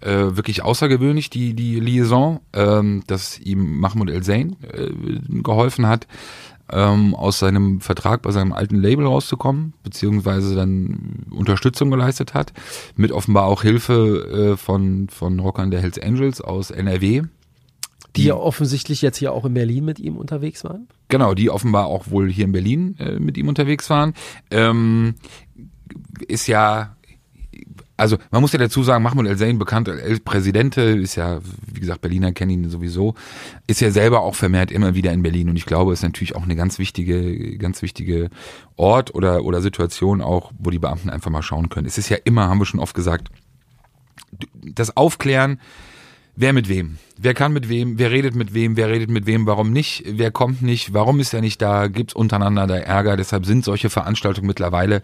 äh, 0.00 0.36
wirklich 0.36 0.62
außergewöhnlich, 0.62 1.28
die, 1.28 1.54
die 1.54 1.80
Liaison, 1.80 2.38
ähm, 2.52 3.02
dass 3.08 3.40
ihm 3.40 3.80
Mahmoud 3.80 4.10
El 4.10 4.22
Zain 4.22 4.54
äh, 4.62 4.90
geholfen 5.42 5.88
hat, 5.88 6.06
ähm, 6.72 7.14
aus 7.14 7.38
seinem 7.38 7.80
Vertrag 7.80 8.22
bei 8.22 8.30
seinem 8.30 8.52
alten 8.52 8.76
Label 8.76 9.06
rauszukommen, 9.06 9.74
beziehungsweise 9.82 10.54
dann 10.54 11.26
Unterstützung 11.30 11.90
geleistet 11.90 12.34
hat, 12.34 12.52
mit 12.96 13.12
offenbar 13.12 13.44
auch 13.44 13.62
Hilfe 13.62 14.52
äh, 14.52 14.56
von, 14.56 15.08
von 15.08 15.38
Rockern 15.38 15.70
der 15.70 15.80
Hells 15.80 15.98
Angels 15.98 16.40
aus 16.40 16.70
NRW. 16.70 17.22
die 18.16 18.24
ja 18.24 18.34
offensichtlich 18.34 19.02
jetzt 19.02 19.18
hier 19.18 19.32
auch 19.32 19.44
in 19.44 19.54
Berlin 19.54 19.84
mit 19.84 20.00
ihm 20.00 20.16
unterwegs 20.16 20.64
waren. 20.64 20.88
Genau, 21.08 21.34
die 21.34 21.50
offenbar 21.50 21.86
auch 21.86 22.10
wohl 22.10 22.30
hier 22.30 22.46
in 22.46 22.52
Berlin 22.52 22.96
äh, 22.98 23.18
mit 23.20 23.36
ihm 23.38 23.48
unterwegs 23.48 23.88
waren. 23.90 24.14
Ähm, 24.50 25.14
ist 26.26 26.46
ja, 26.46 26.95
also 27.96 28.18
man 28.30 28.42
muss 28.42 28.52
ja 28.52 28.58
dazu 28.58 28.82
sagen, 28.82 29.02
Mahmoud 29.02 29.26
El-Zain, 29.26 29.58
bekannt 29.58 29.88
als 29.88 30.00
El 30.00 30.20
Presidente, 30.20 30.82
ist 30.82 31.16
ja, 31.16 31.40
wie 31.72 31.80
gesagt, 31.80 32.00
Berliner 32.00 32.32
kennen 32.32 32.50
ihn 32.50 32.70
sowieso, 32.70 33.14
ist 33.66 33.80
ja 33.80 33.90
selber 33.90 34.20
auch 34.20 34.34
vermehrt 34.34 34.70
immer 34.70 34.94
wieder 34.94 35.12
in 35.12 35.22
Berlin 35.22 35.48
und 35.48 35.56
ich 35.56 35.66
glaube, 35.66 35.92
ist 35.92 36.02
natürlich 36.02 36.36
auch 36.36 36.44
eine 36.44 36.56
ganz 36.56 36.78
wichtige, 36.78 37.56
ganz 37.58 37.82
wichtige 37.82 38.30
Ort 38.76 39.14
oder, 39.14 39.44
oder 39.44 39.62
Situation 39.62 40.20
auch, 40.20 40.52
wo 40.58 40.70
die 40.70 40.78
Beamten 40.78 41.10
einfach 41.10 41.30
mal 41.30 41.42
schauen 41.42 41.68
können. 41.68 41.86
Es 41.86 41.98
ist 41.98 42.08
ja 42.08 42.18
immer, 42.24 42.48
haben 42.48 42.58
wir 42.58 42.66
schon 42.66 42.80
oft 42.80 42.94
gesagt, 42.94 43.28
das 44.62 44.96
Aufklären, 44.96 45.60
wer 46.34 46.52
mit 46.52 46.68
wem, 46.68 46.98
wer 47.18 47.34
kann 47.34 47.52
mit 47.52 47.68
wem, 47.68 47.98
wer 47.98 48.10
redet 48.10 48.34
mit 48.34 48.54
wem, 48.54 48.76
wer 48.76 48.88
redet 48.88 49.10
mit 49.10 49.26
wem, 49.26 49.46
warum 49.46 49.72
nicht, 49.72 50.04
wer 50.06 50.30
kommt 50.30 50.62
nicht, 50.62 50.92
warum 50.92 51.20
ist 51.20 51.32
er 51.34 51.40
nicht 51.40 51.60
da, 51.62 51.88
gibt's 51.88 52.14
untereinander 52.14 52.66
da 52.66 52.76
Ärger, 52.76 53.16
deshalb 53.16 53.46
sind 53.46 53.64
solche 53.64 53.90
Veranstaltungen 53.90 54.46
mittlerweile, 54.46 55.02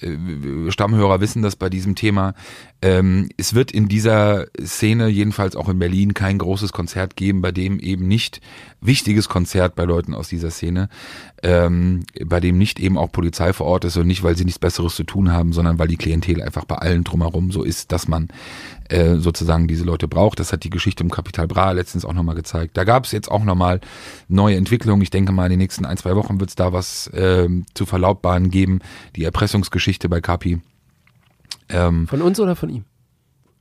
äh, 0.00 0.70
Stammhörer 0.70 1.20
wissen 1.20 1.42
das 1.42 1.56
bei 1.56 1.70
diesem 1.70 1.94
Thema, 1.94 2.34
ähm, 2.82 3.28
es 3.36 3.54
wird 3.54 3.72
in 3.72 3.88
dieser 3.88 4.46
Szene, 4.60 5.08
jedenfalls 5.08 5.56
auch 5.56 5.68
in 5.68 5.78
Berlin, 5.78 6.14
kein 6.14 6.38
großes 6.38 6.72
Konzert 6.72 7.16
geben, 7.16 7.40
bei 7.40 7.52
dem 7.52 7.80
eben 7.80 8.06
nicht, 8.06 8.40
wichtiges 8.80 9.28
Konzert 9.28 9.74
bei 9.74 9.84
Leuten 9.84 10.14
aus 10.14 10.28
dieser 10.28 10.50
Szene, 10.50 10.88
ähm, 11.42 12.04
bei 12.24 12.40
dem 12.40 12.58
nicht 12.58 12.78
eben 12.78 12.98
auch 12.98 13.10
Polizei 13.10 13.52
vor 13.52 13.66
Ort 13.66 13.84
ist 13.84 13.96
und 13.96 14.06
nicht, 14.06 14.22
weil 14.22 14.36
sie 14.36 14.44
nichts 14.44 14.58
Besseres 14.58 14.94
zu 14.94 15.04
tun 15.04 15.32
haben, 15.32 15.52
sondern 15.52 15.78
weil 15.78 15.88
die 15.88 15.96
Klientel 15.96 16.42
einfach 16.42 16.64
bei 16.64 16.76
allen 16.76 17.04
drumherum 17.04 17.50
so 17.50 17.62
ist, 17.62 17.92
dass 17.92 18.08
man 18.08 18.28
äh, 18.88 19.16
sozusagen 19.16 19.66
diese 19.66 19.84
Leute 19.84 20.08
braucht. 20.08 20.38
Das 20.38 20.52
hat 20.52 20.64
die 20.64 20.70
Geschichte 20.70 21.02
im 21.02 21.10
Kapital 21.10 21.45
Bra 21.46 21.72
letztens 21.72 22.04
auch 22.04 22.12
nochmal 22.12 22.34
gezeigt. 22.34 22.76
Da 22.76 22.84
gab 22.84 23.04
es 23.04 23.12
jetzt 23.12 23.30
auch 23.30 23.44
nochmal 23.44 23.80
neue 24.28 24.56
Entwicklungen. 24.56 25.02
Ich 25.02 25.10
denke 25.10 25.32
mal, 25.32 25.44
in 25.44 25.50
den 25.50 25.58
nächsten 25.58 25.84
ein, 25.84 25.96
zwei 25.96 26.16
Wochen 26.16 26.40
wird 26.40 26.50
es 26.50 26.56
da 26.56 26.72
was 26.72 27.10
ähm, 27.14 27.66
zu 27.74 27.86
verlautbaren 27.86 28.50
geben. 28.50 28.80
Die 29.16 29.24
Erpressungsgeschichte 29.24 30.08
bei 30.08 30.20
Kapi. 30.20 30.60
Ähm, 31.68 32.06
Von 32.08 32.22
uns 32.22 32.38
oder 32.40 32.56
von 32.56 32.68
ihm? 32.68 32.84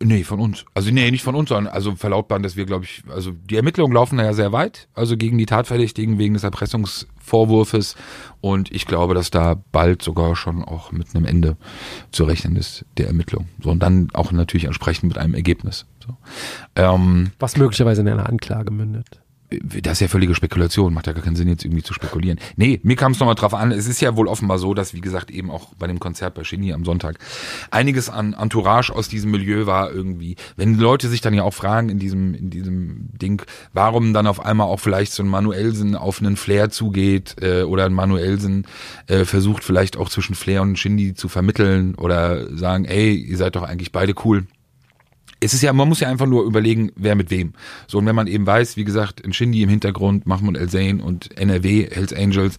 Nee, 0.06 0.24
von 0.24 0.40
uns. 0.40 0.66
Also 0.76 0.92
nee, 0.92 1.10
nicht 1.10 1.24
von 1.24 1.34
uns, 1.34 1.50
sondern 1.50 1.74
also 1.74 1.96
verlautbaren, 1.96 2.44
dass 2.44 2.56
wir, 2.56 2.66
glaube 2.66 2.86
ich, 2.86 3.02
also 3.10 3.32
die 3.32 3.56
Ermittlungen 3.56 3.92
laufen 3.92 4.20
da 4.20 4.24
ja 4.24 4.34
sehr 4.34 4.52
weit, 4.52 4.88
also 4.94 5.18
gegen 5.18 5.40
die 5.40 5.48
Tatverdächtigen 5.48 6.20
wegen 6.20 6.36
des 6.36 6.44
Erpressungsvorwurfes 6.44 7.96
und 8.40 8.72
ich 8.72 8.86
glaube, 8.86 9.16
dass 9.16 9.32
da 9.32 9.56
bald 9.72 10.04
sogar 10.04 10.36
schon 10.36 10.64
auch 10.64 10.92
mit 10.92 11.16
einem 11.16 11.26
Ende 11.26 11.58
zu 12.12 12.26
rechnen 12.26 12.56
ist 12.56 12.86
der 12.98 13.08
Ermittlung. 13.08 13.48
So 13.64 13.72
und 13.72 13.80
dann 13.82 14.10
auch 14.14 14.32
natürlich 14.32 14.66
entsprechend 14.66 15.08
mit 15.08 15.18
einem 15.18 15.34
Ergebnis. 15.34 15.88
So. 16.06 16.16
Ähm, 16.76 17.32
Was 17.40 17.58
möglicherweise 17.58 18.02
in 18.02 18.08
einer 18.08 18.30
Anklage 18.30 18.70
mündet. 18.70 19.22
Das 19.50 19.94
ist 19.94 20.00
ja 20.00 20.08
völlige 20.08 20.34
Spekulation, 20.34 20.94
macht 20.94 21.06
ja 21.08 21.14
gar 21.14 21.24
keinen 21.24 21.36
Sinn, 21.36 21.48
jetzt 21.48 21.64
irgendwie 21.64 21.84
zu 21.84 21.94
spekulieren. 21.94 22.40
Nee, 22.56 22.80
mir 22.84 22.96
kam 22.96 23.12
es 23.12 23.20
nochmal 23.20 23.36
drauf 23.36 23.54
an, 23.54 23.72
es 23.72 23.88
ist 23.88 24.02
ja 24.02 24.16
wohl 24.16 24.28
offenbar 24.28 24.58
so, 24.58 24.74
dass, 24.74 24.94
wie 24.94 25.02
gesagt, 25.02 25.30
eben 25.30 25.52
auch 25.52 25.74
bei 25.78 25.86
dem 25.86 26.00
Konzert 26.00 26.34
bei 26.34 26.42
Genie 26.42 26.74
am 26.74 26.84
Sonntag 26.84 27.20
einiges 27.70 28.10
an 28.10 28.34
Entourage 28.34 28.92
aus 28.92 29.08
diesem 29.08 29.32
Milieu 29.32 29.68
war 29.68 29.92
irgendwie. 29.92 30.36
Wenn 30.56 30.76
Leute 30.76 31.10
sich 31.10 31.22
dann 31.22 31.34
ja 31.34 31.44
auch 31.44 31.54
fragen 31.54 31.90
in 31.90 32.00
diesem, 32.00 32.34
in 32.34 32.50
diesem 32.50 33.10
Ding, 33.14 33.44
warum 33.74 34.14
dann 34.14 34.26
auf 34.26 34.44
einmal 34.44 34.68
auch 34.68 34.80
vielleicht 34.80 35.14
so 35.14 35.22
ein 35.22 35.30
Manuelsen 35.30 35.96
auf 35.96 36.20
einen 36.20 36.38
Flair 36.38 36.72
zugeht 36.72 37.36
äh, 37.42 37.64
oder 37.64 37.86
ein 37.86 37.94
Manuelsen 37.94 38.66
äh, 39.08 39.26
versucht 39.26 39.64
vielleicht 39.64 39.96
auch 39.98 40.10
zwischen 40.10 40.36
Flair 40.36 40.64
und 40.64 40.80
Shindy 40.80 41.14
zu 41.14 41.28
vermitteln 41.28 41.96
oder 41.96 42.56
sagen, 42.56 42.86
ey, 42.86 43.14
ihr 43.14 43.38
seid 43.38 43.56
doch 43.56 43.64
eigentlich 43.64 43.92
beide 43.92 44.16
cool 44.26 44.48
es 45.46 45.54
ist 45.54 45.62
ja, 45.62 45.72
man 45.74 45.88
muss 45.88 46.00
ja 46.00 46.10
einfach 46.10 46.26
nur 46.26 46.44
überlegen, 46.44 46.92
wer 46.96 47.16
mit 47.16 47.30
wem. 47.30 47.54
So, 47.88 48.00
und 48.00 48.06
wenn 48.06 48.16
man 48.16 48.28
eben 48.28 48.46
weiß, 48.46 48.78
wie 48.78 48.84
gesagt, 48.84 49.22
in 49.22 49.32
Shindy 49.32 49.62
im 49.62 49.70
Hintergrund, 49.70 50.26
Mahmoud 50.26 50.58
El 50.58 50.70
Zain 50.70 51.00
und 51.00 51.38
NRW, 51.38 51.88
Hells 51.92 52.14
Angels, 52.14 52.58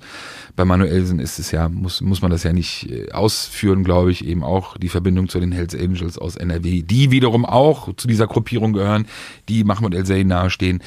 bei 0.54 0.64
Manuelsen 0.64 1.18
ist 1.18 1.38
es 1.38 1.50
ja, 1.50 1.68
muss, 1.68 2.00
muss 2.00 2.22
man 2.22 2.30
das 2.30 2.44
ja 2.44 2.52
nicht 2.52 2.88
äh, 2.90 3.10
ausführen, 3.10 3.84
glaube 3.84 4.12
ich, 4.12 4.24
eben 4.24 4.44
auch 4.44 4.78
die 4.78 4.88
Verbindung 4.88 5.28
zu 5.28 5.40
den 5.40 5.52
Hells 5.52 5.74
Angels 5.74 6.16
aus 6.16 6.36
NRW, 6.36 6.82
die 6.82 7.10
wiederum 7.10 7.44
auch 7.44 7.94
zu 7.96 8.06
dieser 8.06 8.28
Gruppierung 8.28 8.72
gehören, 8.72 9.06
die 9.48 9.64
Mahmoud 9.64 9.94
El 9.94 10.06
Zain 10.06 10.28
nahestehen. 10.28 10.82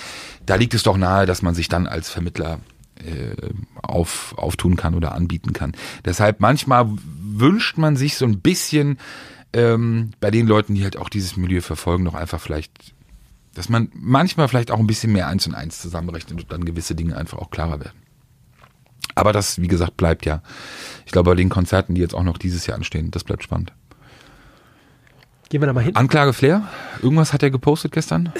Da 0.45 0.55
liegt 0.55 0.73
es 0.73 0.83
doch 0.83 0.97
nahe, 0.97 1.25
dass 1.25 1.41
man 1.41 1.53
sich 1.53 1.67
dann 1.67 1.85
als 1.85 2.09
Vermittler 2.09 2.59
äh, 2.95 3.35
auf, 3.81 4.33
auftun 4.37 4.77
kann 4.77 4.95
oder 4.95 5.13
anbieten 5.13 5.53
kann. 5.53 5.73
Deshalb 6.05 6.39
manchmal 6.39 6.87
wünscht 7.21 7.77
man 7.77 7.95
sich 7.95 8.15
so 8.15 8.25
ein 8.25 8.39
bisschen 8.39 8.97
ähm, 9.53 10.11
bei 10.19 10.31
den 10.31 10.47
Leuten, 10.47 10.75
die 10.75 10.83
halt 10.83 10.97
auch 10.97 11.09
dieses 11.09 11.37
Milieu 11.37 11.61
verfolgen, 11.61 12.03
noch 12.03 12.15
einfach 12.15 12.39
vielleicht, 12.39 12.93
dass 13.53 13.69
man 13.69 13.89
manchmal 13.93 14.47
vielleicht 14.47 14.71
auch 14.71 14.79
ein 14.79 14.87
bisschen 14.87 15.11
mehr 15.11 15.27
eins 15.27 15.47
und 15.47 15.55
eins 15.55 15.81
zusammenrechnet 15.81 16.39
und 16.39 16.51
dann 16.51 16.65
gewisse 16.65 16.95
Dinge 16.95 17.17
einfach 17.17 17.37
auch 17.37 17.49
klarer 17.49 17.79
werden. 17.79 17.99
Aber 19.15 19.33
das, 19.33 19.61
wie 19.61 19.67
gesagt, 19.67 19.97
bleibt 19.97 20.25
ja. 20.25 20.41
Ich 21.05 21.11
glaube, 21.11 21.31
bei 21.31 21.35
den 21.35 21.49
Konzerten, 21.49 21.95
die 21.95 22.01
jetzt 22.01 22.13
auch 22.13 22.23
noch 22.23 22.37
dieses 22.37 22.65
Jahr 22.67 22.77
anstehen, 22.77 23.11
das 23.11 23.23
bleibt 23.23 23.43
spannend. 23.43 23.73
Gehen 25.49 25.61
wir 25.61 25.65
da 25.65 25.73
mal 25.73 25.83
hin. 25.83 25.95
Anklage 25.95 26.31
Flair? 26.31 26.67
Irgendwas 27.01 27.33
hat 27.33 27.41
er 27.41 27.49
gepostet 27.49 27.91
gestern? 27.91 28.31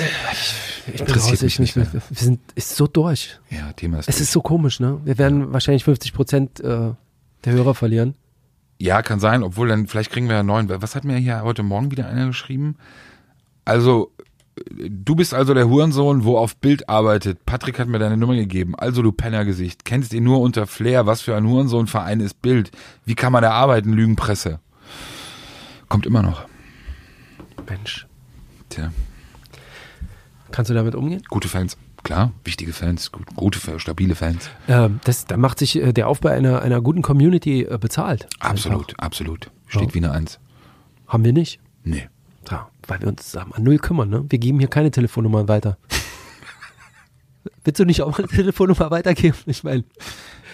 Ich 0.86 0.94
bin 0.94 1.08
interessiert 1.08 1.42
mich 1.42 1.54
ich, 1.54 1.60
nicht 1.60 1.76
wir, 1.76 1.84
mehr. 1.84 1.94
wir 1.94 2.02
sind 2.18 2.40
ist 2.56 2.76
so 2.76 2.88
durch. 2.88 3.40
Ja, 3.50 3.74
Thema 3.74 4.00
ist. 4.00 4.08
Es 4.08 4.16
durch. 4.16 4.22
ist 4.24 4.32
so 4.32 4.42
komisch, 4.42 4.80
ne? 4.80 5.02
Wir 5.04 5.18
werden 5.18 5.52
wahrscheinlich 5.52 5.84
50 5.84 6.14
Prozent 6.14 6.60
äh, 6.60 6.94
der 7.46 7.54
Hörer 7.54 7.74
verlieren. 7.74 8.14
Ja, 8.82 9.02
kann 9.02 9.20
sein, 9.20 9.44
obwohl 9.44 9.68
dann, 9.68 9.88
vielleicht 9.88 10.12
kriegen 10.12 10.28
wir 10.30 10.36
ja 10.38 10.44
neun. 10.44 10.70
Was 10.70 10.96
hat 10.96 11.04
mir 11.04 11.18
hier 11.18 11.42
heute 11.44 11.64
Morgen 11.64 11.92
wieder 11.92 12.08
einer 12.08 12.28
geschrieben? 12.28 12.78
Also, 13.66 14.12
du 14.72 15.16
bist 15.16 15.34
also 15.34 15.54
der 15.54 15.68
Hurensohn, 15.68 16.24
wo 16.24 16.38
auf 16.38 16.56
Bild 16.56 16.88
arbeitet. 16.88 17.46
Patrick 17.46 17.78
hat 17.78 17.90
mir 17.90 18.00
deine 18.00 18.16
Nummer 18.16 18.36
gegeben. 18.36 18.76
Also, 18.76 19.02
du 19.02 19.12
Pennergesicht. 19.12 19.84
Kennst 19.84 20.14
ihn 20.14 20.24
nur 20.24 20.40
unter 20.40 20.66
Flair. 20.66 21.06
Was 21.06 21.22
für 21.22 21.36
ein 21.36 21.46
Hurensohnverein 21.46 22.22
ist 22.22 22.42
Bild? 22.42 22.72
Wie 23.06 23.16
kann 23.16 23.34
man 23.34 23.42
da 23.44 23.52
arbeiten? 23.52 23.92
Lügenpresse. 23.92 24.60
Kommt 25.90 26.06
immer 26.06 26.22
noch. 26.24 26.46
Mensch, 27.68 28.08
Tja, 28.70 28.92
kannst 30.52 30.70
du 30.72 30.74
damit 30.74 30.96
umgehen? 30.96 31.22
gute 31.30 31.48
Fans. 31.48 31.78
Klar, 32.10 32.32
wichtige 32.44 32.74
Fans, 32.74 33.12
gut, 33.12 33.28
gute, 33.36 33.80
stabile 33.80 34.16
Fans. 34.16 34.50
Ähm, 34.68 35.00
das, 35.04 35.26
da 35.28 35.38
macht 35.38 35.60
sich 35.60 35.76
äh, 35.76 35.94
der 35.94 36.08
Aufbau 36.08 36.30
einer, 36.30 36.64
einer 36.64 36.82
guten 36.82 37.04
Community 37.04 37.62
äh, 37.66 37.78
bezahlt. 37.78 38.28
Absolut, 38.40 39.00
absolut. 39.00 39.52
Steht 39.68 39.90
Ja. 39.90 39.94
wie 39.94 39.98
eine 40.00 40.12
Eins. 40.12 40.40
Haben 41.06 41.24
wir 41.24 41.34
nicht. 41.34 41.60
Nee. 41.84 42.10
Ja, 42.50 42.68
weil 42.88 43.00
wir 43.02 43.10
uns 43.10 43.36
an 43.36 43.52
null 43.60 43.78
kümmern, 43.78 44.10
ne? 44.10 44.26
Wir 44.28 44.40
geben 44.40 44.58
hier 44.58 44.70
keine 44.70 44.90
Telefonnummern 44.90 45.48
weiter. 45.48 45.78
Willst 47.64 47.80
du 47.80 47.86
nicht 47.86 48.02
auch 48.02 48.10
mal 48.10 48.18
eine 48.24 48.28
Telefonnummer 48.28 48.90
weitergeben? 48.90 49.38
Ich 49.46 49.64
meine, 49.64 49.84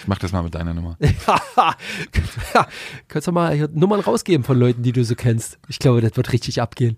Ich 0.02 0.08
mach 0.10 0.20
das 0.20 0.34
mal 0.34 0.44
mit 0.44 0.54
deiner 0.56 0.74
Nummer. 0.74 0.98
ja, 1.56 2.68
kannst 3.08 3.30
du 3.30 3.32
mal 3.32 3.70
Nummern 3.74 4.02
rausgeben 4.02 4.44
von 4.44 4.60
Leuten, 4.60 4.84
die 4.84 4.92
du 4.92 5.06
so 5.06 5.16
kennst. 5.16 5.58
Ich 5.70 5.80
glaube, 5.80 6.02
das 6.02 6.18
wird 6.18 6.34
richtig 6.34 6.62
abgehen. 6.62 6.98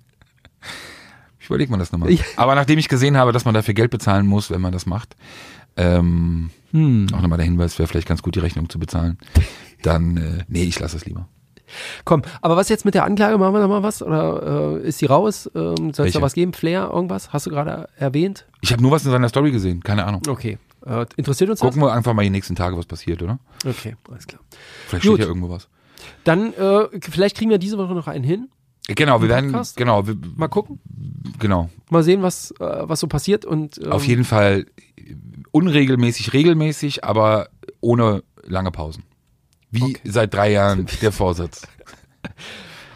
Ich 1.48 1.50
überlege 1.50 1.72
mir 1.72 1.78
das 1.78 1.94
nochmal. 1.94 2.14
Aber 2.36 2.56
nachdem 2.56 2.78
ich 2.78 2.90
gesehen 2.90 3.16
habe, 3.16 3.32
dass 3.32 3.46
man 3.46 3.54
dafür 3.54 3.74
Geld 3.74 3.90
bezahlen 3.90 4.28
muss, 4.28 4.52
wenn 4.52 4.60
man 4.60 4.74
das 4.74 4.86
macht, 4.86 5.16
ähm, 5.78 6.50
Hm. 6.72 7.08
auch 7.14 7.22
nochmal 7.22 7.38
der 7.38 7.46
Hinweis, 7.46 7.80
wäre 7.80 7.88
vielleicht 7.88 8.10
ganz 8.10 8.22
gut, 8.22 8.36
die 8.36 8.40
Rechnung 8.42 8.68
zu 8.68 8.80
bezahlen, 8.80 9.18
dann, 9.82 10.18
äh, 10.18 10.44
nee, 10.50 10.64
ich 10.64 10.78
lasse 10.78 10.98
es 10.98 11.06
lieber. 11.06 11.30
Komm, 12.04 12.24
aber 12.42 12.58
was 12.58 12.68
jetzt 12.68 12.84
mit 12.84 12.96
der 12.96 13.06
Anklage? 13.06 13.38
Machen 13.38 13.54
wir 13.54 13.62
da 13.62 13.68
mal 13.70 13.82
was? 13.82 14.02
Oder 14.04 14.82
äh, 14.84 14.88
ist 14.90 15.00
die 15.00 15.06
raus? 15.06 15.50
Ähm, 15.56 15.94
Soll 15.94 16.08
es 16.08 16.14
da 16.14 16.22
was 16.22 16.34
geben? 16.34 16.52
Flair, 16.52 16.90
irgendwas? 16.92 17.32
Hast 17.32 17.46
du 17.46 17.50
gerade 17.50 17.88
erwähnt? 17.96 18.46
Ich 18.60 18.74
habe 18.74 18.82
nur 18.82 18.92
was 18.92 19.06
in 19.06 19.12
seiner 19.12 19.30
Story 19.30 19.52
gesehen, 19.52 19.82
keine 19.82 20.04
Ahnung. 20.04 20.24
Okay. 20.28 20.58
Äh, 20.86 21.06
interessiert 21.16 21.50
uns 21.50 21.62
Gucken 21.62 21.82
wir 21.82 21.94
einfach 21.94 22.14
mal 22.14 22.24
die 22.24 22.30
nächsten 22.30 22.56
Tage, 22.58 22.78
was 22.78 22.86
passiert, 22.86 23.22
oder? 23.22 23.40
das? 23.64 23.78
Okay, 23.78 23.96
alles 24.12 24.28
klar. 24.28 24.42
Vielleicht 24.88 25.06
Gut. 25.06 25.14
steht 25.14 25.20
ja 25.22 25.28
irgendwo 25.28 25.50
was. 25.50 25.70
Dann, 26.26 26.54
äh, 26.56 26.88
vielleicht 27.10 27.38
kriegen 27.38 27.52
wir 27.52 27.58
diese 27.58 27.78
Woche 27.78 27.94
noch 27.94 28.08
einen 28.08 28.26
hin. 28.26 28.50
Genau, 28.88 29.22
wir 29.22 29.30
werden, 29.30 29.52
Podcast? 29.52 29.76
genau, 29.78 30.08
wir, 30.08 30.16
Mal 30.36 30.48
gucken. 30.48 30.80
genau. 31.40 31.70
Mal 31.90 32.04
sehen, 32.04 32.22
was, 32.22 32.52
äh, 32.52 32.56
was 32.60 33.00
so 33.02 33.08
passiert. 33.08 33.44
Und, 33.46 33.78
ähm, 33.84 33.92
Auf 33.92 34.06
jeden 34.06 34.24
Fall 34.24 34.66
unregelmäßig, 35.52 36.34
regelmäßig, 36.34 37.04
aber 37.04 37.50
ohne 37.82 38.24
lange 38.44 38.72
Pausen. 38.72 39.04
Wie 39.72 39.84
Okay. 39.84 39.98
seit 40.06 40.34
drei 40.34 40.52
Jahren 40.52 40.86
der 41.02 41.12
Vorsatz. 41.12 41.68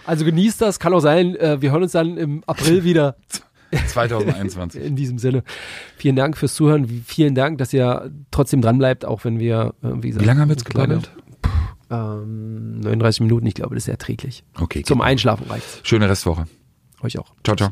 Also 0.06 0.26
genießt 0.26 0.62
das. 0.62 0.80
Kann 0.80 0.94
auch 0.94 1.00
sein, 1.00 1.36
äh, 1.36 1.62
wir 1.62 1.72
hören 1.72 1.84
uns 1.84 1.92
dann 1.92 2.18
im 2.18 2.44
April 2.48 2.84
wieder. 2.84 3.16
2021. 3.88 4.84
In 4.84 4.96
diesem 4.98 5.18
Sinne, 5.18 5.44
vielen 5.96 6.18
Dank 6.18 6.38
fürs 6.38 6.56
Zuhören. 6.56 7.04
Vielen 7.06 7.36
Dank, 7.36 7.58
dass 7.58 7.72
ihr 7.72 8.12
trotzdem 8.30 8.62
dran 8.62 8.78
bleibt, 8.78 9.06
auch 9.06 9.24
wenn 9.24 9.39
wir, 9.39 9.74
äh, 9.82 9.88
wie 10.02 10.10
gesagt, 10.10 10.24
Wie 10.24 10.28
lange 10.28 10.42
haben 10.42 10.50
wir 10.50 10.56
jetzt 10.56 10.66
geplaudert? 10.66 11.10
Ähm, 11.92 12.80
39 12.80 13.22
Minuten, 13.22 13.46
ich 13.46 13.54
glaube, 13.54 13.76
das 13.76 13.84
ist 13.84 13.89
erträglich. 13.89 14.44
Okay. 14.60 14.84
Zum 14.84 15.00
genau. 15.00 15.10
Einschlafen 15.10 15.48
reicht's. 15.48 15.82
Schöne 15.84 16.10
Restwoche. 16.10 16.46
Euch 17.04 17.20
auch. 17.20 17.34
Ciao, 17.44 17.56
ciao. 17.56 17.72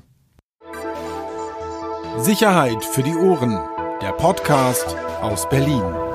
Sicherheit 2.17 2.83
für 2.83 3.03
die 3.03 3.15
Ohren. 3.15 3.57
Der 4.01 4.11
Podcast 4.11 4.95
aus 5.21 5.47
Berlin. 5.49 6.08